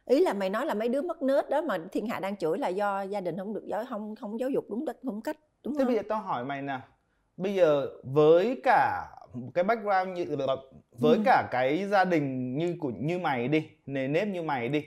Ý 0.06 0.20
là 0.20 0.32
mày 0.32 0.50
nói 0.50 0.66
là 0.66 0.74
mấy 0.74 0.88
đứa 0.88 1.02
mất 1.02 1.22
nết 1.22 1.50
đó 1.50 1.60
mà 1.62 1.78
thiên 1.92 2.06
hạ 2.06 2.20
đang 2.20 2.36
chửi 2.36 2.58
là 2.58 2.68
do 2.68 3.02
gia 3.02 3.20
đình 3.20 3.36
không 3.38 3.54
được 3.54 3.64
giáo 3.66 3.84
không 3.88 4.14
không 4.16 4.40
giáo 4.40 4.50
dục 4.50 4.64
đúng 4.70 4.86
cách 4.86 4.96
đúng 5.02 5.22
cách 5.22 5.36
đúng 5.64 5.74
thế 5.74 5.78
không? 5.78 5.86
bây 5.86 5.96
giờ 5.96 6.02
tao 6.08 6.20
hỏi 6.20 6.44
mày 6.44 6.62
nè 6.62 6.78
bây 7.36 7.54
giờ 7.54 7.86
với 8.02 8.60
cả 8.64 9.06
cái 9.54 9.64
background 9.64 10.16
như 10.18 10.36
với 10.92 11.16
Ừ. 11.16 11.22
cả 11.24 11.48
cái 11.50 11.86
gia 11.88 12.04
đình 12.04 12.58
như 12.58 12.76
của 12.80 12.90
như 12.90 13.18
mày 13.18 13.48
đi 13.48 13.68
nề 13.86 14.08
nếp 14.08 14.28
như 14.28 14.42
mày 14.42 14.68
đi. 14.68 14.84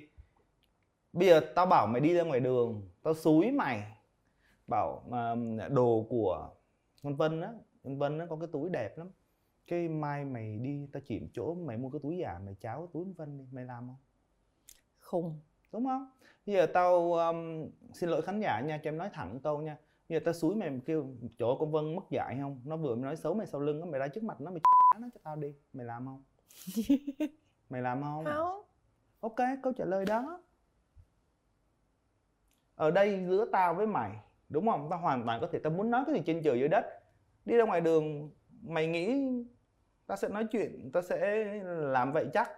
Bây 1.14 1.28
giờ 1.28 1.42
tao 1.56 1.66
bảo 1.66 1.88
mày 1.88 2.02
đi 2.02 2.14
ra 2.14 2.24
ngoài 2.24 2.40
đường 2.40 2.90
tao 3.04 3.14
xúi 3.14 3.52
mày. 3.52 3.84
Bảo 4.68 5.04
mà 5.10 5.36
đồ 5.70 6.06
của 6.10 6.50
con 7.04 7.16
Vân 7.16 7.42
á 7.42 7.52
con 7.84 7.98
Vân 7.98 8.18
nó 8.18 8.26
có 8.30 8.36
cái 8.36 8.48
túi 8.52 8.70
đẹp 8.70 8.98
lắm. 8.98 9.10
Cái 9.68 9.88
mai 9.88 10.26
mày 10.26 10.58
đi 10.58 10.88
tao 10.94 11.02
chỉ 11.06 11.22
chỗ 11.34 11.54
mày 11.54 11.78
mua 11.78 11.90
cái 11.90 12.00
túi 12.04 12.18
giả 12.18 12.40
mày 12.46 12.56
cháo 12.60 12.78
cái 12.80 12.88
túi 12.94 13.06
con 13.06 13.14
Vân 13.14 13.38
đi 13.38 13.44
mày 13.52 13.66
làm 13.66 13.88
không? 13.88 13.96
Khùng. 15.00 15.40
đúng 15.72 15.86
không? 15.86 16.10
Bây 16.46 16.56
giờ 16.56 16.66
tao 16.74 17.14
um, 17.14 17.70
xin 17.94 18.10
lỗi 18.10 18.22
khán 18.22 18.40
giả 18.40 18.62
nha 18.62 18.80
cho 18.84 18.90
em 18.90 18.98
nói 18.98 19.10
thẳng 19.14 19.40
câu 19.44 19.62
nha 19.62 19.78
bây 20.10 20.20
giờ 20.20 20.32
tao 20.42 20.52
mày 20.56 20.70
mày 20.70 20.80
kêu 20.86 21.16
chỗ 21.38 21.58
con 21.60 21.72
Vân 21.72 21.96
mất 21.96 22.04
dạy 22.10 22.38
không? 22.42 22.62
Nó 22.66 22.78
vừa 22.78 22.96
mới 22.96 23.04
nói 23.04 23.16
xấu 23.16 23.34
mày 23.34 23.48
sau 23.48 23.62
lưng 23.62 23.82
á 23.82 23.88
mày 23.92 24.00
ra 24.00 24.08
trước 24.08 24.24
mặt 24.24 24.42
nó 24.42 24.52
mày 24.52 24.62
nó 25.02 25.08
cho 25.14 25.20
tao 25.24 25.36
đi. 25.36 25.54
Mày 25.74 25.86
làm 25.86 26.06
không? 26.06 26.24
Mày 27.70 27.82
làm 27.82 28.04
không? 28.04 28.26
Không. 28.26 28.62
ok 29.20 29.36
câu 29.64 29.74
trả 29.74 29.86
lời 29.86 30.06
đó. 30.06 30.44
Ở 32.76 32.92
đây 32.92 33.26
giữa 33.30 33.46
tao 33.52 33.74
với 33.74 33.88
mày 33.88 34.12
đúng 34.50 34.68
không? 34.68 34.88
Tao 34.90 35.00
hoàn 35.00 35.26
toàn 35.26 35.42
có 35.42 35.48
thể 35.52 35.60
tao 35.60 35.74
muốn 35.74 35.92
nói 35.92 36.04
cái 36.06 36.16
gì 36.16 36.22
trên 36.26 36.42
trời 36.44 36.60
dưới 36.60 36.68
đất. 36.68 36.86
Đi 37.46 37.56
ra 37.56 37.66
ngoài 37.66 37.82
đường 37.82 38.32
mày 38.62 38.88
nghĩ 38.88 39.32
tao 40.08 40.18
sẽ 40.18 40.30
nói 40.30 40.46
chuyện 40.52 40.92
tao 40.94 41.04
sẽ 41.04 41.46
làm 41.66 42.12
vậy 42.12 42.30
chắc 42.34 42.52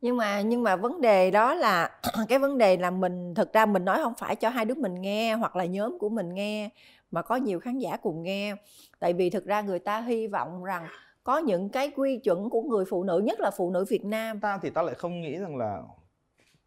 nhưng 0.00 0.16
mà 0.16 0.40
nhưng 0.40 0.62
mà 0.62 0.76
vấn 0.76 1.00
đề 1.00 1.30
đó 1.30 1.54
là 1.54 1.90
cái 2.28 2.38
vấn 2.38 2.58
đề 2.58 2.76
là 2.76 2.90
mình 2.90 3.34
thực 3.34 3.52
ra 3.52 3.66
mình 3.66 3.84
nói 3.84 3.98
không 4.02 4.14
phải 4.18 4.36
cho 4.36 4.48
hai 4.48 4.64
đứa 4.64 4.74
mình 4.74 4.94
nghe 4.94 5.34
hoặc 5.34 5.56
là 5.56 5.64
nhóm 5.64 5.98
của 5.98 6.08
mình 6.08 6.34
nghe 6.34 6.70
mà 7.10 7.22
có 7.22 7.36
nhiều 7.36 7.60
khán 7.60 7.78
giả 7.78 7.96
cùng 7.96 8.22
nghe. 8.22 8.54
Tại 8.98 9.12
vì 9.12 9.30
thực 9.30 9.46
ra 9.46 9.60
người 9.60 9.78
ta 9.78 10.00
hy 10.00 10.26
vọng 10.26 10.64
rằng 10.64 10.86
có 11.24 11.38
những 11.38 11.68
cái 11.68 11.90
quy 11.96 12.18
chuẩn 12.18 12.50
của 12.50 12.62
người 12.62 12.84
phụ 12.90 13.04
nữ 13.04 13.18
nhất 13.18 13.40
là 13.40 13.50
phụ 13.50 13.70
nữ 13.70 13.84
Việt 13.88 14.04
Nam. 14.04 14.40
Tao 14.40 14.58
thì 14.62 14.70
tao 14.70 14.84
lại 14.84 14.94
không 14.94 15.20
nghĩ 15.20 15.38
rằng 15.38 15.56
là 15.56 15.82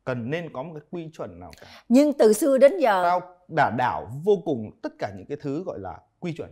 cần 0.03 0.29
nên 0.29 0.53
có 0.53 0.63
một 0.63 0.71
cái 0.73 0.83
quy 0.91 1.09
chuẩn 1.17 1.39
nào 1.39 1.51
cả. 1.61 1.67
Nhưng 1.89 2.13
từ 2.13 2.33
xưa 2.33 2.57
đến 2.57 2.79
giờ 2.79 3.03
tao 3.03 3.21
đả 3.47 3.71
đảo 3.77 4.07
vô 4.23 4.41
cùng 4.45 4.71
tất 4.81 4.93
cả 4.99 5.11
những 5.17 5.25
cái 5.29 5.37
thứ 5.41 5.63
gọi 5.63 5.79
là 5.79 5.99
quy 6.19 6.33
chuẩn 6.33 6.49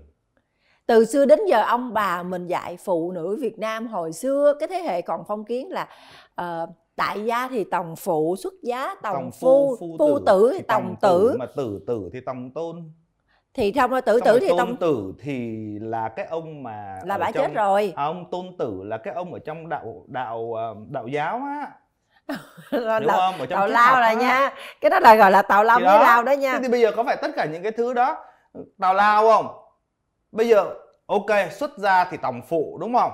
từ 0.87 1.05
xưa 1.05 1.25
đến 1.25 1.39
giờ 1.47 1.61
ông 1.61 1.93
bà 1.93 2.23
mình 2.23 2.47
dạy 2.47 2.77
phụ 2.83 3.11
nữ 3.11 3.37
Việt 3.41 3.59
Nam 3.59 3.87
hồi 3.87 4.13
xưa 4.13 4.53
cái 4.59 4.67
thế 4.67 4.79
hệ 4.79 5.01
còn 5.01 5.23
phong 5.27 5.45
kiến 5.45 5.71
là 5.71 5.87
uh, 6.41 6.69
tại 6.95 7.25
gia 7.25 7.47
thì 7.47 7.63
tòng 7.63 7.95
phụ 7.95 8.35
xuất 8.35 8.53
giá 8.63 8.95
tòng, 9.01 9.31
phu, 9.39 9.75
phu, 9.79 9.95
phu 9.99 10.19
tử. 10.25 10.51
thì 10.53 10.61
tòng 10.67 10.95
tử 11.01 11.35
mà 11.39 11.45
tử 11.55 11.79
tử 11.87 12.09
thì 12.13 12.19
tòng 12.25 12.51
tôn. 12.51 12.91
Thì 13.53 13.71
trong 13.71 13.91
tử 14.05 14.19
tử 14.25 14.39
thì 14.41 14.47
tôn 14.49 14.57
tông 14.57 14.75
tử 14.75 15.13
thì 15.19 15.57
là 15.81 16.09
cái 16.09 16.25
ông 16.25 16.63
mà 16.63 16.99
là 17.05 17.17
bả 17.17 17.31
chết 17.31 17.53
rồi. 17.53 17.93
À, 17.95 18.03
ông 18.03 18.25
tôn 18.31 18.45
tử 18.59 18.83
là 18.83 18.97
cái 18.97 19.13
ông 19.13 19.33
ở 19.33 19.39
trong 19.39 19.69
đạo 19.69 20.05
đạo 20.07 20.53
ờ, 20.55 20.75
đạo 20.89 21.07
giáo 21.07 21.41
á. 21.45 21.67
Đúng 22.71 23.09
không? 23.09 23.39
Ở 23.39 23.45
trong 23.45 23.59
tào 23.59 23.67
lao 23.67 24.01
là 24.01 24.13
nha. 24.13 24.53
Cái 24.81 24.89
đó 24.89 24.99
là 24.99 25.15
gọi 25.15 25.31
là 25.31 25.41
tào 25.41 25.63
lao 25.63 25.79
với 25.79 25.99
lao 25.99 26.23
đó 26.23 26.31
nha. 26.31 26.53
Thế 26.53 26.59
thì 26.63 26.69
bây 26.69 26.81
giờ 26.81 26.91
có 26.95 27.03
phải 27.03 27.17
tất 27.21 27.31
cả 27.35 27.45
những 27.45 27.63
cái 27.63 27.71
thứ 27.71 27.93
đó 27.93 28.17
tào 28.79 28.93
lao 28.93 29.29
không 29.29 29.66
bây 30.37 30.47
giờ 30.47 30.73
ok 31.05 31.51
xuất 31.51 31.77
ra 31.77 32.05
thì 32.11 32.17
tòng 32.21 32.41
phụ 32.47 32.77
đúng 32.81 32.93
không? 32.93 33.11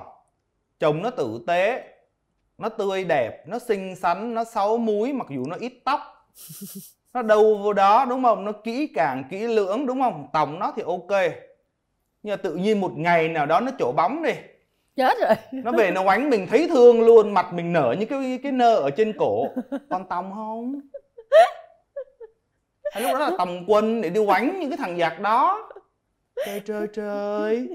Chồng 0.80 1.02
nó 1.02 1.10
tử 1.10 1.40
tế 1.46 1.84
nó 2.58 2.68
tươi 2.68 3.04
đẹp 3.04 3.48
nó 3.48 3.58
xinh 3.58 3.96
xắn 3.96 4.34
nó 4.34 4.44
sáu 4.44 4.76
múi 4.76 5.12
mặc 5.12 5.26
dù 5.30 5.44
nó 5.48 5.56
ít 5.60 5.72
tóc. 5.84 6.00
Nó 7.14 7.22
đâu 7.22 7.54
vô 7.62 7.72
đó 7.72 8.06
đúng 8.08 8.22
không? 8.22 8.44
Nó 8.44 8.52
kỹ 8.52 8.92
càng 8.94 9.24
kỹ 9.30 9.38
lưỡng 9.38 9.86
đúng 9.86 10.02
không? 10.02 10.28
Tòng 10.32 10.58
nó 10.58 10.72
thì 10.76 10.82
ok. 10.86 11.32
Nhưng 12.22 12.32
mà 12.32 12.36
tự 12.36 12.54
nhiên 12.54 12.80
một 12.80 12.92
ngày 12.96 13.28
nào 13.28 13.46
đó 13.46 13.60
nó 13.60 13.70
trổ 13.78 13.92
bóng 13.92 14.22
đi. 14.22 14.32
Chết 14.96 15.18
rồi. 15.20 15.34
Nó 15.52 15.72
về 15.72 15.90
nó 15.90 16.02
oánh 16.02 16.30
mình 16.30 16.46
thấy 16.50 16.68
thương 16.68 17.02
luôn 17.02 17.34
mặt 17.34 17.52
mình 17.52 17.72
nở 17.72 17.94
như 17.98 18.06
cái 18.06 18.38
cái 18.42 18.52
nơ 18.52 18.76
ở 18.76 18.90
trên 18.90 19.12
cổ. 19.18 19.46
Còn 19.90 20.08
tòng 20.08 20.32
không? 20.34 20.80
Lúc 22.96 23.12
đó 23.12 23.18
là 23.18 23.30
tòng 23.38 23.64
quân 23.68 24.00
để 24.00 24.10
đi 24.10 24.20
oánh 24.20 24.60
những 24.60 24.70
cái 24.70 24.76
thằng 24.76 24.98
giặc 24.98 25.20
đó 25.20 25.70
trời 26.46 26.60
trời 26.60 26.88
trời. 26.92 27.68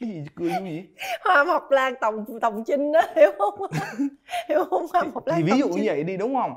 Cái 0.00 0.08
gì 0.08 0.24
cười 0.36 0.50
cái 0.50 0.62
gì 0.64 0.84
hoa 1.24 1.44
mộc 1.44 1.70
lan 1.70 1.94
tòng 2.00 2.24
tòng 2.40 2.64
chinh 2.66 2.92
đó 2.92 3.00
hiểu 3.16 3.30
không? 3.38 3.54
Hiểu 4.48 4.64
không? 4.70 4.86
Hoa 4.92 5.02
mộc 5.02 5.26
lan 5.26 5.42
thì 5.46 5.52
ví 5.52 5.58
dụ 5.58 5.68
như 5.68 5.82
vậy 5.84 6.04
đi 6.04 6.16
đúng 6.16 6.34
không 6.34 6.54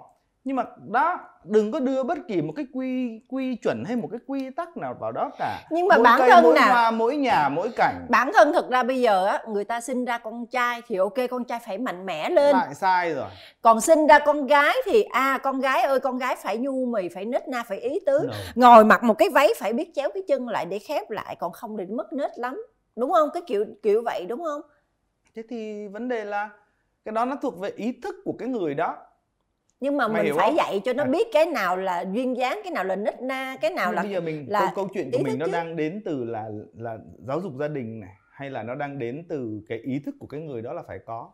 nhưng 0.49 0.55
mà 0.55 0.63
đó 0.87 1.19
đừng 1.43 1.71
có 1.71 1.79
đưa 1.79 2.03
bất 2.03 2.17
kỳ 2.27 2.41
một 2.41 2.53
cái 2.55 2.65
quy 2.73 3.21
quy 3.27 3.55
chuẩn 3.55 3.83
hay 3.85 3.95
một 3.95 4.07
cái 4.11 4.19
quy 4.27 4.49
tắc 4.49 4.77
nào 4.77 4.95
vào 4.99 5.11
đó 5.11 5.31
cả. 5.37 5.61
Nhưng 5.71 5.87
mà 5.87 5.95
mỗi 5.95 6.03
bản 6.03 6.19
cây, 6.19 6.29
thân 6.29 6.43
mỗi 6.43 6.53
nè. 6.55 6.61
hoa, 6.61 6.91
mỗi 6.91 7.17
nhà 7.17 7.49
mỗi 7.49 7.69
cảnh. 7.75 8.05
Bản 8.09 8.31
thân 8.33 8.53
thực 8.53 8.69
ra 8.69 8.83
bây 8.83 9.01
giờ 9.01 9.25
á 9.25 9.41
người 9.47 9.63
ta 9.63 9.81
sinh 9.81 10.05
ra 10.05 10.17
con 10.17 10.45
trai 10.45 10.81
thì 10.87 10.95
ok 10.95 11.13
con 11.29 11.43
trai 11.43 11.59
phải 11.65 11.77
mạnh 11.77 12.05
mẽ 12.05 12.29
lên. 12.29 12.55
Lại 12.55 12.75
sai 12.75 13.13
rồi. 13.13 13.29
Còn 13.61 13.81
sinh 13.81 14.07
ra 14.07 14.19
con 14.19 14.47
gái 14.47 14.75
thì 14.85 15.03
à 15.03 15.39
con 15.43 15.59
gái 15.59 15.81
ơi 15.81 15.99
con 15.99 16.17
gái 16.17 16.35
phải 16.35 16.57
nhu 16.57 16.85
mì 16.85 17.09
phải 17.09 17.25
nết 17.25 17.47
na 17.47 17.63
phải 17.67 17.79
ý 17.79 17.99
tứ. 18.05 18.19
No. 18.27 18.33
ngồi 18.55 18.85
mặc 18.85 19.03
một 19.03 19.13
cái 19.13 19.29
váy 19.29 19.49
phải 19.59 19.73
biết 19.73 19.91
chéo 19.95 20.09
cái 20.13 20.23
chân 20.27 20.47
lại 20.47 20.65
để 20.65 20.79
khép 20.79 21.09
lại 21.09 21.35
còn 21.39 21.51
không 21.51 21.77
để 21.77 21.85
mất 21.85 22.13
nết 22.13 22.39
lắm. 22.39 22.63
Đúng 22.95 23.11
không? 23.11 23.29
Cái 23.33 23.43
kiểu 23.47 23.65
kiểu 23.83 24.01
vậy 24.05 24.25
đúng 24.29 24.43
không? 24.43 24.61
Thế 25.35 25.43
thì 25.49 25.87
vấn 25.87 26.07
đề 26.07 26.25
là 26.25 26.49
cái 27.05 27.13
đó 27.13 27.25
nó 27.25 27.35
thuộc 27.41 27.59
về 27.59 27.69
ý 27.75 27.93
thức 28.03 28.15
của 28.25 28.33
cái 28.39 28.47
người 28.47 28.73
đó 28.73 28.95
nhưng 29.79 29.97
mà 29.97 30.07
Mày 30.07 30.23
mình 30.23 30.33
phải 30.37 30.47
không? 30.47 30.57
dạy 30.57 30.81
cho 30.85 30.93
nó 30.93 31.03
à. 31.03 31.07
biết 31.07 31.27
cái 31.33 31.45
nào 31.45 31.77
là 31.77 32.01
duyên 32.01 32.37
dáng 32.37 32.59
cái 32.63 32.71
nào 32.71 32.83
là 32.83 32.95
nết 32.95 33.21
na 33.21 33.57
cái 33.61 33.71
nào 33.71 33.91
là 33.91 34.01
bây 34.01 34.11
giờ 34.11 34.21
mình 34.21 34.45
là 34.49 34.59
câu, 34.59 34.69
câu 34.75 34.87
chuyện 34.93 35.11
của 35.11 35.19
mình 35.23 35.39
nó 35.39 35.45
chứ. 35.45 35.51
đang 35.51 35.75
đến 35.75 36.01
từ 36.05 36.23
là 36.23 36.49
là 36.77 36.97
giáo 37.27 37.41
dục 37.41 37.53
gia 37.59 37.67
đình 37.67 37.99
này 37.99 38.13
hay 38.31 38.49
là 38.49 38.63
nó 38.63 38.75
đang 38.75 38.99
đến 38.99 39.25
từ 39.29 39.61
cái 39.69 39.77
ý 39.77 39.99
thức 39.99 40.15
của 40.19 40.27
cái 40.27 40.41
người 40.41 40.61
đó 40.61 40.73
là 40.73 40.83
phải 40.87 40.99
có 41.05 41.31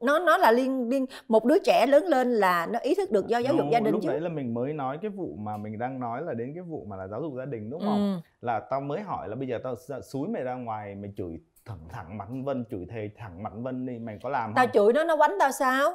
nó 0.00 0.18
nó 0.18 0.36
là 0.36 0.52
liên 0.52 0.88
liên 0.88 1.06
một 1.28 1.44
đứa 1.44 1.58
trẻ 1.58 1.86
lớn 1.86 2.04
lên 2.04 2.32
là 2.32 2.66
nó 2.66 2.78
ý 2.78 2.94
thức 2.94 3.10
được 3.10 3.26
do 3.26 3.38
giáo 3.38 3.54
dục 3.54 3.66
gia 3.72 3.80
đình 3.80 3.92
lúc 3.92 4.02
chứ 4.02 4.08
đấy 4.08 4.20
là 4.20 4.28
mình 4.28 4.54
mới 4.54 4.72
nói 4.72 4.98
cái 5.02 5.10
vụ 5.10 5.36
mà 5.38 5.56
mình 5.56 5.78
đang 5.78 6.00
nói 6.00 6.22
là 6.22 6.34
đến 6.34 6.54
cái 6.54 6.62
vụ 6.62 6.84
mà 6.88 6.96
là 6.96 7.06
giáo 7.06 7.22
dục 7.22 7.32
gia 7.36 7.44
đình 7.44 7.70
đúng 7.70 7.80
không 7.80 8.20
ừ. 8.22 8.46
là 8.46 8.60
tao 8.70 8.80
mới 8.80 9.00
hỏi 9.00 9.28
là 9.28 9.36
bây 9.36 9.48
giờ 9.48 9.58
tao 9.64 9.74
xúi 10.02 10.28
mày 10.28 10.42
ra 10.42 10.54
ngoài 10.54 10.94
mày 10.94 11.12
chửi 11.16 11.40
thẳng 11.64 11.88
thẳng 11.90 12.18
mặt 12.18 12.28
vân 12.44 12.64
chửi 12.70 12.86
thề 12.90 13.10
thẳng 13.16 13.42
mặt 13.42 13.52
vân 13.56 13.86
đi 13.86 13.98
mày 13.98 14.18
có 14.22 14.28
làm 14.28 14.52
tao 14.56 14.66
không? 14.66 14.72
chửi 14.74 14.92
nó 14.92 15.04
nó 15.04 15.16
quánh 15.16 15.36
tao 15.40 15.52
sao 15.52 15.94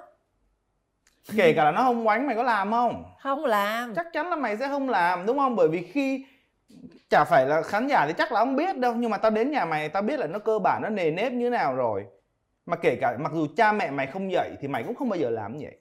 kể 1.36 1.54
cả 1.54 1.64
là 1.64 1.72
nó 1.72 1.84
không 1.84 2.06
quánh 2.06 2.28
mày 2.28 2.36
có 2.36 2.44
làm 2.44 2.72
không? 2.72 3.04
Không 3.20 3.46
làm. 3.46 3.96
Chắc 3.96 4.08
chắn 4.14 4.30
là 4.30 4.36
mày 4.36 4.58
sẽ 4.58 4.68
không 4.68 4.90
làm 4.90 5.26
đúng 5.26 5.38
không? 5.38 5.56
Bởi 5.56 5.68
vì 5.68 5.84
khi 5.84 6.26
chả 7.10 7.24
phải 7.24 7.46
là 7.46 7.62
khán 7.62 7.88
giả 7.88 8.06
thì 8.08 8.14
chắc 8.18 8.32
là 8.32 8.40
không 8.40 8.56
biết 8.56 8.78
đâu 8.78 8.94
nhưng 8.94 9.12
mà 9.12 9.18
tao 9.18 9.32
đến 9.32 9.52
nhà 9.52 9.66
mày 9.66 9.90
tao 9.90 10.02
biết 10.02 10.20
là 10.20 10.28
nó 10.28 10.40
cơ 10.40 10.60
bản 10.60 10.82
nó 10.82 10.90
nề 10.90 11.12
nếp 11.12 11.32
như 11.32 11.50
nào 11.50 11.76
rồi. 11.76 12.06
Mà 12.66 12.76
kể 12.76 12.98
cả 13.02 13.18
mặc 13.20 13.32
dù 13.36 13.48
cha 13.58 13.72
mẹ 13.72 13.92
mày 13.92 14.08
không 14.08 14.32
dạy 14.32 14.52
thì 14.62 14.68
mày 14.68 14.84
cũng 14.84 14.96
không 14.96 15.10
bao 15.10 15.20
giờ 15.20 15.30
làm 15.30 15.58
như 15.58 15.66
vậy. 15.66 15.78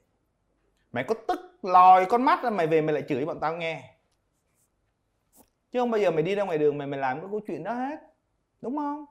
Mày 0.92 1.04
có 1.04 1.14
tức 1.28 1.58
lòi 1.62 2.04
con 2.04 2.22
mắt 2.22 2.42
ra 2.42 2.50
mày 2.50 2.66
về 2.66 2.80
mày 2.80 2.92
lại 2.92 3.02
chửi 3.08 3.24
bọn 3.24 3.40
tao 3.40 3.56
nghe. 3.56 3.82
Chứ 5.72 5.80
không 5.80 5.90
bao 5.90 6.00
giờ 6.00 6.10
mày 6.10 6.22
đi 6.22 6.34
ra 6.34 6.44
ngoài 6.44 6.58
đường 6.58 6.78
mày 6.78 6.86
mày 6.86 7.00
làm 7.00 7.20
cái 7.20 7.28
câu 7.30 7.40
chuyện 7.46 7.64
đó 7.64 7.72
hết. 7.72 7.96
Đúng 8.60 8.76
không? 8.76 9.04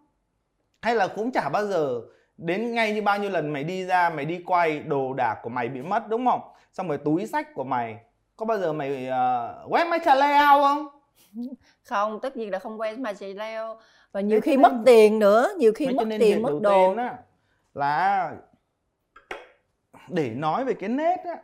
Hay 0.81 0.95
là 0.95 1.07
cũng 1.07 1.31
chả 1.31 1.49
bao 1.49 1.67
giờ 1.67 2.01
đến 2.37 2.73
ngay 2.73 2.93
như 2.93 3.01
bao 3.01 3.19
nhiêu 3.19 3.29
lần 3.29 3.49
mày 3.53 3.63
đi 3.63 3.85
ra 3.85 4.09
mày 4.09 4.25
đi 4.25 4.43
quay 4.45 4.79
đồ 4.79 5.13
đạc 5.13 5.39
của 5.43 5.49
mày 5.49 5.69
bị 5.69 5.81
mất 5.81 6.07
đúng 6.09 6.25
không? 6.25 6.41
Xong 6.71 6.87
rồi 6.87 6.97
túi 6.97 7.27
sách 7.27 7.53
của 7.53 7.63
mày 7.63 7.97
có 8.35 8.45
bao 8.45 8.57
giờ 8.57 8.73
mày 8.73 9.09
uh, 9.09 9.71
quét 9.71 9.87
máy 9.87 9.99
trà 10.05 10.15
leo 10.15 10.61
không? 10.61 10.87
Không 11.83 12.19
tất 12.21 12.37
nhiên 12.37 12.51
là 12.51 12.59
không 12.59 12.79
quét 12.79 12.99
máy 12.99 13.15
trà 13.15 13.27
leo. 13.35 13.79
Và 14.11 14.21
nhiều 14.21 14.37
Thế 14.37 14.41
khi 14.41 14.57
mất 14.57 14.73
tiền 14.85 15.19
nữa 15.19 15.49
nhiều 15.57 15.71
khi 15.75 15.87
mất 15.87 16.03
tiền 16.19 16.41
mất 16.41 16.59
đồ. 16.61 16.95
á, 16.95 17.17
là 17.73 18.33
để 20.07 20.29
nói 20.29 20.65
về 20.65 20.73
cái 20.73 20.89
nết 20.89 21.19
á 21.19 21.37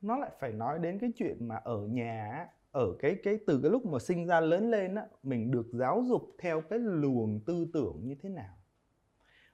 nó 0.00 0.16
lại 0.16 0.30
phải 0.40 0.52
nói 0.52 0.78
đến 0.78 0.98
cái 0.98 1.10
chuyện 1.16 1.48
mà 1.48 1.56
ở 1.64 1.78
nhà 1.78 2.46
ở 2.72 2.96
cái 2.98 3.16
cái 3.22 3.38
từ 3.46 3.60
cái 3.62 3.70
lúc 3.70 3.86
mà 3.86 3.98
sinh 3.98 4.26
ra 4.26 4.40
lớn 4.40 4.70
lên 4.70 4.94
á, 4.94 5.06
mình 5.22 5.50
được 5.50 5.66
giáo 5.72 6.04
dục 6.08 6.22
theo 6.38 6.60
cái 6.60 6.78
luồng 6.78 7.40
tư 7.46 7.66
tưởng 7.72 8.00
như 8.02 8.14
thế 8.22 8.28
nào? 8.28 8.54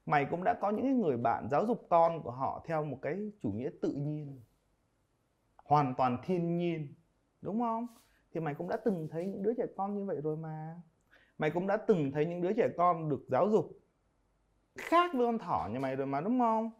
Mày 0.06 0.26
cũng 0.30 0.44
đã 0.44 0.54
có 0.60 0.70
những 0.70 1.00
người 1.00 1.16
bạn 1.16 1.48
giáo 1.50 1.66
dục 1.66 1.86
con 1.90 2.22
của 2.22 2.30
họ 2.30 2.64
theo 2.66 2.84
một 2.84 2.98
cái 3.02 3.32
chủ 3.40 3.52
nghĩa 3.52 3.70
tự 3.82 3.92
nhiên, 3.92 4.40
hoàn 5.64 5.94
toàn 5.98 6.18
thiên 6.24 6.56
nhiên, 6.58 6.94
đúng 7.42 7.60
không? 7.60 7.86
Thì 8.32 8.40
mày 8.40 8.54
cũng 8.54 8.68
đã 8.68 8.76
từng 8.76 9.08
thấy 9.10 9.26
những 9.26 9.42
đứa 9.42 9.54
trẻ 9.54 9.64
con 9.76 9.94
như 9.94 10.04
vậy 10.04 10.20
rồi 10.22 10.36
mà. 10.36 10.74
Mày 11.38 11.50
cũng 11.50 11.66
đã 11.66 11.76
từng 11.76 12.12
thấy 12.12 12.26
những 12.26 12.40
đứa 12.40 12.52
trẻ 12.52 12.68
con 12.76 13.08
được 13.08 13.24
giáo 13.28 13.50
dục 13.50 13.78
khác 14.78 15.10
với 15.14 15.26
con 15.26 15.38
thỏ 15.38 15.68
như 15.72 15.80
mày 15.80 15.96
rồi 15.96 16.06
mà, 16.06 16.20
đúng 16.20 16.38
không? 16.38 16.70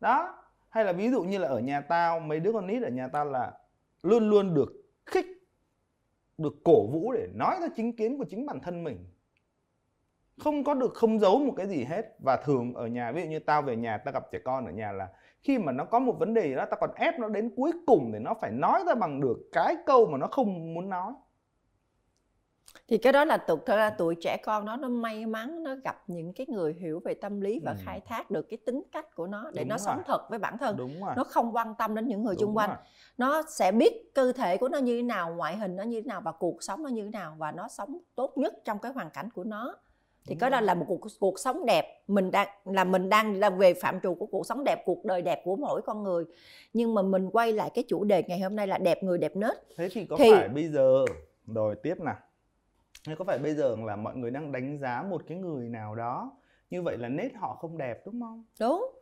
Đó, 0.00 0.44
hay 0.68 0.84
là 0.84 0.92
ví 0.92 1.10
dụ 1.10 1.22
như 1.22 1.38
là 1.38 1.48
ở 1.48 1.60
nhà 1.60 1.80
tao, 1.80 2.20
mấy 2.20 2.40
đứa 2.40 2.52
con 2.52 2.66
nít 2.66 2.82
ở 2.82 2.90
nhà 2.90 3.08
tao 3.08 3.24
là 3.24 3.52
luôn 4.02 4.30
luôn 4.30 4.54
được 4.54 4.68
khích 5.06 5.26
được 6.38 6.54
cổ 6.64 6.86
vũ 6.86 7.12
để 7.12 7.28
nói 7.34 7.56
ra 7.60 7.66
chính 7.76 7.96
kiến 7.96 8.18
của 8.18 8.24
chính 8.24 8.46
bản 8.46 8.60
thân 8.60 8.84
mình. 8.84 9.06
Không 10.38 10.64
có 10.64 10.74
được, 10.74 10.94
không 10.94 11.18
giấu 11.18 11.38
một 11.38 11.54
cái 11.56 11.66
gì 11.66 11.84
hết. 11.84 12.16
Và 12.18 12.36
thường 12.36 12.74
ở 12.74 12.86
nhà, 12.86 13.12
ví 13.12 13.22
dụ 13.22 13.28
như 13.28 13.38
tao 13.38 13.62
về 13.62 13.76
nhà, 13.76 13.98
tao 13.98 14.12
gặp 14.12 14.32
trẻ 14.32 14.38
con 14.44 14.66
ở 14.66 14.72
nhà 14.72 14.92
là 14.92 15.08
khi 15.40 15.58
mà 15.58 15.72
nó 15.72 15.84
có 15.84 15.98
một 15.98 16.18
vấn 16.18 16.34
đề 16.34 16.48
gì 16.48 16.54
đó, 16.54 16.66
tao 16.70 16.78
còn 16.80 16.90
ép 16.94 17.18
nó 17.18 17.28
đến 17.28 17.50
cuối 17.56 17.72
cùng 17.86 18.12
để 18.12 18.18
nó 18.18 18.34
phải 18.40 18.50
nói 18.50 18.80
ra 18.86 18.94
bằng 18.94 19.20
được 19.20 19.48
cái 19.52 19.76
câu 19.86 20.06
mà 20.06 20.18
nó 20.18 20.26
không 20.26 20.74
muốn 20.74 20.88
nói 20.88 21.12
thì 22.88 22.98
cái 22.98 23.12
đó 23.12 23.24
là 23.24 23.36
tụi 23.36 23.58
là 23.66 23.90
tuổi 23.90 24.14
trẻ 24.14 24.36
con 24.44 24.64
nó 24.64 24.76
nó 24.76 24.88
may 24.88 25.26
mắn 25.26 25.62
nó 25.62 25.74
gặp 25.84 26.02
những 26.06 26.32
cái 26.32 26.46
người 26.50 26.74
hiểu 26.80 27.00
về 27.04 27.14
tâm 27.14 27.40
lý 27.40 27.60
và 27.64 27.72
ừ. 27.72 27.76
khai 27.84 28.00
thác 28.00 28.30
được 28.30 28.46
cái 28.50 28.58
tính 28.66 28.82
cách 28.92 29.14
của 29.14 29.26
nó 29.26 29.50
để 29.54 29.62
Đúng 29.62 29.68
nó 29.68 29.78
rồi. 29.78 29.84
sống 29.86 30.02
thật 30.06 30.26
với 30.30 30.38
bản 30.38 30.58
thân 30.58 30.76
Đúng 30.76 31.04
rồi. 31.04 31.14
nó 31.16 31.24
không 31.24 31.56
quan 31.56 31.74
tâm 31.78 31.94
đến 31.94 32.08
những 32.08 32.24
người 32.24 32.34
Đúng 32.34 32.40
xung 32.40 32.56
quanh 32.56 32.70
rồi. 32.70 32.78
nó 33.18 33.42
sẽ 33.48 33.72
biết 33.72 34.14
cơ 34.14 34.32
thể 34.32 34.56
của 34.56 34.68
nó 34.68 34.78
như 34.78 34.96
thế 34.96 35.02
nào 35.02 35.34
ngoại 35.34 35.56
hình 35.56 35.76
nó 35.76 35.82
như 35.82 36.00
thế 36.00 36.06
nào 36.06 36.20
và 36.20 36.32
cuộc 36.32 36.62
sống 36.62 36.82
nó 36.82 36.88
như 36.88 37.04
thế 37.04 37.10
nào 37.10 37.34
và 37.38 37.52
nó 37.52 37.68
sống 37.68 37.98
tốt 38.14 38.32
nhất 38.38 38.54
trong 38.64 38.78
cái 38.78 38.92
hoàn 38.92 39.10
cảnh 39.10 39.30
của 39.30 39.44
nó 39.44 39.76
thì 40.26 40.34
Đúng 40.34 40.40
cái 40.40 40.50
đó 40.50 40.60
là 40.60 40.74
một 40.74 40.84
cuộc 40.88 41.00
cuộc 41.20 41.38
sống 41.38 41.66
đẹp 41.66 42.02
mình 42.08 42.30
đang 42.30 42.48
là 42.64 42.84
mình 42.84 43.08
đang 43.08 43.40
là 43.40 43.50
về 43.50 43.74
phạm 43.74 44.00
trù 44.00 44.14
của 44.14 44.26
cuộc 44.26 44.46
sống 44.46 44.64
đẹp 44.64 44.82
cuộc 44.84 45.04
đời 45.04 45.22
đẹp 45.22 45.42
của 45.44 45.56
mỗi 45.56 45.82
con 45.82 46.02
người 46.02 46.24
nhưng 46.72 46.94
mà 46.94 47.02
mình 47.02 47.30
quay 47.30 47.52
lại 47.52 47.70
cái 47.74 47.84
chủ 47.88 48.04
đề 48.04 48.22
ngày 48.22 48.40
hôm 48.40 48.56
nay 48.56 48.66
là 48.66 48.78
đẹp 48.78 49.02
người 49.02 49.18
đẹp 49.18 49.36
nết 49.36 49.54
thế 49.76 49.88
thì 49.92 50.06
có 50.06 50.16
thì... 50.18 50.32
phải 50.32 50.48
bây 50.48 50.68
giờ 50.68 51.04
rồi 51.46 51.74
tiếp 51.82 52.00
nào 52.00 52.16
hay 53.06 53.16
có 53.16 53.24
phải 53.24 53.38
bây 53.38 53.54
giờ 53.54 53.76
là 53.84 53.96
mọi 53.96 54.16
người 54.16 54.30
đang 54.30 54.52
đánh 54.52 54.78
giá 54.78 55.02
một 55.02 55.22
cái 55.26 55.38
người 55.38 55.68
nào 55.68 55.94
đó 55.94 56.32
như 56.70 56.82
vậy 56.82 56.98
là 56.98 57.08
nết 57.08 57.34
họ 57.34 57.54
không 57.60 57.78
đẹp 57.78 58.02
đúng 58.06 58.20
không? 58.20 58.44
Đúng. 58.60 58.94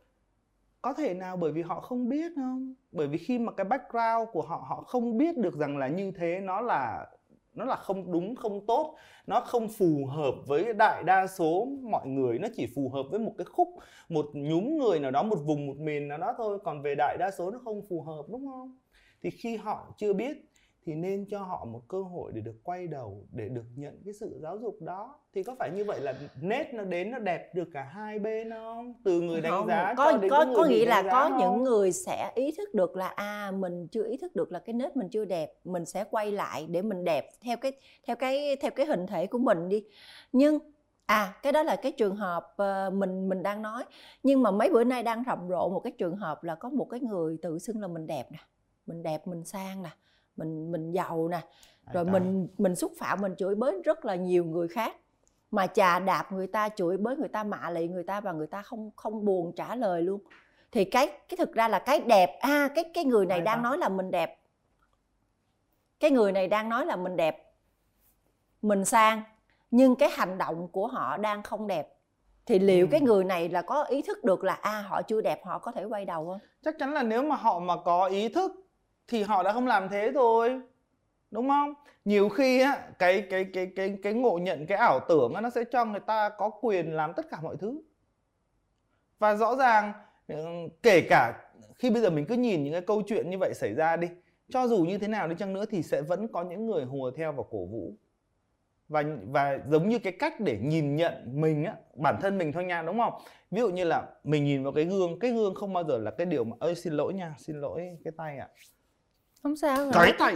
Có 0.81 0.93
thể 0.93 1.13
nào 1.13 1.37
bởi 1.37 1.51
vì 1.51 1.61
họ 1.61 1.81
không 1.81 2.09
biết 2.09 2.31
không? 2.35 2.73
Bởi 2.91 3.07
vì 3.07 3.17
khi 3.17 3.39
mà 3.39 3.51
cái 3.51 3.65
background 3.65 4.29
của 4.31 4.41
họ 4.41 4.65
họ 4.69 4.83
không 4.87 5.17
biết 5.17 5.37
được 5.37 5.55
rằng 5.55 5.77
là 5.77 5.87
như 5.87 6.11
thế 6.11 6.39
nó 6.39 6.61
là 6.61 7.05
nó 7.53 7.65
là 7.65 7.75
không 7.75 8.11
đúng 8.11 8.35
không 8.35 8.65
tốt 8.65 8.95
nó 9.27 9.41
không 9.41 9.67
phù 9.69 10.05
hợp 10.05 10.33
với 10.47 10.73
đại 10.73 11.03
đa 11.03 11.27
số 11.27 11.67
mọi 11.81 12.07
người 12.07 12.39
nó 12.39 12.47
chỉ 12.55 12.67
phù 12.75 12.89
hợp 12.89 13.03
với 13.11 13.19
một 13.19 13.33
cái 13.37 13.45
khúc 13.45 13.67
một 14.09 14.25
nhúm 14.33 14.77
người 14.77 14.99
nào 14.99 15.11
đó 15.11 15.23
một 15.23 15.39
vùng 15.45 15.67
một 15.67 15.77
miền 15.77 16.07
nào 16.07 16.17
đó 16.17 16.33
thôi 16.37 16.59
còn 16.63 16.81
về 16.81 16.95
đại 16.95 17.17
đa 17.19 17.31
số 17.31 17.51
nó 17.51 17.59
không 17.63 17.81
phù 17.89 18.01
hợp 18.01 18.23
đúng 18.29 18.47
không? 18.47 18.77
Thì 19.21 19.29
khi 19.29 19.55
họ 19.55 19.93
chưa 19.97 20.13
biết 20.13 20.37
thì 20.87 20.95
nên 20.95 21.25
cho 21.29 21.39
họ 21.39 21.65
một 21.65 21.81
cơ 21.87 22.01
hội 22.01 22.31
để 22.35 22.41
được 22.41 22.63
quay 22.63 22.87
đầu 22.87 23.25
để 23.31 23.49
được 23.49 23.65
nhận 23.75 24.01
cái 24.05 24.13
sự 24.13 24.39
giáo 24.41 24.57
dục 24.57 24.81
đó. 24.81 25.19
Thì 25.33 25.43
có 25.43 25.55
phải 25.59 25.71
như 25.75 25.83
vậy 25.83 26.01
là 26.01 26.13
nét 26.41 26.73
nó 26.73 26.83
đến 26.83 27.11
nó 27.11 27.19
đẹp 27.19 27.55
được 27.55 27.67
cả 27.73 27.83
hai 27.83 28.19
bên 28.19 28.49
không? 28.49 28.93
Từ 29.03 29.21
người 29.21 29.41
đánh 29.41 29.51
không, 29.51 29.67
giá 29.67 29.93
có 29.97 30.11
cho 30.11 30.17
đến 30.17 30.31
có 30.31 30.45
người 30.45 30.55
có 30.55 30.65
nghĩa 30.65 30.85
là 30.85 31.03
có 31.03 31.29
không? 31.29 31.37
những 31.37 31.63
người 31.63 31.91
sẽ 31.91 32.31
ý 32.35 32.51
thức 32.57 32.73
được 32.73 32.95
là 32.95 33.07
à 33.07 33.51
mình 33.51 33.87
chưa 33.87 34.07
ý 34.09 34.17
thức 34.17 34.35
được 34.35 34.51
là 34.51 34.59
cái 34.59 34.73
nết 34.73 34.97
mình 34.97 35.09
chưa 35.09 35.25
đẹp 35.25 35.53
mình 35.63 35.85
sẽ 35.85 36.03
quay 36.11 36.31
lại 36.31 36.67
để 36.69 36.81
mình 36.81 37.03
đẹp 37.03 37.29
theo 37.41 37.57
cái 37.57 37.71
theo 38.07 38.15
cái 38.15 38.55
theo 38.61 38.71
cái 38.71 38.85
hình 38.85 39.07
thể 39.07 39.27
của 39.27 39.39
mình 39.39 39.69
đi. 39.69 39.83
Nhưng 40.31 40.59
à 41.05 41.33
cái 41.43 41.53
đó 41.53 41.63
là 41.63 41.75
cái 41.75 41.91
trường 41.91 42.15
hợp 42.15 42.53
ờ, 42.57 42.89
mình 42.93 43.29
mình 43.29 43.43
đang 43.43 43.61
nói. 43.61 43.83
Nhưng 44.23 44.43
mà 44.43 44.51
mấy 44.51 44.69
bữa 44.69 44.83
nay 44.83 45.03
đang 45.03 45.23
rầm 45.27 45.49
rộ 45.49 45.69
một 45.69 45.79
cái 45.79 45.93
trường 45.97 46.15
hợp 46.15 46.43
là 46.43 46.55
có 46.55 46.69
một 46.69 46.85
cái 46.85 46.99
người 46.99 47.37
tự 47.41 47.59
xưng 47.59 47.81
là 47.81 47.87
mình 47.87 48.07
đẹp 48.07 48.31
nè 48.31 48.39
mình 48.85 49.03
đẹp 49.03 49.27
mình 49.27 49.45
sang 49.45 49.83
nè 49.83 49.89
mình 50.37 50.71
mình 50.71 50.91
giàu 50.91 51.27
nè. 51.27 51.41
Rồi 51.93 52.05
mình 52.05 52.47
mình 52.57 52.75
xúc 52.75 52.91
phạm 52.99 53.21
mình 53.21 53.35
chửi 53.37 53.55
bới 53.55 53.81
rất 53.83 54.05
là 54.05 54.15
nhiều 54.15 54.45
người 54.45 54.67
khác. 54.67 54.95
Mà 55.51 55.67
chà 55.67 55.99
đạp 55.99 56.31
người 56.31 56.47
ta 56.47 56.69
chửi 56.69 56.97
bới 56.97 57.15
người 57.15 57.27
ta 57.27 57.43
mạ 57.43 57.69
lị 57.69 57.87
người 57.87 58.03
ta 58.03 58.21
và 58.21 58.31
người 58.31 58.47
ta 58.47 58.61
không 58.61 58.91
không 58.95 59.25
buồn 59.25 59.53
trả 59.55 59.75
lời 59.75 60.01
luôn. 60.01 60.21
Thì 60.71 60.85
cái 60.85 61.07
cái 61.07 61.37
thực 61.37 61.53
ra 61.53 61.67
là 61.67 61.79
cái 61.79 61.99
đẹp 61.99 62.37
à 62.39 62.69
cái 62.75 62.83
cái 62.93 63.05
người 63.05 63.25
này 63.25 63.41
đang 63.41 63.63
nói 63.63 63.77
là 63.77 63.89
mình 63.89 64.11
đẹp. 64.11 64.39
Cái 65.99 66.11
người 66.11 66.31
này 66.31 66.47
đang 66.47 66.69
nói 66.69 66.85
là 66.85 66.95
mình 66.95 67.15
đẹp. 67.15 67.53
Mình 68.61 68.85
sang 68.85 69.23
nhưng 69.71 69.95
cái 69.95 70.09
hành 70.09 70.37
động 70.37 70.67
của 70.67 70.87
họ 70.87 71.17
đang 71.17 71.43
không 71.43 71.67
đẹp. 71.67 71.93
Thì 72.45 72.59
liệu 72.59 72.85
Ừ. 72.85 72.89
cái 72.91 73.01
người 73.01 73.23
này 73.23 73.49
là 73.49 73.61
có 73.61 73.83
ý 73.83 74.01
thức 74.01 74.23
được 74.23 74.43
là 74.43 74.53
à 74.53 74.81
họ 74.87 75.01
chưa 75.01 75.21
đẹp 75.21 75.45
họ 75.45 75.59
có 75.59 75.71
thể 75.71 75.83
quay 75.85 76.05
đầu 76.05 76.25
không? 76.25 76.39
Chắc 76.63 76.75
chắn 76.79 76.93
là 76.93 77.03
nếu 77.03 77.23
mà 77.23 77.35
họ 77.35 77.59
mà 77.59 77.73
có 77.85 78.05
ý 78.05 78.29
thức 78.29 78.51
thì 79.07 79.23
họ 79.23 79.43
đã 79.43 79.53
không 79.53 79.67
làm 79.67 79.89
thế 79.89 80.11
rồi 80.11 80.61
đúng 81.31 81.49
không? 81.49 81.73
Nhiều 82.05 82.29
khi 82.29 82.61
á 82.61 82.89
cái 82.99 83.27
cái 83.29 83.45
cái 83.53 83.71
cái 83.75 83.97
cái 84.03 84.13
ngộ 84.13 84.37
nhận 84.37 84.65
cái 84.65 84.77
ảo 84.77 84.99
tưởng 85.09 85.33
á, 85.33 85.41
nó 85.41 85.49
sẽ 85.49 85.63
cho 85.71 85.85
người 85.85 85.99
ta 85.99 86.29
có 86.29 86.49
quyền 86.49 86.93
làm 86.93 87.13
tất 87.13 87.29
cả 87.29 87.37
mọi 87.41 87.55
thứ. 87.59 87.81
Và 89.19 89.35
rõ 89.35 89.55
ràng 89.55 89.93
ừ, 90.27 90.35
kể 90.83 91.01
cả 91.09 91.33
khi 91.75 91.89
bây 91.89 92.01
giờ 92.01 92.09
mình 92.09 92.25
cứ 92.25 92.35
nhìn 92.35 92.63
những 92.63 92.73
cái 92.73 92.81
câu 92.81 93.01
chuyện 93.07 93.29
như 93.29 93.37
vậy 93.37 93.53
xảy 93.53 93.73
ra 93.73 93.97
đi 93.97 94.07
cho 94.49 94.67
dù 94.67 94.77
như 94.77 94.97
thế 94.97 95.07
nào 95.07 95.27
đi 95.27 95.35
chăng 95.39 95.53
nữa 95.53 95.65
thì 95.69 95.83
sẽ 95.83 96.01
vẫn 96.01 96.27
có 96.27 96.43
những 96.43 96.67
người 96.67 96.83
hùa 96.85 97.11
theo 97.11 97.31
và 97.31 97.43
cổ 97.49 97.65
vũ. 97.65 97.93
Và 98.89 99.03
và 99.25 99.59
giống 99.69 99.89
như 99.89 99.99
cái 99.99 100.13
cách 100.19 100.39
để 100.39 100.57
nhìn 100.61 100.95
nhận 100.95 101.41
mình 101.41 101.63
á 101.63 101.75
bản 101.95 102.15
thân 102.21 102.37
mình 102.37 102.51
thôi 102.51 102.63
nha 102.63 102.81
đúng 102.81 102.97
không? 102.97 103.13
Ví 103.51 103.61
dụ 103.61 103.69
như 103.69 103.83
là 103.83 104.03
mình 104.23 104.45
nhìn 104.45 104.63
vào 104.63 104.73
cái 104.73 104.85
gương 104.85 105.19
cái 105.19 105.31
gương 105.31 105.55
không 105.55 105.73
bao 105.73 105.83
giờ 105.83 105.97
là 105.97 106.11
cái 106.11 106.25
điều 106.25 106.43
mà 106.43 106.55
ơi 106.59 106.75
xin 106.75 106.93
lỗi 106.93 107.13
nha 107.13 107.35
xin 107.37 107.61
lỗi 107.61 107.97
cái 108.03 108.13
tay 108.17 108.37
ạ 108.37 108.47
không 109.47 109.55
sao 109.55 109.91
cái 109.93 110.13
tay. 110.19 110.35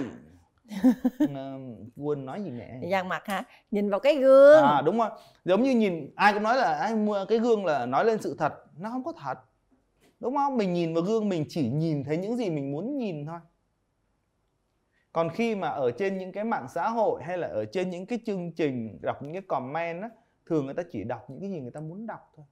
Ờ, 1.35 1.59
quân 1.97 2.25
nói 2.25 2.43
gì 2.43 2.51
mẹ. 2.51 2.79
Dàn 2.91 3.09
mặt 3.09 3.23
hả? 3.25 3.43
Nhìn 3.71 3.89
vào 3.89 3.99
cái 3.99 4.15
gương. 4.15 4.63
À 4.63 4.81
đúng 4.81 4.97
rồi. 4.97 5.09
Giống 5.45 5.63
như 5.63 5.71
nhìn 5.71 6.09
ai 6.15 6.33
cũng 6.33 6.43
nói 6.43 6.57
là 6.57 6.73
ai 6.73 6.95
mua 6.95 7.25
cái 7.25 7.39
gương 7.39 7.65
là 7.65 7.85
nói 7.85 8.05
lên 8.05 8.21
sự 8.21 8.35
thật. 8.39 8.53
Nó 8.77 8.89
không 8.89 9.03
có 9.03 9.11
thật. 9.11 9.39
Đúng 10.19 10.35
không? 10.35 10.57
Mình 10.57 10.73
nhìn 10.73 10.93
vào 10.93 11.03
gương 11.03 11.29
mình 11.29 11.45
chỉ 11.49 11.69
nhìn 11.69 12.03
thấy 12.03 12.17
những 12.17 12.37
gì 12.37 12.49
mình 12.49 12.71
muốn 12.71 12.97
nhìn 12.97 13.25
thôi. 13.25 13.39
Còn 15.13 15.29
khi 15.29 15.55
mà 15.55 15.67
ở 15.67 15.91
trên 15.91 16.17
những 16.17 16.31
cái 16.31 16.43
mạng 16.43 16.67
xã 16.73 16.89
hội 16.89 17.23
hay 17.23 17.37
là 17.37 17.47
ở 17.47 17.65
trên 17.65 17.89
những 17.89 18.05
cái 18.05 18.19
chương 18.25 18.51
trình 18.51 18.99
đọc 19.01 19.23
những 19.23 19.33
cái 19.33 19.41
comment 19.41 20.01
á 20.01 20.09
thường 20.45 20.65
người 20.65 20.73
ta 20.73 20.83
chỉ 20.91 21.03
đọc 21.03 21.29
những 21.29 21.39
cái 21.39 21.49
gì 21.49 21.59
người 21.59 21.71
ta 21.71 21.79
muốn 21.79 22.07
đọc 22.07 22.31
thôi. 22.35 22.45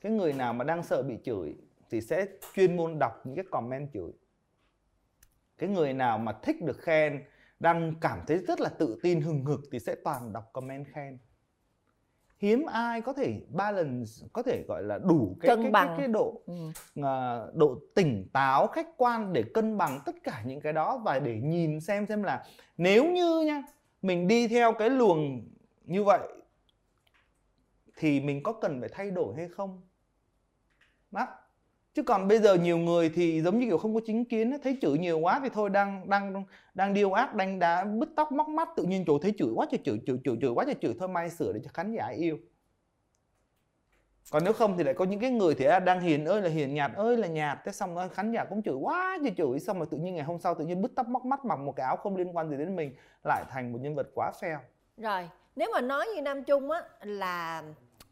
Cái 0.00 0.12
người 0.12 0.32
nào 0.32 0.52
mà 0.52 0.64
đang 0.64 0.82
sợ 0.82 1.02
bị 1.02 1.14
chửi 1.24 1.56
thì 1.90 2.00
sẽ 2.00 2.26
chuyên 2.54 2.76
môn 2.76 2.98
đọc 2.98 3.12
những 3.24 3.36
cái 3.36 3.44
comment 3.50 3.92
chửi 3.92 4.12
cái 5.60 5.68
người 5.68 5.92
nào 5.92 6.18
mà 6.18 6.32
thích 6.42 6.62
được 6.62 6.80
khen 6.80 7.24
đang 7.60 7.94
cảm 8.00 8.20
thấy 8.26 8.38
rất 8.38 8.60
là 8.60 8.68
tự 8.68 8.98
tin 9.02 9.20
hừng 9.20 9.44
hực 9.44 9.60
thì 9.72 9.78
sẽ 9.78 9.94
toàn 10.04 10.32
đọc 10.32 10.50
comment 10.52 10.86
khen 10.92 11.18
hiếm 12.38 12.66
ai 12.66 13.00
có 13.00 13.12
thể 13.12 13.40
balance 13.50 14.10
có 14.32 14.42
thể 14.42 14.64
gọi 14.68 14.82
là 14.82 14.98
đủ 14.98 15.36
cái 15.40 15.48
Cân 15.48 15.62
cái, 15.62 15.70
bằng. 15.70 15.88
cái, 15.88 15.96
cái 15.98 16.08
độ 16.08 16.42
ừ. 16.46 16.54
à, 17.02 17.40
độ 17.54 17.78
tỉnh 17.94 18.28
táo 18.32 18.66
khách 18.66 18.88
quan 18.96 19.32
để 19.32 19.44
cân 19.54 19.78
bằng 19.78 20.00
tất 20.06 20.14
cả 20.24 20.42
những 20.46 20.60
cái 20.60 20.72
đó 20.72 20.98
và 20.98 21.18
để 21.18 21.40
nhìn 21.42 21.80
xem 21.80 22.06
xem 22.06 22.22
là 22.22 22.44
nếu 22.76 23.04
như 23.04 23.40
nha 23.40 23.62
mình 24.02 24.28
đi 24.28 24.48
theo 24.48 24.72
cái 24.72 24.90
luồng 24.90 25.42
như 25.84 26.04
vậy 26.04 26.28
thì 27.96 28.20
mình 28.20 28.42
có 28.42 28.52
cần 28.52 28.80
phải 28.80 28.88
thay 28.92 29.10
đổi 29.10 29.34
hay 29.36 29.48
không 29.48 29.80
đó 31.10 31.26
chứ 31.94 32.02
còn 32.02 32.28
bây 32.28 32.38
giờ 32.38 32.54
nhiều 32.54 32.78
người 32.78 33.10
thì 33.14 33.42
giống 33.42 33.58
như 33.58 33.66
kiểu 33.66 33.78
không 33.78 33.94
có 33.94 34.00
chính 34.06 34.24
kiến 34.24 34.58
thấy 34.62 34.78
chửi 34.82 34.98
nhiều 34.98 35.18
quá 35.18 35.40
thì 35.42 35.48
thôi 35.48 35.70
đang 35.70 36.08
đang 36.10 36.44
đang 36.74 36.94
điêu 36.94 37.12
ác 37.12 37.34
đánh 37.34 37.58
đá 37.58 37.84
bứt 37.84 38.08
tóc 38.16 38.32
móc 38.32 38.48
mắt 38.48 38.68
tự 38.76 38.82
nhiên 38.82 39.04
chỗ 39.06 39.18
thấy 39.18 39.34
chửi 39.38 39.52
quá 39.54 39.66
trời 39.70 39.80
chửi 39.84 40.00
chửi 40.06 40.18
chửi 40.24 40.36
chửi 40.40 40.50
quá 40.50 40.64
trời 40.64 40.74
chửi 40.82 40.94
thôi 40.98 41.08
may 41.08 41.30
sửa 41.30 41.52
để 41.52 41.60
cho 41.64 41.70
khán 41.74 41.92
giả 41.92 42.08
yêu. 42.08 42.38
Còn 44.30 44.44
nếu 44.44 44.52
không 44.52 44.78
thì 44.78 44.84
lại 44.84 44.94
có 44.94 45.04
những 45.04 45.20
cái 45.20 45.30
người 45.30 45.54
thì 45.54 45.64
à, 45.64 45.80
đang 45.80 46.00
hiền 46.00 46.24
ơi 46.24 46.42
là 46.42 46.48
hiền 46.48 46.74
nhạt 46.74 46.92
ơi 46.94 47.16
là 47.16 47.28
nhạt 47.28 47.58
thế 47.64 47.72
xong 47.72 47.94
rồi 47.94 48.08
khán 48.08 48.32
giả 48.32 48.44
cũng 48.44 48.62
chửi 48.62 48.74
quá 48.74 49.18
trời 49.22 49.34
chửi 49.36 49.60
xong 49.60 49.78
rồi 49.78 49.86
tự 49.90 49.98
nhiên 49.98 50.14
ngày 50.14 50.24
hôm 50.24 50.38
sau 50.38 50.54
tự 50.54 50.64
nhiên 50.64 50.82
bứt 50.82 50.92
tóc 50.94 51.08
móc 51.08 51.24
mắt 51.24 51.44
mặc 51.44 51.58
một 51.58 51.76
cái 51.76 51.86
áo 51.86 51.96
không 51.96 52.16
liên 52.16 52.36
quan 52.36 52.50
gì 52.50 52.56
đến 52.56 52.76
mình 52.76 52.94
lại 53.24 53.44
thành 53.50 53.72
một 53.72 53.78
nhân 53.82 53.94
vật 53.94 54.06
quá 54.14 54.32
phèo. 54.40 54.58
Rồi, 54.96 55.28
nếu 55.56 55.70
mà 55.74 55.80
nói 55.80 56.06
như 56.14 56.22
Nam 56.22 56.44
Trung 56.44 56.70
á 56.70 56.82
là 57.02 57.62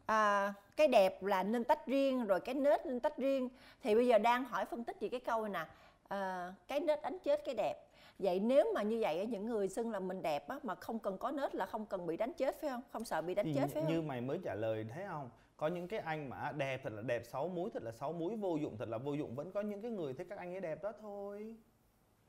à, 0.09 0.55
cái 0.77 0.89
đẹp 0.89 1.23
là 1.23 1.43
nên 1.43 1.65
tách 1.65 1.87
riêng 1.87 2.25
rồi 2.25 2.41
cái 2.41 2.55
nết 2.55 2.87
nên 2.87 3.01
tách 3.01 3.17
riêng. 3.17 3.49
Thì 3.83 3.95
bây 3.95 4.07
giờ 4.07 4.19
đang 4.19 4.45
hỏi 4.45 4.65
phân 4.65 4.85
tích 4.85 5.01
về 5.01 5.09
cái 5.09 5.21
câu 5.21 5.49
này 5.49 5.51
nè. 5.65 5.73
À, 6.09 6.55
cái 6.69 6.81
nết 6.81 7.03
đánh 7.03 7.19
chết 7.25 7.45
cái 7.45 7.55
đẹp. 7.55 7.75
Vậy 8.19 8.41
nếu 8.41 8.73
mà 8.75 8.83
như 8.83 8.99
vậy 9.01 9.27
những 9.27 9.47
người 9.47 9.69
xưng 9.69 9.91
là 9.91 10.01
mình 10.01 10.23
đẹp 10.23 10.49
á, 10.49 10.59
mà 10.63 10.75
không 10.75 10.99
cần 10.99 11.19
có 11.19 11.31
nết 11.31 11.55
là 11.55 11.67
không 11.67 11.87
cần 11.87 12.07
bị 12.07 12.17
đánh 12.17 12.33
chết 12.33 12.61
phải 12.61 12.71
không? 12.71 12.83
Không 12.93 13.05
sợ 13.05 13.23
bị 13.23 13.35
đánh 13.35 13.47
thì 13.47 13.55
chết 13.55 13.69
phải 13.75 13.83
như 13.83 13.97
không 13.97 14.09
mày 14.09 14.21
mới 14.21 14.39
trả 14.45 14.55
lời 14.55 14.87
thấy 14.95 15.05
không? 15.09 15.31
Có 15.57 15.67
những 15.67 15.89
cái 15.89 16.01
anh 16.01 16.31
mà 16.31 16.53
đẹp 16.53 16.81
thật 16.85 16.93
là 16.93 17.03
đẹp 17.03 17.23
sáu 17.27 17.49
múi 17.49 17.71
thật 17.75 17.83
là 17.83 17.93
sáu 17.93 18.13
múi 18.13 18.37
vô 18.37 18.57
dụng 18.57 18.77
thật 18.79 18.89
là 18.89 18.99
vô 18.99 19.15
dụng. 19.15 19.35
Vẫn 19.35 19.53
có 19.53 19.61
những 19.61 19.83
cái 19.83 19.91
người 19.91 20.15
thấy 20.15 20.27
các 20.27 20.39
anh 20.39 20.55
ấy 20.55 20.61
đẹp 20.61 20.83
đó 20.83 20.93
thôi. 21.01 21.57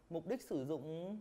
Mục 0.10 0.28
đích 0.28 0.42
sử 0.42 0.66
dụng 0.66 1.20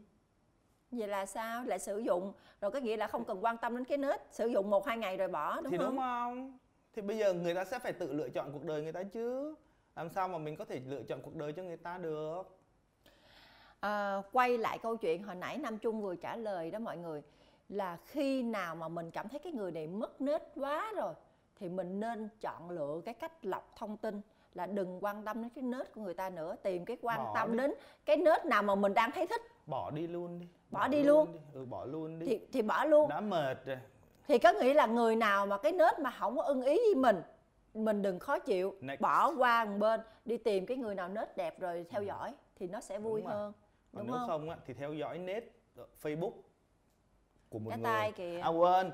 vậy 0.91 1.09
là 1.09 1.27
sao? 1.27 1.65
Lại 1.65 1.79
sử 1.79 1.99
dụng. 1.99 2.33
Rồi 2.61 2.71
có 2.71 2.79
nghĩa 2.79 2.97
là 2.97 3.07
không 3.07 3.25
cần 3.25 3.45
quan 3.45 3.57
tâm 3.57 3.77
đến 3.77 3.85
cái 3.85 3.99
nết 3.99 4.21
sử 4.31 4.47
dụng 4.47 4.71
một 4.71 4.87
hai 4.87 4.99
ngày 4.99 5.17
rồi 5.17 5.29
bỏ 5.29 5.61
đúng 5.61 5.71
thì 5.71 5.79
không? 5.79 5.87
đúng 5.87 5.99
không? 5.99 6.59
Thì 6.93 7.03
bây 7.03 7.19
giờ 7.19 7.33
người 7.33 7.55
ta 7.55 7.65
sẽ 7.65 7.79
phải 7.79 7.93
tự 7.93 8.13
lựa 8.13 8.29
chọn 8.29 8.53
cuộc 8.53 8.65
đời 8.65 8.83
người 8.83 8.93
ta 8.93 9.03
chứ. 9.03 9.55
Làm 9.97 10.09
sao 10.11 10.29
mà 10.29 10.39
mình 10.39 10.57
có 10.57 10.65
thể 10.65 10.81
lựa 10.87 11.03
chọn 11.03 11.21
cuộc 11.23 11.35
đời 11.37 11.53
cho 11.53 11.63
người 11.63 11.77
ta 11.77 11.99
được? 11.99 12.43
À, 13.81 14.23
quay 14.33 14.59
lại 14.59 14.79
câu 14.79 14.97
chuyện 14.97 15.23
hồi 15.23 15.35
nãy 15.35 15.59
Nam 15.59 15.79
Trung 15.79 16.03
vừa 16.03 16.17
trả 16.17 16.37
lời 16.37 16.71
đó 16.71 16.79
mọi 16.79 16.97
người 16.97 17.23
là 17.69 17.97
khi 18.07 18.43
nào 18.43 18.75
mà 18.75 18.89
mình 18.89 19.11
cảm 19.11 19.29
thấy 19.29 19.39
cái 19.41 19.53
người 19.53 19.73
này 19.73 19.87
mất 19.87 20.21
nết 20.21 20.43
quá 20.57 20.93
rồi 20.97 21.15
thì 21.57 21.69
mình 21.69 22.01
nên 22.01 22.29
chọn 22.41 22.71
lựa 22.71 23.01
cái 23.05 23.15
cách 23.15 23.33
lọc 23.45 23.73
thông 23.77 23.97
tin 23.97 24.21
là 24.55 24.67
đừng 24.67 25.05
quan 25.05 25.25
tâm 25.25 25.43
đến 25.43 25.51
cái 25.55 25.65
nết 25.65 25.93
của 25.95 26.01
người 26.01 26.15
ta 26.15 26.31
nữa 26.31 26.57
tìm 26.63 26.85
cái 26.85 26.97
quan 27.03 27.19
Bỏ 27.25 27.35
tâm 27.35 27.53
đi. 27.53 27.59
đến 27.59 27.75
cái 28.05 28.17
nết 28.17 28.47
nào 28.47 28.63
mà 28.63 28.75
mình 28.75 28.95
đang 28.95 29.11
thấy 29.11 29.27
thích. 29.27 29.43
Bỏ 29.67 29.91
đi 29.91 30.07
luôn 30.07 30.39
đi 30.39 30.47
Bỏ 30.71 30.89
đi 30.89 31.03
luôn. 31.03 31.33
đi. 31.33 31.39
ừ 31.55 31.65
bỏ 31.65 31.85
luôn 31.85 32.19
đi. 32.19 32.27
Thì 32.27 32.41
thì 32.53 32.63
bỏ 32.63 32.85
luôn. 32.85 33.09
Đã 33.09 33.21
mệt 33.21 33.65
rồi. 33.67 33.79
Thì 34.29 34.39
có 34.39 34.53
nghĩa 34.53 34.75
là 34.75 34.87
người 34.87 35.17
nào 35.17 35.47
mà 35.47 35.59
cái 35.59 35.73
nết 35.73 35.99
mà 35.99 36.11
không 36.11 36.37
có 36.37 36.43
ưng 36.43 36.63
ý 36.63 36.77
với 36.77 36.95
mình 36.95 37.23
mình 37.75 38.03
đừng 38.03 38.19
khó 38.19 38.39
chịu. 38.39 38.75
Next. 38.81 39.01
bỏ 39.01 39.33
qua 39.39 39.65
một 39.65 39.77
bên 39.79 40.01
đi 40.25 40.37
tìm 40.37 40.67
cái 40.67 40.77
người 40.77 40.95
nào 40.95 41.09
nết 41.09 41.37
đẹp 41.37 41.61
rồi 41.61 41.87
theo 41.91 42.03
dõi 42.03 42.35
thì 42.57 42.69
nó 42.69 42.81
sẽ 42.81 42.99
vui 42.99 43.21
Đúng 43.21 43.31
hơn. 43.31 43.53
Còn 43.95 44.07
đúng 44.07 44.07
nếu 44.07 44.17
không? 44.19 44.29
không 44.29 44.51
á, 44.51 44.57
thì 44.67 44.75
theo 44.75 44.93
dõi 44.95 45.19
nết 45.19 45.45
Facebook 46.03 46.33
của 47.49 47.59
một 47.59 47.71
Cái 47.71 47.79
người. 47.79 47.85
tay 47.85 48.13
kìa. 48.13 48.41
à 48.41 48.49
quên. 48.49 48.91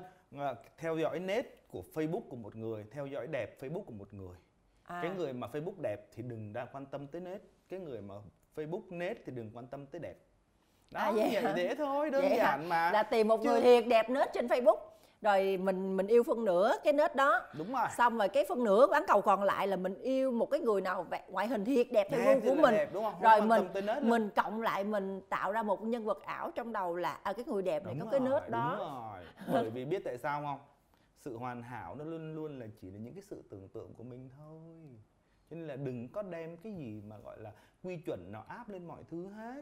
Theo 0.77 0.97
dõi 0.97 1.19
nết 1.19 1.45
của 1.71 1.83
Facebook 1.93 2.21
của 2.29 2.35
một 2.35 2.55
người 2.55 2.85
theo 2.91 3.05
dõi 3.05 3.27
đẹp 3.27 3.61
Facebook 3.61 3.83
của 3.83 3.93
một 3.93 4.13
người. 4.13 4.37
À, 4.83 4.99
cái 5.03 5.11
người 5.17 5.33
mà 5.33 5.47
Facebook 5.47 5.81
đẹp 5.81 6.07
thì 6.13 6.23
đừng 6.23 6.53
đang 6.53 6.67
quan 6.73 6.85
tâm 6.85 7.07
tới 7.07 7.21
nết. 7.21 7.41
Cái 7.69 7.79
người 7.79 8.01
mà 8.01 8.15
Facebook 8.55 8.81
nết 8.89 9.17
thì 9.25 9.31
đừng 9.31 9.51
quan 9.53 9.67
tâm 9.67 9.85
tới 9.85 9.99
đẹp 9.99 10.15
đó 10.91 10.99
À, 11.01 11.11
vậy 11.11 11.29
vậy 11.33 11.41
hả? 11.43 11.53
dễ 11.57 11.75
thôi 11.75 12.09
đơn 12.09 12.21
Vậy 12.21 12.29
hả? 12.39 12.45
giản 12.45 12.69
mà. 12.69 12.91
Là 12.91 13.03
tìm 13.03 13.27
một 13.27 13.37
Chứ- 13.43 13.49
người 13.49 13.61
thiệt 13.61 13.87
đẹp 13.87 14.09
nết 14.09 14.33
trên 14.33 14.47
Facebook. 14.47 14.77
Rồi 15.21 15.57
mình 15.57 15.97
mình 15.97 16.07
yêu 16.07 16.23
phân 16.23 16.45
nửa 16.45 16.73
cái 16.83 16.93
nết 16.93 17.15
đó. 17.15 17.41
Đúng 17.57 17.73
rồi. 17.73 17.87
Xong 17.97 18.17
rồi 18.17 18.29
cái 18.29 18.45
phân 18.49 18.63
nửa 18.63 18.87
bán 18.87 19.03
cầu 19.07 19.21
còn 19.21 19.43
lại 19.43 19.67
là 19.67 19.75
mình 19.75 19.95
yêu 20.01 20.31
một 20.31 20.45
cái 20.51 20.59
người 20.59 20.81
nào 20.81 21.05
ngoại 21.29 21.47
hình 21.47 21.65
thiệt 21.65 21.87
đẹp 21.91 22.07
theo 22.11 22.39
gu 22.39 22.49
của 22.49 22.61
mình. 22.61 22.73
đẹp, 22.75 22.89
đúng 22.93 23.03
không? 23.03 23.13
Không 23.13 23.21
rồi 23.21 23.41
mình 23.41 23.85
nết 23.85 24.03
mình 24.03 24.29
cộng 24.35 24.61
lại 24.61 24.83
mình 24.83 25.21
tạo 25.29 25.51
ra 25.51 25.63
một 25.63 25.83
nhân 25.83 26.05
vật 26.05 26.21
ảo 26.23 26.51
trong 26.55 26.73
đầu 26.73 26.95
là 26.95 27.19
à, 27.23 27.33
cái 27.33 27.45
người 27.47 27.61
đẹp 27.61 27.85
này 27.85 27.93
Đúng 27.93 28.05
có 28.07 28.11
cái 28.11 28.19
rồi, 28.19 28.29
nết 28.29 28.43
đúng 28.43 28.51
đó 28.51 28.75
rồi. 28.79 29.25
bởi 29.53 29.69
vì 29.69 29.85
biết 29.85 30.01
tại 30.05 30.17
sao 30.17 30.41
không? 30.41 30.59
Sự 31.17 31.37
hoàn 31.37 31.63
hảo 31.63 31.95
nó 31.95 32.03
luôn 32.03 32.35
luôn 32.35 32.59
là 32.59 32.65
chỉ 32.81 32.91
là 32.91 32.97
những 32.99 33.13
cái 33.13 33.23
sự 33.29 33.43
tưởng 33.49 33.67
tượng 33.73 33.93
của 33.97 34.03
mình 34.03 34.29
thôi. 34.37 34.59
Cho 35.49 35.55
nên 35.55 35.67
là 35.67 35.75
đừng 35.75 36.07
có 36.09 36.21
đem 36.21 36.57
cái 36.57 36.73
gì 36.73 37.01
mà 37.07 37.17
gọi 37.17 37.39
là 37.39 37.51
quy 37.83 37.97
chuẩn 37.97 38.31
nào 38.31 38.45
áp 38.47 38.69
lên 38.69 38.85
mọi 38.87 39.03
thứ 39.11 39.27
hết 39.27 39.61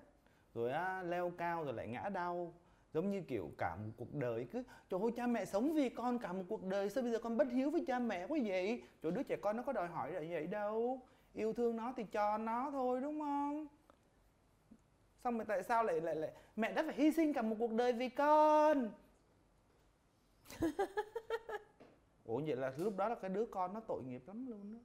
rồi 0.53 0.71
á, 0.71 1.03
leo 1.03 1.31
cao 1.37 1.63
rồi 1.63 1.73
lại 1.73 1.87
ngã 1.87 2.09
đau. 2.09 2.53
Giống 2.93 3.11
như 3.11 3.21
kiểu 3.21 3.51
cả 3.57 3.75
một 3.75 3.91
cuộc 3.97 4.13
đời 4.13 4.47
cứ 4.51 4.63
trời 4.89 4.99
ơi 5.03 5.11
cha 5.15 5.27
mẹ 5.27 5.45
sống 5.45 5.73
vì 5.73 5.89
con 5.89 6.19
cả 6.19 6.33
một 6.33 6.43
cuộc 6.49 6.63
đời 6.63 6.89
sao 6.89 7.03
bây 7.03 7.11
giờ 7.11 7.19
con 7.19 7.37
bất 7.37 7.47
hiếu 7.51 7.71
với 7.71 7.83
cha 7.87 7.99
mẹ 7.99 8.27
quá 8.27 8.39
vậy? 8.45 8.83
Trời 9.03 9.11
đứa 9.11 9.23
trẻ 9.23 9.35
con 9.41 9.57
nó 9.57 9.63
có 9.63 9.73
đòi 9.73 9.87
hỏi 9.87 10.11
là 10.11 10.21
vậy 10.29 10.47
đâu. 10.47 11.01
Yêu 11.33 11.53
thương 11.53 11.75
nó 11.75 11.93
thì 11.97 12.03
cho 12.03 12.37
nó 12.37 12.71
thôi 12.71 13.01
đúng 13.01 13.19
không? 13.19 13.67
Xong 15.23 15.37
rồi 15.37 15.45
tại 15.45 15.63
sao 15.63 15.83
lại 15.83 16.01
lại 16.01 16.15
lại 16.15 16.31
mẹ 16.55 16.73
đã 16.73 16.83
phải 16.85 16.95
hy 16.95 17.11
sinh 17.11 17.33
cả 17.33 17.41
một 17.41 17.55
cuộc 17.59 17.71
đời 17.71 17.93
vì 17.93 18.09
con? 18.09 18.91
Ủa 22.25 22.41
vậy 22.45 22.55
là 22.55 22.73
lúc 22.77 22.97
đó 22.97 23.09
là 23.09 23.15
cái 23.15 23.29
đứa 23.29 23.45
con 23.45 23.73
nó 23.73 23.79
tội 23.79 24.03
nghiệp 24.03 24.23
lắm 24.27 24.47
luôn 24.47 24.73
đó 24.73 24.79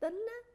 tính 0.00 0.26
á. 0.28 0.50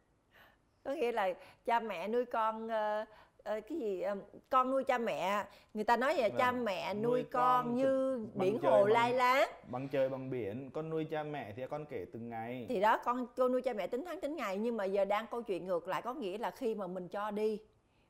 Có 0.83 0.93
nghĩa 0.93 1.11
là 1.11 1.33
cha 1.65 1.79
mẹ 1.79 2.07
nuôi 2.07 2.25
con 2.25 2.67
ờ, 2.67 3.05
cái 3.45 3.63
gì 3.69 4.03
con 4.49 4.71
nuôi 4.71 4.83
cha 4.83 4.97
mẹ 4.97 5.45
người 5.73 5.83
ta 5.83 5.97
nói 5.97 6.13
vậy 6.17 6.29
cha 6.37 6.51
Vâng. 6.51 6.65
mẹ 6.65 6.93
Nuôi 6.93 7.03
nuôi, 7.03 7.23
con, 7.23 7.65
con 7.65 7.75
như 7.75 8.19
biển 8.33 8.59
hồ 8.63 8.71
bằng- 8.71 8.85
lai 8.93 9.13
láng 9.13 9.49
bằng 9.67 9.87
trời 9.89 10.09
bằng 10.09 10.29
biển 10.29 10.69
con 10.73 10.89
nuôi 10.89 11.05
cha 11.11 11.23
mẹ 11.23 11.53
thì 11.55 11.63
con 11.69 11.85
kể 11.85 12.05
từng 12.13 12.29
ngày 12.29 12.65
thì 12.69 12.79
đó 12.79 12.97
con 13.05 13.27
cô 13.37 13.49
nuôi 13.49 13.61
cha 13.61 13.73
mẹ 13.73 13.87
tính 13.87 14.03
tháng 14.05 14.19
tính 14.19 14.35
ngày 14.35 14.57
nhưng 14.57 14.77
mà 14.77 14.85
giờ 14.85 15.05
đang 15.05 15.25
câu 15.31 15.41
chuyện 15.41 15.65
ngược 15.67 15.87
lại 15.87 16.01
có 16.01 16.13
nghĩa 16.13 16.37
là 16.37 16.51
khi 16.51 16.75
mà 16.75 16.87
mình 16.87 17.07
cho 17.07 17.31
đi 17.31 17.59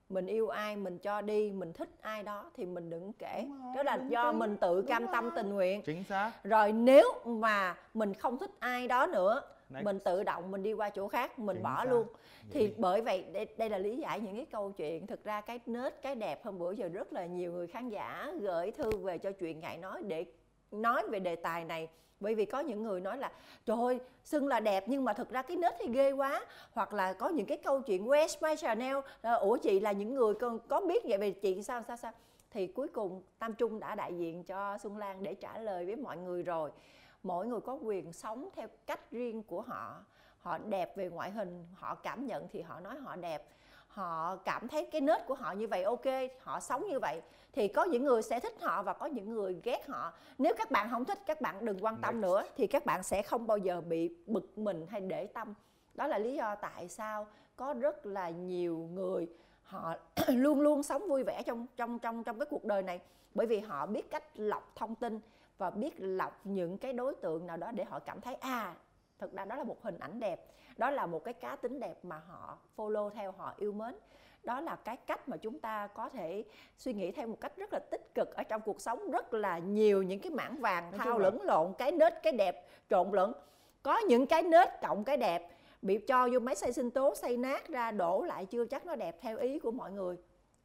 mình 0.10 0.26
yêu 0.26 0.48
ai 0.50 0.76
mình 0.76 0.98
cho 0.98 1.22
đi 1.22 1.52
mình 1.52 1.74
thích 1.74 1.90
ai 2.02 2.24
đó 2.24 2.52
thì 2.58 2.66
mình 2.66 2.90
đừng 2.90 3.14
kể 3.14 3.46
rồi, 3.50 3.76
đó 3.76 3.84
là 3.84 4.00
do 4.10 4.32
mình 4.32 4.58
tự 4.58 4.76
Đúng 4.76 4.86
cam 4.86 5.06
tâm 5.12 5.24
rồi. 5.24 5.34
tình 5.36 5.54
nguyện 5.54 5.82
chính 5.82 6.04
xác 6.04 6.32
rồi 6.44 6.72
nếu 6.72 7.14
mà 7.26 7.76
mình 7.94 8.14
không 8.14 8.38
thích 8.38 8.52
ai 8.60 8.88
đó 8.88 9.06
nữa 9.08 9.42
Next. 9.74 9.86
mình 9.86 10.00
tự 10.00 10.24
động 10.24 10.52
mình 10.52 10.64
đi 10.64 10.74
qua 10.74 10.90
chỗ 10.90 11.08
khác 11.08 11.40
mình 11.40 11.56
Chính 11.56 11.64
bỏ 11.64 11.78
xác. 11.86 11.92
luôn 11.92 12.08
thì 12.52 12.60
Vậy. 12.68 12.76
bởi 12.78 13.02
vậy 13.02 13.26
đây, 13.34 13.48
đây 13.58 13.70
là 13.70 13.78
lý 13.78 13.98
giải 13.98 14.20
những 14.20 14.36
cái 14.36 14.46
câu 14.52 14.72
chuyện 14.72 15.08
thực 15.08 15.24
ra 15.24 15.42
cái 15.42 15.60
nết 15.66 16.02
cái 16.02 16.16
đẹp 16.16 16.46
hôm 16.46 16.60
bữa 16.60 16.72
giờ 16.72 16.88
rất 16.94 17.14
là 17.14 17.26
nhiều 17.26 17.52
người 17.52 17.68
khán 17.68 17.90
giả 17.90 18.34
gửi 18.42 18.72
thư 18.72 18.92
về 18.98 19.18
cho 19.18 19.32
chuyện 19.32 19.60
ngại 19.60 19.78
nói 19.78 20.04
để 20.04 20.26
nói 20.72 21.08
về 21.10 21.20
đề 21.20 21.36
tài 21.36 21.66
này 21.66 21.88
bởi 22.20 22.36
vì 22.36 22.46
có 22.46 22.60
những 22.60 22.84
người 22.84 23.02
nói 23.02 23.18
là 23.18 23.32
trời 23.66 23.78
ơi 23.82 24.00
xưng 24.24 24.48
là 24.48 24.60
đẹp 24.60 24.84
nhưng 24.88 25.04
mà 25.06 25.14
thực 25.14 25.30
ra 25.30 25.42
cái 25.42 25.58
nết 25.58 25.74
thì 25.80 25.88
ghê 25.94 26.12
quá 26.12 26.46
hoặc 26.72 26.94
là 26.94 27.14
có 27.14 27.30
những 27.30 27.46
cái 27.46 27.58
câu 27.58 27.82
chuyện 27.82 28.06
West 28.06 28.36
My 28.42 28.56
Chanel 28.56 28.98
ờ, 29.22 29.36
ủa 29.36 29.58
chị 29.58 29.80
là 29.80 29.92
những 29.92 30.16
người 30.16 30.34
có, 30.34 30.58
có 30.68 30.82
biết 30.82 31.04
vậy 31.06 31.18
về 31.18 31.32
chị 31.32 31.64
sao 31.64 31.84
sao 31.88 31.98
sao 31.98 32.12
thì 32.52 32.68
cuối 32.68 32.88
cùng 32.88 33.22
Tam 33.40 33.54
Trung 33.54 33.80
đã 33.80 33.96
đại 33.96 34.14
diện 34.18 34.44
cho 34.44 34.78
Xuân 34.78 34.98
Lan 34.98 35.24
để 35.24 35.34
trả 35.34 35.58
lời 35.58 35.86
với 35.86 35.96
mọi 35.96 36.18
người 36.18 36.44
rồi 36.44 36.72
mỗi 37.24 37.48
người 37.48 37.62
có 37.62 37.74
quyền 37.74 38.14
sống 38.14 38.50
theo 38.56 38.68
cách 38.86 39.12
riêng 39.12 39.44
của 39.44 39.62
họ. 39.62 40.04
Họ 40.40 40.58
đẹp 40.58 40.98
về 40.98 41.10
ngoại 41.10 41.32
hình 41.32 41.68
họ 41.76 41.96
cảm 41.96 42.26
nhận 42.26 42.48
thì 42.52 42.62
họ 42.62 42.80
nói 42.80 42.96
họ 42.96 43.16
đẹp. 43.16 43.48
Họ 43.88 44.36
cảm 44.36 44.68
thấy 44.68 44.86
cái 44.92 45.02
nết 45.02 45.26
của 45.28 45.34
họ 45.34 45.52
như 45.52 45.68
vậy 45.68 45.84
ok 45.84 46.06
họ 46.42 46.60
sống 46.60 46.88
như 46.88 47.00
vậy. 47.00 47.22
Thì 47.54 47.68
có 47.68 47.84
những 47.84 48.06
người 48.06 48.22
sẽ 48.22 48.40
thích 48.40 48.62
họ 48.62 48.84
và 48.84 48.94
có 48.94 49.06
những 49.06 49.34
người 49.34 49.62
ghét 49.64 49.88
họ. 49.88 50.14
Nếu 50.38 50.54
các 50.58 50.72
bạn 50.72 50.88
không 50.92 51.06
thích 51.06 51.20
các 51.26 51.42
bạn 51.42 51.66
đừng 51.66 51.84
quan 51.86 51.98
tâm 52.02 52.16
Next. 52.16 52.24
nữa 52.24 52.44
thì 52.56 52.68
các 52.68 52.86
bạn 52.86 53.04
sẽ 53.04 53.22
không 53.22 53.48
bao 53.48 53.58
giờ 53.58 53.82
bị 53.82 54.16
bực 54.26 54.58
mình 54.58 54.88
hay 54.90 55.02
để 55.02 55.28
tâm. 55.28 55.54
Đó 55.94 56.08
là 56.08 56.18
lý 56.18 56.36
do 56.36 56.56
tại 56.56 56.88
sao 56.88 57.28
có 57.56 57.74
rất 57.74 58.06
là 58.06 58.30
nhiều 58.30 58.90
người 58.94 59.28
họ 59.64 59.96
luôn 60.28 60.62
luôn 60.62 60.84
sống 60.84 61.08
vui 61.08 61.24
vẻ 61.24 61.44
trong 61.44 61.68
trong 61.76 62.00
trong 62.00 62.24
trong 62.24 62.40
cái 62.40 62.46
cuộc 62.50 62.66
đời 62.66 62.84
này. 62.84 63.00
Bởi 63.34 63.48
vì 63.48 63.60
họ 63.60 63.86
biết 63.86 64.12
cách 64.12 64.24
lọc 64.36 64.72
thông 64.76 64.96
tin 64.96 65.20
và 65.58 65.70
biết 65.70 65.94
lọc 65.98 66.42
những 66.44 66.78
cái 66.78 66.94
đối 66.94 67.16
tượng 67.16 67.48
nào 67.48 67.58
đó 67.58 67.72
để 67.72 67.84
họ 67.84 68.00
cảm 68.00 68.22
thấy 68.22 68.36
à 68.36 68.76
thực 69.20 69.34
ra 69.34 69.46
đó 69.46 69.56
là 69.56 69.64
một 69.64 69.84
hình 69.84 69.98
ảnh 70.00 70.20
đẹp 70.20 70.46
đó 70.78 70.92
là 70.92 71.06
một 71.06 71.24
cái 71.24 71.34
cá 71.34 71.56
tính 71.56 71.80
đẹp 71.80 72.00
mà 72.04 72.22
họ 72.28 72.58
follow 72.78 73.10
theo 73.10 73.32
họ 73.32 73.54
yêu 73.58 73.74
mến. 73.74 73.96
Đó 74.44 74.62
là 74.62 74.76
cái 74.76 74.98
cách 74.98 75.30
mà 75.30 75.38
chúng 75.38 75.60
ta 75.60 75.88
có 75.88 76.10
thể 76.10 76.44
suy 76.78 76.94
nghĩ 76.94 77.12
theo 77.12 77.28
một 77.28 77.38
cách 77.42 77.58
rất 77.58 77.74
là 77.74 77.80
tích 77.80 78.16
cực 78.16 78.36
ở 78.36 78.44
trong 78.44 78.62
cuộc 78.62 78.82
sống 78.82 79.12
rất 79.12 79.34
là 79.34 79.60
nhiều 79.60 80.04
những 80.04 80.20
cái 80.20 80.32
mảng 80.32 80.56
vàng 80.56 80.92
thao 80.92 81.20
lẫn 81.20 81.42
lộn 81.42 81.74
cái 81.78 81.92
nết 81.92 82.14
cái 82.24 82.34
đẹp 82.34 82.68
trộn 82.90 83.12
lẫn. 83.12 83.34
Có 83.84 83.98
những 83.98 84.26
cái 84.26 84.44
nết 84.44 84.70
cộng 84.82 85.04
cái 85.04 85.18
đẹp 85.18 85.50
bị 85.82 85.98
cho 85.98 86.30
vô 86.34 86.40
máy 86.40 86.56
xay 86.56 86.74
sinh 86.74 86.92
tố 86.92 87.16
xay 87.16 87.38
nát 87.38 87.68
ra 87.68 87.92
đổ 87.92 88.24
lại 88.24 88.46
chưa 88.46 88.66
chắc 88.66 88.86
nó 88.86 88.96
đẹp 88.96 89.18
theo 89.22 89.38
ý 89.38 89.60
của 89.60 89.72
mọi 89.72 89.92
người. 89.92 90.18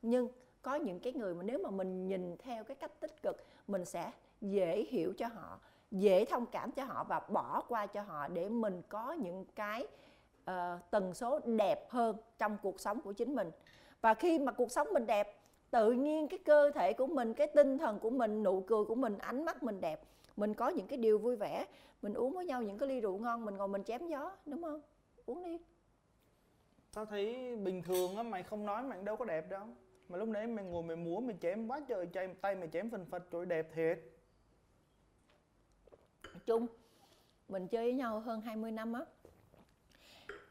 Nhưng 0.03 0.29
có 0.63 0.75
những 0.75 1.01
cái 1.01 1.13
người 1.13 1.35
mà 1.35 1.43
nếu 1.43 1.59
mà 1.59 1.71
mình 1.71 2.09
nhìn 2.09 2.37
theo 2.37 2.65
cái 2.65 2.75
cách 2.75 3.01
tích 3.01 3.23
cực 3.23 3.45
mình 3.67 3.85
sẽ 3.85 4.11
dễ 4.41 4.87
hiểu 4.91 5.13
cho 5.19 5.27
họ 5.27 5.61
dễ 5.91 6.25
thông 6.25 6.47
cảm 6.47 6.73
cho 6.73 6.85
họ 6.85 7.05
và 7.05 7.21
bỏ 7.21 7.63
qua 7.69 7.87
cho 7.87 8.03
họ 8.03 8.29
để 8.29 8.49
mình 8.49 8.83
có 8.89 9.13
những 9.13 9.45
cái 9.55 9.87
uh, 10.51 10.55
tần 10.91 11.15
số 11.15 11.41
đẹp 11.45 11.91
hơn 11.91 12.17
trong 12.39 12.59
cuộc 12.63 12.81
sống 12.81 13.01
của 13.01 13.13
chính 13.13 13.35
mình. 13.35 13.51
Và 14.01 14.15
khi 14.15 14.39
mà 14.39 14.53
cuộc 14.53 14.71
sống 14.71 14.89
mình 14.93 15.07
đẹp 15.07 15.41
tự 15.71 15.93
nhiên 15.93 16.29
cái 16.29 16.39
cơ 16.39 16.71
thể 16.75 16.93
của 16.93 17.07
mình 17.07 17.35
cái 17.35 17.47
tinh 17.47 17.79
thần 17.79 17.99
của 17.99 18.11
mình 18.11 18.43
nụ 18.43 18.61
cười 18.61 18.85
của 18.85 18.95
mình 18.95 19.19
ánh 19.19 19.45
mắt 19.45 19.63
mình 19.63 19.81
đẹp 19.81 20.01
mình 20.37 20.55
có 20.55 20.69
những 20.69 20.87
cái 20.87 20.99
điều 20.99 21.19
vui 21.19 21.37
vẻ. 21.37 21.67
Mình 22.03 22.15
uống 22.15 22.35
với 22.35 22.47
nhau 22.47 22.63
những 22.63 22.79
cái 22.79 22.89
ly 22.89 23.01
rượu 23.01 23.19
ngon 23.19 23.45
mình 23.45 23.57
ngồi 23.57 23.69
mình 23.69 23.85
chém 23.85 24.09
gió 24.09 24.37
đúng 24.47 24.63
không? 24.63 24.81
Uống 25.27 25.45
đi. 25.45 25.59
Tao 26.95 27.05
thấy 27.05 27.57
bình 27.57 27.83
thường 27.83 28.17
á 28.17 28.23
mày 28.23 28.43
không 28.43 28.67
nói 28.67 28.83
mày 28.83 29.03
đâu 29.03 29.17
có 29.17 29.25
đẹp 29.25 29.51
đâu. 29.51 29.67
Mà 30.09 30.19
lúc 30.19 30.29
nãy 30.29 30.47
mày 30.47 30.65
ngồi 30.65 30.83
mày 30.83 30.97
múa 30.97 31.21
mày 31.21 31.37
chém 31.41 31.69
quá 31.69 31.81
trời 31.89 32.09
chay 32.15 32.29
tay 32.41 32.55
mày 32.55 32.69
chém 32.69 32.91
phần 32.91 33.07
phật 33.07 33.31
trời 33.31 33.47
đẹp 33.47 33.69
thiệt 33.75 33.99
chung 36.47 36.67
mình 37.49 37.69
chơi 37.69 37.85
với 37.85 37.95
nhau 37.95 38.21
hơn 38.21 38.41
20 38.41 38.73
năm 38.73 38.93
á. 38.93 39.01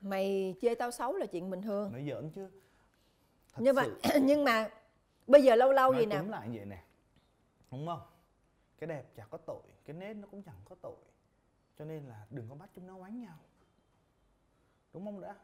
Mày 0.01 0.55
chê 0.61 0.75
tao 0.75 0.91
xấu 0.91 1.15
là 1.15 1.25
chuyện 1.25 1.49
bình 1.49 1.61
thường. 1.61 1.91
Nói 1.91 2.05
giỡn 2.09 2.29
chứ. 2.29 2.49
Thật 3.53 3.61
nhưng 3.63 3.75
mà 3.75 3.83
sự. 4.03 4.19
nhưng 4.21 4.43
mà 4.43 4.69
bây 5.27 5.43
giờ 5.43 5.55
lâu 5.55 5.71
lâu 5.71 5.91
nói 5.91 6.01
gì 6.01 6.05
nè. 6.05 6.19
túm 6.19 6.29
lại 6.29 6.49
vậy 6.53 6.65
nè. 6.65 6.83
Đúng 7.71 7.87
không? 7.87 8.01
Cái 8.79 8.87
đẹp 8.87 9.15
chả 9.15 9.25
có 9.25 9.37
tội 9.37 9.61
cái 9.87 9.95
nết 9.95 10.15
nó 10.15 10.27
cũng 10.27 10.43
chẳng 10.43 10.61
có 10.65 10.75
tội. 10.81 10.95
Cho 11.79 11.85
nên 11.85 12.05
là 12.05 12.25
đừng 12.29 12.49
có 12.49 12.55
bắt 12.55 12.69
chúng 12.75 12.87
nó 12.87 12.95
oánh 12.95 13.19
nhau. 13.19 13.37
Đúng 14.93 15.05
không 15.05 15.21
đã? 15.21 15.35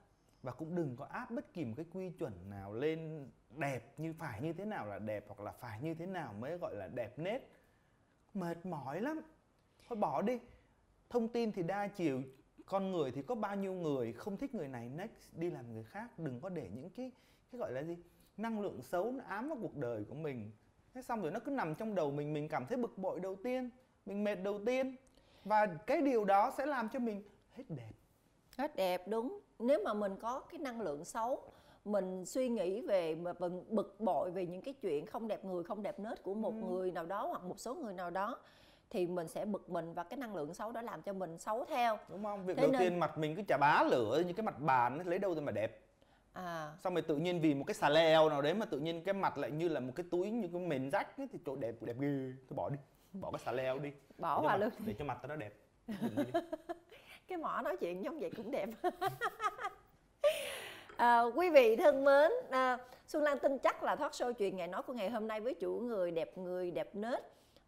Và 0.43 0.51
cũng 0.51 0.75
đừng 0.75 0.95
có 0.95 1.05
áp 1.05 1.31
bất 1.31 1.53
kỳ 1.53 1.65
một 1.65 1.73
cái 1.77 1.85
quy 1.93 2.09
chuẩn 2.09 2.49
nào 2.49 2.73
lên 2.73 3.29
đẹp 3.49 3.93
như 3.97 4.13
phải 4.13 4.41
như 4.41 4.53
thế 4.53 4.65
nào 4.65 4.85
là 4.85 4.99
đẹp 4.99 5.25
hoặc 5.27 5.39
là 5.39 5.51
phải 5.51 5.81
như 5.81 5.93
thế 5.93 6.05
nào 6.05 6.33
mới 6.33 6.57
gọi 6.57 6.75
là 6.75 6.87
đẹp 6.87 7.19
nết. 7.19 7.41
Mệt 8.33 8.65
mỏi 8.65 9.01
lắm 9.01 9.21
thôi 9.93 9.99
bỏ 9.99 10.21
đi. 10.21 10.39
Thông 11.09 11.27
tin 11.27 11.51
thì 11.51 11.63
đa 11.63 11.87
chiều 11.87 12.21
con 12.65 12.91
người 12.91 13.11
thì 13.11 13.21
có 13.21 13.35
bao 13.35 13.55
nhiêu 13.55 13.73
người 13.73 14.13
không 14.13 14.37
thích 14.37 14.55
người 14.55 14.67
này 14.67 14.89
next 14.89 15.33
đi 15.35 15.49
làm 15.49 15.73
người 15.73 15.83
khác. 15.83 16.19
Đừng 16.19 16.39
có 16.41 16.49
để 16.49 16.69
những 16.75 16.89
cái 16.89 17.11
cái 17.51 17.59
gọi 17.59 17.71
là 17.71 17.83
gì? 17.83 17.97
Năng 18.37 18.61
lượng 18.61 18.81
xấu 18.81 19.11
nó 19.11 19.23
ám 19.27 19.47
vào 19.49 19.57
cuộc 19.61 19.77
đời 19.77 20.05
của 20.09 20.15
mình. 20.15 20.51
Thế 20.93 21.01
xong 21.01 21.21
rồi 21.21 21.31
nó 21.31 21.39
cứ 21.39 21.51
nằm 21.51 21.75
trong 21.75 21.95
đầu 21.95 22.11
mình 22.11 22.33
mình 22.33 22.47
cảm 22.47 22.65
thấy 22.65 22.77
bực 22.77 22.97
bội 22.97 23.19
đầu 23.19 23.35
tiên 23.43 23.69
mình 24.05 24.23
mệt 24.23 24.35
đầu 24.35 24.59
tiên. 24.65 24.95
Và 25.45 25.65
cái 25.65 26.01
điều 26.01 26.25
đó 26.25 26.51
sẽ 26.57 26.65
làm 26.65 26.89
cho 26.89 26.99
mình 26.99 27.23
hết 27.51 27.63
đẹp. 27.69 27.91
Hết 28.57 28.75
đẹp 28.75 29.07
đúng. 29.07 29.39
Nếu 29.59 29.79
mà 29.85 29.93
mình 29.93 30.15
có 30.15 30.39
cái 30.39 30.59
năng 30.59 30.81
lượng 30.81 31.05
xấu 31.05 31.41
mình 31.85 32.25
suy 32.25 32.49
nghĩ 32.49 32.81
về 32.81 33.15
mà 33.15 33.33
bực 33.69 33.99
bội 33.99 34.31
về 34.31 34.45
những 34.45 34.61
cái 34.61 34.73
chuyện 34.73 35.05
không 35.05 35.27
đẹp 35.27 35.45
người 35.45 35.63
không 35.63 35.83
đẹp 35.83 35.99
nết 35.99 36.23
của 36.23 36.33
một 36.33 36.53
Ừ. 36.61 36.67
người 36.67 36.91
nào 36.91 37.05
đó 37.05 37.27
hoặc 37.27 37.43
một 37.43 37.59
số 37.59 37.75
người 37.75 37.93
nào 37.93 38.09
đó 38.09 38.39
thì 38.93 39.07
mình 39.07 39.27
sẽ 39.27 39.45
bực 39.45 39.69
mình 39.69 39.93
và 39.93 40.03
cái 40.03 40.17
năng 40.17 40.35
lượng 40.35 40.53
xấu 40.53 40.71
đó 40.71 40.81
làm 40.81 41.01
cho 41.01 41.13
mình 41.13 41.37
xấu 41.37 41.65
theo. 41.65 41.97
Đúng 42.09 42.23
không? 42.23 42.45
Việc 42.45 42.53
Thế 42.57 42.61
đầu 42.63 42.71
nên- 42.71 42.81
tiên 42.81 42.99
mặt 42.99 43.17
mình 43.17 43.35
cứ 43.35 43.41
chà 43.47 43.57
bá 43.57 43.83
lửa 43.83 44.21
như 44.27 44.33
cái 44.33 44.43
mặt 44.43 44.59
bàn 44.59 44.97
ấy, 44.97 45.05
lấy 45.05 45.19
đâu 45.19 45.35
ra 45.35 45.41
mà 45.41 45.51
đẹp? 45.51 45.79
À. 46.33 46.73
Xong 46.83 46.93
rồi 46.93 47.01
tự 47.01 47.15
nhiên 47.17 47.41
vì 47.41 47.53
một 47.53 47.63
cái 47.67 47.73
xà 47.73 47.89
leo 47.89 48.29
nào 48.29 48.41
đấy 48.41 48.53
mà 48.53 48.65
tự 48.65 48.79
nhiên 48.79 49.03
cái 49.03 49.13
mặt 49.13 49.37
lại 49.37 49.51
như 49.51 49.67
là 49.67 49.79
một 49.79 49.91
cái 49.95 50.05
túi 50.11 50.31
như 50.31 50.47
cái 50.53 50.61
mền 50.61 50.89
rách 50.91 51.17
ấy, 51.17 51.27
thì 51.31 51.39
chỗ 51.45 51.55
đẹp 51.55 51.75
đẹp 51.81 51.95
ghê. 51.99 52.33
Thôi 52.49 52.55
bỏ 52.55 52.69
đi 52.69 52.77
bỏ 53.13 53.31
cái 53.31 53.39
xà 53.45 53.51
leo 53.51 53.79
đi. 53.79 53.91
Bỏ 54.17 54.41
để 54.41 54.47
mặt- 54.47 54.57
luôn. 54.57 54.69
để 54.85 54.95
cho 54.99 55.05
mặt 55.05 55.17
tao 55.21 55.27
nó 55.29 55.35
đẹp. 55.35 55.53
Cái 57.27 57.37
mỏ 57.37 57.61
nói 57.63 57.77
chuyện 57.77 58.03
giống 58.03 58.19
vậy 58.19 58.31
cũng 58.37 58.51
đẹp. 58.51 58.69
À, 60.97 61.21
quý 61.35 61.49
vị 61.49 61.75
thân 61.75 62.03
mến 62.05 62.31
à, 62.49 62.77
xuân 63.07 63.23
lan 63.23 63.39
tin 63.39 63.57
chắc 63.57 63.83
là 63.83 63.95
thoát 63.95 64.11
show 64.11 64.33
chuyện 64.33 64.55
ngày 64.57 64.67
nói 64.67 64.81
của 64.83 64.93
ngày 64.93 65.09
hôm 65.09 65.27
nay 65.27 65.41
với 65.41 65.53
chủ 65.53 65.79
người 65.79 66.11
đẹp 66.11 66.37
người 66.37 66.71
đẹp 66.71 66.95
nết 66.95 67.23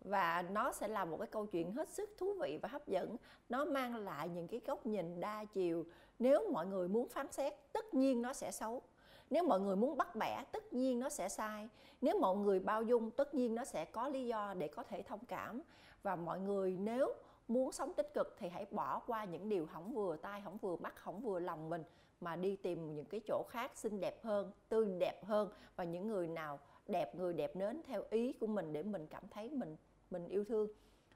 và 0.06 0.46
nó 0.52 0.72
sẽ 0.72 0.88
là 0.88 1.06
một 1.06 1.18
cái 1.18 1.28
câu 1.28 1.46
chuyện 1.46 1.72
hết 1.72 1.90
sức 1.90 2.10
thú 2.18 2.34
vị 2.42 2.60
và 2.62 2.70
hấp 2.70 2.88
dẫn. 2.88 3.16
Nó 3.50 3.66
mang 3.66 3.96
lại 3.96 4.30
những 4.30 4.48
cái 4.48 4.62
góc 4.66 4.86
nhìn 4.86 5.20
đa 5.20 5.46
chiều. 5.46 5.86
Nếu 6.20 6.52
mọi 6.52 6.66
người 6.66 6.88
muốn 6.88 7.08
phán 7.08 7.32
xét, 7.32 7.54
tất 7.74 7.94
nhiên 7.94 8.22
nó 8.22 8.34
sẽ 8.34 8.52
xấu. 8.52 8.82
Nếu 9.30 9.44
mọi 9.44 9.60
người 9.60 9.76
muốn 9.76 9.98
bắt 9.98 10.16
bẻ, 10.16 10.44
tất 10.52 10.74
nhiên 10.74 11.00
nó 11.00 11.10
sẽ 11.10 11.30
sai. 11.30 11.70
Nếu 12.02 12.20
mọi 12.20 12.36
người 12.36 12.60
bao 12.60 12.84
dung, 12.84 13.12
tất 13.12 13.34
nhiên 13.34 13.56
nó 13.56 13.66
sẽ 13.66 13.86
có 13.86 14.08
lý 14.08 14.28
do 14.28 14.54
để 14.54 14.68
có 14.68 14.84
thể 14.84 15.02
thông 15.02 15.26
cảm. 15.26 15.62
Và 16.04 16.16
mọi 16.16 16.40
người 16.40 16.78
nếu 16.80 17.14
muốn 17.48 17.72
sống 17.72 17.94
tích 17.94 18.14
cực 18.14 18.36
thì 18.40 18.50
hãy 18.50 18.66
bỏ 18.72 19.02
qua 19.08 19.26
những 19.26 19.50
điều 19.50 19.66
hỏng 19.66 19.94
vừa 19.94 20.16
tai 20.16 20.42
hỏng 20.42 20.58
vừa 20.58 20.76
mắt 20.76 21.04
hỏng 21.04 21.22
vừa 21.22 21.40
lòng 21.40 21.70
mình, 21.70 21.84
mà 22.22 22.36
đi 22.36 22.56
tìm 22.56 22.96
những 22.96 23.06
cái 23.06 23.22
chỗ 23.28 23.44
khác 23.50 23.72
xinh 23.76 24.00
đẹp 24.00 24.24
hơn, 24.24 24.52
tươi 24.70 24.88
đẹp 25.00 25.26
hơn. 25.26 25.50
Và 25.76 25.84
những 25.84 26.08
người 26.08 26.28
nào 26.28 26.60
đẹp, 26.88 27.16
người 27.16 27.34
đẹp 27.34 27.56
nến 27.56 27.82
theo 27.88 28.04
ý 28.10 28.34
của 28.34 28.48
mình 28.48 28.74
để 28.74 28.84
mình 28.84 29.08
cảm 29.08 29.24
thấy 29.32 29.50
mình 29.50 29.76
mình 30.16 30.28
yêu 30.30 30.44
thương. 30.44 30.68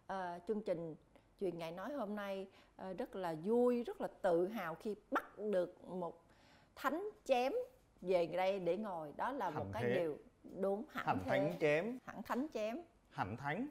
À, 0.08 0.39
chương 0.47 0.62
trình 0.62 0.95
chuyện 1.39 1.58
ngày 1.58 1.72
nói 1.72 1.93
hôm 1.93 2.16
nay 2.16 2.47
à, 2.76 2.93
rất 2.93 3.16
là 3.16 3.36
vui 3.43 3.84
rất 3.84 4.02
là 4.02 4.08
tự 4.22 4.47
hào 4.47 4.76
khi 4.76 4.95
bắt 5.12 5.39
được 5.39 5.88
một 5.88 6.22
thánh 6.76 7.10
chém 7.26 7.54
về 8.02 8.26
đây 8.28 8.60
để 8.60 8.78
ngồi. 8.78 9.14
Đó 9.18 9.32
là 9.32 9.50
một 9.50 9.64
Hẳn 9.64 9.72
cái 9.74 9.84
thế. 9.84 9.95
điều 10.00 10.18
đúng 10.62 10.84
hẳn 10.89 11.06
hẳn 11.06 11.18
thế. 11.26 11.30
thánh 11.30 11.54
chém. 11.60 12.00
Hẳn 12.06 12.24
thánh 12.24 12.47
chém. 12.54 12.78
Hẳn 13.10 13.38
thánh. 13.38 13.68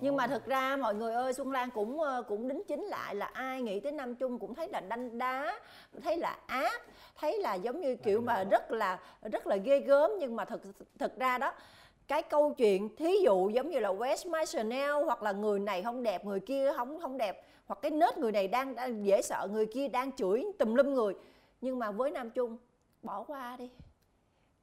Nhưng 0.00 0.16
mà 0.16 0.26
thực 0.26 0.46
ra 0.46 0.76
mọi 0.76 0.94
người 0.94 1.12
ơi 1.14 1.32
xuân 1.32 1.52
lan 1.52 1.70
cũng 1.74 2.00
ờ, 2.00 2.22
cũng 2.22 2.48
đính 2.48 2.62
chính 2.68 2.82
lại 2.84 3.14
là 3.14 3.26
ai 3.26 3.62
nghĩ 3.62 3.80
tới 3.80 3.92
nam 3.92 4.14
trung 4.14 4.38
cũng 4.38 4.54
thấy 4.54 4.68
là 4.68 4.80
đanh 4.80 5.18
đá 5.18 5.60
thấy 6.02 6.16
là 6.16 6.38
ác 6.46 6.82
thấy 7.16 7.38
là 7.38 7.54
giống 7.54 7.80
như 7.80 7.96
kiểu 7.96 8.20
mà 8.20 8.44
rất 8.50 8.70
là 8.70 9.00
rất 9.32 9.46
là 9.46 9.56
ghê 9.56 9.80
gớm. 9.80 10.10
Nhưng 10.18 10.36
mà 10.36 10.44
thực 10.44 10.62
thực 10.98 11.18
ra 11.18 11.38
đó 11.38 11.52
cái 12.08 12.22
câu 12.22 12.54
chuyện 12.54 12.96
thí 12.96 13.16
dụ 13.24 13.48
giống 13.48 13.70
như 13.70 13.78
là 13.78 13.88
West 13.88 14.30
My 14.30 14.46
Chanel 14.46 15.04
hoặc 15.04 15.22
là 15.22 15.32
người 15.32 15.60
này 15.60 15.82
không 15.82 16.02
đẹp 16.02 16.24
người 16.24 16.40
kia 16.40 16.72
không 16.76 17.00
không 17.00 17.18
đẹp 17.18 17.46
hoặc 17.66 17.78
cái 17.82 17.90
nết 17.90 18.18
người 18.18 18.32
này 18.32 18.48
đang, 18.48 18.74
đang 18.74 19.04
dễ 19.04 19.22
sợ 19.22 19.48
người 19.52 19.66
kia 19.66 19.88
đang 19.88 20.12
chửi 20.12 20.44
tùm 20.58 20.74
lum 20.74 20.94
người. 20.94 21.14
Nhưng 21.60 21.78
mà 21.78 21.90
với 21.90 22.10
nam 22.10 22.30
trung 22.30 22.56
bỏ 23.02 23.24
qua 23.24 23.56
đi. 23.56 23.70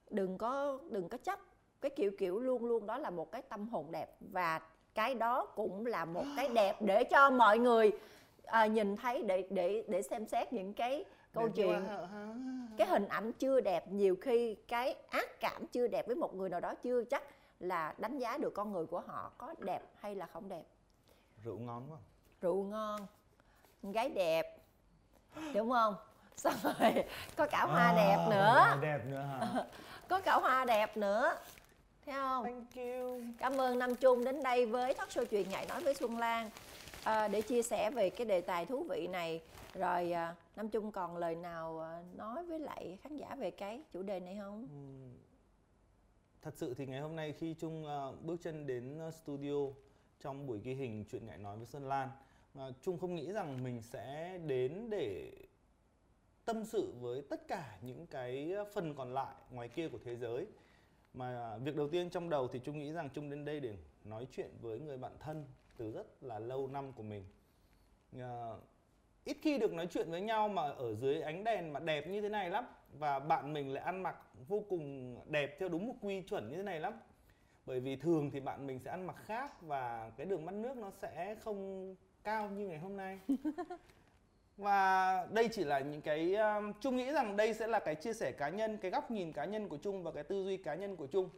Đừng 0.09 0.37
có 0.37 0.79
đừng 0.89 1.09
có 1.09 1.17
chấp. 1.17 1.39
Cái 1.81 1.89
kiểu 1.89 2.11
kiểu 2.17 2.39
luôn 2.39 2.65
luôn 2.65 2.85
đó 2.85 2.97
là 2.97 3.09
một 3.09 3.31
cái 3.31 3.41
tâm 3.41 3.67
hồn 3.67 3.91
đẹp 3.91 4.15
và 4.19 4.61
cái 4.95 5.15
đó 5.15 5.45
cũng 5.45 5.85
là 5.85 6.05
một 6.05 6.23
cái 6.35 6.47
đẹp 6.47 6.81
để 6.81 7.03
cho 7.03 7.29
mọi 7.29 7.59
người 7.59 7.91
à, 8.45 8.65
nhìn 8.65 8.95
thấy 8.95 9.23
để 9.23 9.47
để 9.49 9.83
để 9.87 10.01
xem 10.01 10.27
xét 10.27 10.53
những 10.53 10.73
cái 10.73 11.05
câu 11.35 11.47
Đẹp 11.47 11.53
chuyện 11.55 11.87
cái 12.77 12.87
hình 12.87 13.07
ảnh 13.07 13.31
chưa 13.33 13.61
đẹp 13.61 13.87
nhiều 13.87 14.15
khi 14.21 14.55
cái 14.67 14.95
ác 15.09 15.39
cảm 15.39 15.67
chưa 15.67 15.87
đẹp 15.87 16.07
với 16.07 16.15
một 16.15 16.35
người 16.35 16.49
nào 16.49 16.59
đó 16.59 16.73
chưa 16.83 17.03
chắc 17.03 17.23
là 17.59 17.93
đánh 17.97 18.17
giá 18.17 18.37
được 18.37 18.53
con 18.53 18.71
người 18.71 18.85
của 18.85 18.99
họ 18.99 19.31
có 19.37 19.55
đẹp 19.59 19.81
hay 19.99 20.15
là 20.15 20.25
không 20.25 20.49
đẹp. 20.49 20.63
Rượu 21.43 21.57
ngon 21.57 21.91
quá. 21.91 21.97
Rượu 22.41 22.63
ngon 22.63 23.07
gái 23.83 24.09
đẹp 24.09 24.57
đúng 25.53 25.71
không? 25.71 25.95
Xong 26.35 26.53
rồi 26.63 27.03
có 27.35 27.47
cả 27.47 27.65
hoa 27.65 27.93
đẹp 27.97 28.27
nữa. 28.29 28.77
đẹp 28.81 28.99
nữa 29.05 29.21
hả? 29.21 29.63
Có 30.09 30.21
cả 30.21 30.35
hoa 30.35 30.65
đẹp 30.65 30.97
nữa 30.97 31.37
thấy 32.05 32.15
không? 32.15 32.43
Thank 32.43 32.75
you. 32.75 33.21
Cảm 33.37 33.61
ơn 33.61 33.79
Nam 33.79 33.95
Trung 33.95 34.23
đến 34.23 34.43
đây 34.43 34.65
với 34.65 34.93
talk 34.93 35.09
show 35.09 35.25
chuyện 35.25 35.49
nhạy 35.49 35.65
nói 35.65 35.81
với 35.81 35.93
Xuân 35.93 36.17
Lan 36.17 36.49
à, 37.05 37.27
để 37.27 37.41
chia 37.41 37.61
sẻ 37.61 37.91
về 37.91 38.09
cái 38.09 38.27
đề 38.27 38.41
tài 38.41 38.65
thú 38.65 38.83
vị 38.89 39.07
này. 39.07 39.41
Rồi 39.73 40.11
à, 40.11 40.35
Nam 40.55 40.69
Trung 40.69 40.91
còn 40.91 41.17
lời 41.17 41.35
nào 41.35 41.79
à, 41.79 42.03
nói 42.15 42.45
với 42.45 42.59
lại 42.59 42.97
khán 43.01 43.17
giả 43.17 43.35
về 43.35 43.51
cái 43.51 43.81
chủ 43.93 44.03
đề 44.03 44.19
này 44.19 44.37
không? 44.39 44.67
Ừ. 44.71 45.19
Thật 46.41 46.53
sự 46.55 46.73
thì 46.73 46.85
ngày 46.85 47.01
hôm 47.01 47.15
nay 47.15 47.33
khi 47.39 47.53
Trung 47.53 47.87
à, 47.87 48.11
bước 48.21 48.37
chân 48.41 48.67
đến 48.67 48.99
studio 49.23 49.55
trong 50.19 50.47
buổi 50.47 50.59
ghi 50.63 50.73
hình 50.73 51.05
chuyện 51.11 51.25
ngại 51.25 51.37
nói 51.37 51.57
với 51.57 51.65
Sơn 51.65 51.87
Lan 51.87 52.09
mà 52.53 52.71
Trung 52.81 52.99
không 52.99 53.15
nghĩ 53.15 53.31
rằng 53.31 53.63
mình 53.63 53.81
sẽ 53.81 54.37
đến 54.45 54.89
để 54.89 55.31
tâm 56.45 56.65
sự 56.65 56.93
với 56.99 57.21
tất 57.29 57.47
cả 57.47 57.77
những 57.81 58.07
cái 58.07 58.55
phần 58.73 58.95
còn 58.95 59.13
lại 59.13 59.35
ngoài 59.51 59.67
kia 59.67 59.89
của 59.89 59.99
thế 60.05 60.15
giới 60.15 60.47
mà 61.13 61.57
việc 61.57 61.75
đầu 61.75 61.89
tiên 61.89 62.09
trong 62.09 62.29
đầu 62.29 62.47
thì 62.47 62.59
Trung 62.59 62.79
nghĩ 62.79 62.91
rằng 62.91 63.09
Trung 63.09 63.29
đến 63.29 63.45
đây 63.45 63.59
để 63.59 63.77
nói 64.03 64.27
chuyện 64.31 64.49
với 64.61 64.79
người 64.79 64.97
bạn 64.97 65.11
thân 65.19 65.45
từ 65.77 65.91
rất 65.91 66.23
là 66.23 66.39
lâu 66.39 66.67
năm 66.67 66.91
của 66.93 67.03
mình. 67.03 67.25
Ờ, 68.19 68.59
ít 69.23 69.37
khi 69.41 69.57
được 69.57 69.73
nói 69.73 69.87
chuyện 69.91 70.11
với 70.11 70.21
nhau 70.21 70.47
mà 70.47 70.61
ở 70.61 70.95
dưới 70.95 71.21
ánh 71.21 71.43
đèn 71.43 71.73
mà 71.73 71.79
đẹp 71.79 72.07
như 72.07 72.21
thế 72.21 72.29
này 72.29 72.49
lắm. 72.49 72.65
Và 72.99 73.19
bạn 73.19 73.53
mình 73.53 73.73
lại 73.73 73.83
ăn 73.83 74.03
mặc 74.03 74.17
vô 74.47 74.63
cùng 74.69 75.15
đẹp 75.31 75.55
theo 75.59 75.69
đúng 75.69 75.87
một 75.87 75.95
quy 76.01 76.21
chuẩn 76.21 76.49
như 76.49 76.55
thế 76.55 76.63
này 76.63 76.79
lắm. 76.79 76.93
Bởi 77.65 77.79
vì 77.79 77.95
thường 77.95 78.31
thì 78.31 78.39
bạn 78.39 78.67
mình 78.67 78.79
sẽ 78.79 78.91
ăn 78.91 79.07
mặc 79.07 79.15
khác 79.25 79.61
và 79.61 80.11
cái 80.17 80.25
đường 80.25 80.45
mắt 80.45 80.53
nước 80.55 80.77
nó 80.77 80.91
sẽ 80.91 81.35
không 81.43 81.95
cao 82.23 82.49
như 82.49 82.67
ngày 82.67 82.79
hôm 82.79 82.97
nay. 82.97 83.19
Và 84.57 85.27
đây 85.31 85.49
chỉ 85.51 85.63
là 85.63 85.79
những 85.79 86.01
cái 86.01 86.35
um, 86.35 86.73
Trung 86.81 86.97
nghĩ 86.97 87.11
rằng 87.11 87.37
đây 87.37 87.53
sẽ 87.53 87.67
là 87.67 87.79
cái 87.79 87.95
chia 87.95 88.13
sẻ 88.13 88.31
cá 88.31 88.49
nhân 88.49 88.77
cái 88.77 88.91
góc 88.91 89.11
nhìn 89.11 89.33
cá 89.33 89.45
nhân 89.45 89.69
của 89.69 89.77
Trung 89.77 90.03
và 90.03 90.11
cái 90.11 90.23
tư 90.23 90.43
duy 90.43 90.57
cá 90.57 90.75
nhân 90.75 90.95
của 90.95 91.07
Trung 91.07 91.29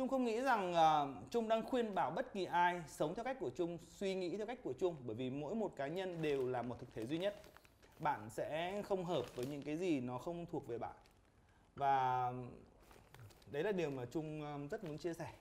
Trung 0.00 0.08
không 0.08 0.24
nghĩ 0.24 0.40
rằng 0.40 0.72
uh, 0.72 1.30
Trung 1.30 1.48
đang 1.48 1.62
khuyên 1.62 1.94
bảo 1.94 2.10
bất 2.10 2.32
kỳ 2.32 2.44
ai 2.44 2.82
sống 2.88 3.14
theo 3.14 3.24
cách 3.24 3.36
của 3.40 3.50
Trung, 3.50 3.78
suy 3.88 4.14
nghĩ 4.14 4.36
theo 4.36 4.46
cách 4.46 4.58
của 4.62 4.72
Trung 4.72 4.96
bởi 5.06 5.16
vì 5.16 5.30
mỗi 5.30 5.54
một 5.54 5.76
cá 5.76 5.86
nhân 5.86 6.22
đều 6.22 6.46
là 6.46 6.62
một 6.62 6.76
thực 6.78 6.94
thể 6.94 7.06
duy 7.06 7.18
nhất. 7.18 7.42
Bạn 7.98 8.30
sẽ 8.30 8.82
không 8.82 9.04
hợp 9.04 9.36
với 9.36 9.46
những 9.46 9.62
cái 9.62 9.76
gì 9.76 10.00
nó 10.00 10.18
không 10.18 10.46
thuộc 10.46 10.66
về 10.66 10.78
bạn. 10.78 10.96
Và 11.74 12.32
đấy 13.50 13.62
là 13.62 13.72
điều 13.72 13.90
mà 13.90 14.04
Trung 14.04 14.42
ờ, 14.42 14.58
rất 14.70 14.84
muốn 14.84 14.98
chia 14.98 15.14
sẻ 15.14 15.32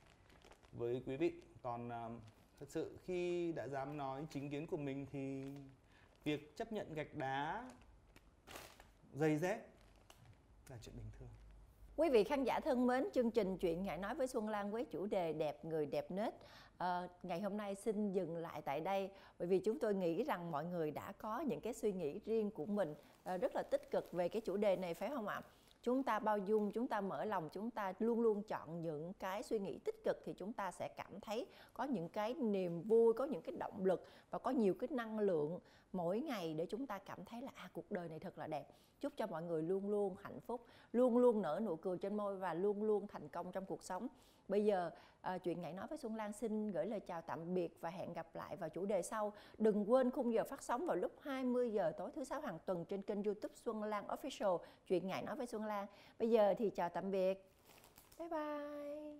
với 0.72 1.02
quý 1.06 1.18
vị. 1.18 1.34
Còn 1.62 1.88
uh, 1.88 2.22
thật 2.60 2.66
sự 2.70 2.98
khi 3.06 3.52
đã 3.52 3.68
dám 3.68 3.98
nói 3.98 4.26
chính 4.32 4.50
kiến 4.50 4.68
của 4.68 4.78
mình 4.78 5.06
thì 5.12 5.44
việc 6.24 6.58
chấp 6.58 6.72
nhận 6.72 6.94
gạch 6.94 7.16
đá 7.16 7.66
dày 9.14 9.38
dép 9.38 9.60
là 10.70 10.78
chuyện 10.82 10.96
bình 10.98 11.10
thường. 11.20 11.39
Quý 12.00 12.10
vị 12.10 12.24
khán 12.24 12.44
giả 12.44 12.60
thân 12.60 12.88
mến, 12.88 13.08
chương 13.14 13.32
trình 13.32 13.58
Chuyện 13.58 13.84
Ngại 13.84 13.98
Nói 13.98 14.16
với 14.16 14.28
Xuân 14.28 14.50
Lan 14.50 14.72
với 14.72 14.86
chủ 14.86 15.06
đề 15.06 15.34
Đẹp 15.34 15.66
người 15.66 15.86
đẹp 15.86 16.12
nết 16.12 16.34
à, 16.78 17.08
Ngày 17.24 17.42
hôm 17.42 17.58
nay 17.58 17.76
xin 17.76 18.12
dừng 18.12 18.38
lại 18.38 18.62
tại 18.62 18.82
đây 18.82 19.10
Bởi 19.40 19.48
vì 19.48 19.60
chúng 19.60 19.80
tôi 19.80 19.96
nghĩ 19.96 20.24
rằng 20.24 20.52
mọi 20.52 20.66
người 20.66 20.92
đã 20.92 21.12
có 21.12 21.40
những 21.40 21.62
cái 21.62 21.74
suy 21.74 21.94
nghĩ 21.94 22.20
riêng 22.26 22.52
của 22.52 22.66
mình 22.66 22.96
à, 23.24 23.38
Rất 23.38 23.56
là 23.56 23.64
tích 23.64 23.92
cực 23.92 24.14
về 24.14 24.30
cái 24.30 24.42
chủ 24.42 24.58
đề 24.58 24.76
này 24.76 24.94
phải 24.94 25.10
không 25.10 25.28
ạ? 25.28 25.42
Chúng 25.82 26.04
ta 26.04 26.20
bao 26.20 26.38
dung, 26.38 26.72
chúng 26.72 26.88
ta 26.88 27.02
mở 27.02 27.26
lòng, 27.26 27.50
chúng 27.52 27.72
ta 27.72 27.94
luôn 28.00 28.22
luôn 28.22 28.44
chọn 28.44 28.82
những 28.82 29.14
cái 29.14 29.44
suy 29.44 29.60
nghĩ 29.60 29.80
tích 29.86 30.04
cực 30.04 30.22
Thì 30.26 30.34
chúng 30.34 30.54
ta 30.54 30.72
sẽ 30.72 30.88
cảm 30.88 31.20
thấy 31.20 31.46
có 31.74 31.84
những 31.84 32.10
cái 32.10 32.34
niềm 32.34 32.82
vui, 32.82 33.14
có 33.14 33.26
những 33.26 33.42
cái 33.42 33.56
động 33.60 33.86
lực 33.86 34.06
Và 34.30 34.40
có 34.40 34.52
nhiều 34.52 34.74
cái 34.74 34.88
năng 34.92 35.20
lượng 35.20 35.60
mỗi 35.94 36.22
ngày 36.22 36.54
để 36.54 36.66
chúng 36.66 36.88
ta 36.88 36.98
cảm 36.98 37.26
thấy 37.26 37.42
là 37.42 37.52
à 37.56 37.70
cuộc 37.74 37.92
đời 37.92 38.10
này 38.10 38.20
thật 38.20 38.38
là 38.38 38.48
đẹp. 38.48 38.68
Chúc 39.00 39.14
cho 39.18 39.28
mọi 39.28 39.44
người 39.44 39.64
luôn 39.64 39.90
luôn 39.90 40.16
hạnh 40.22 40.40
phúc 40.40 40.66
luôn 40.94 41.18
luôn 41.18 41.42
nở 41.42 41.60
nụ 41.66 41.76
cười 41.76 41.98
trên 41.98 42.18
môi 42.18 42.38
và 42.38 42.54
luôn 42.54 42.84
luôn 42.84 43.08
thành 43.08 43.30
công 43.30 43.52
trong 43.52 43.66
cuộc 43.66 43.84
sống 43.84 44.08
bây 44.50 44.66
giờ 44.66 44.92
à, 45.22 45.38
chuyện 45.38 45.62
ngày 45.62 45.74
nói 45.74 45.88
với 45.88 45.98
xuân 45.98 46.16
lan 46.16 46.34
xin 46.34 46.72
gửi 46.72 46.86
lời 46.86 47.00
chào 47.00 47.22
tạm 47.22 47.54
biệt 47.54 47.78
và 47.82 47.90
hẹn 47.90 48.14
gặp 48.14 48.36
lại 48.36 48.56
vào 48.56 48.70
chủ 48.70 48.86
đề 48.86 49.02
sau. 49.02 49.34
Đừng 49.58 49.92
quên 49.92 50.12
khung 50.12 50.34
giờ 50.34 50.44
phát 50.44 50.64
sóng 50.64 50.86
vào 50.86 50.96
lúc 50.96 51.12
20 51.22 51.72
giờ 51.72 51.92
tối 51.98 52.12
thứ 52.16 52.24
sáu 52.24 52.42
hàng 52.42 52.60
tuần 52.66 52.86
trên 52.86 53.02
kênh 53.02 53.24
youtube 53.24 53.56
xuân 53.66 53.84
lan 53.84 54.08
official. 54.08 54.58
Chuyện 54.88 55.08
ngày 55.08 55.22
nói 55.22 55.36
với 55.36 55.48
xuân 55.48 55.66
lan. 55.66 55.88
Bây 56.20 56.30
giờ 56.30 56.54
thì 56.58 56.70
chào 56.70 56.90
tạm 56.90 57.12
biệt. 57.12 57.46
Bye 58.20 58.30
bye. 58.30 59.20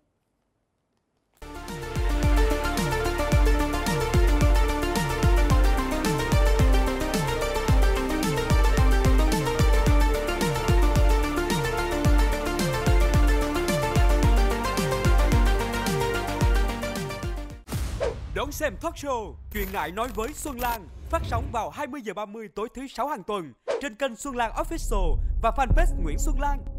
Đón 18.40 18.52
xem 18.52 18.76
talk 18.82 18.96
show 18.96 19.34
Chuyện 19.54 19.68
ngại 19.74 19.92
nói 19.92 20.10
với 20.16 20.34
Xuân 20.34 20.60
Lan 20.60 20.88
phát 21.10 21.22
sóng 21.30 21.50
vào 21.52 21.72
20h30 21.72 22.48
tối 22.56 22.68
thứ 22.76 22.88
sáu 22.88 23.08
hàng 23.08 23.24
tuần 23.24 23.54
trên 23.82 23.96
kênh 23.96 24.16
Xuân 24.16 24.36
Lan 24.36 24.52
Official 24.52 25.16
và 25.44 25.52
fanpage 25.58 26.04
Nguyễn 26.04 26.18
Xuân 26.20 26.36
Lan. 26.40 26.79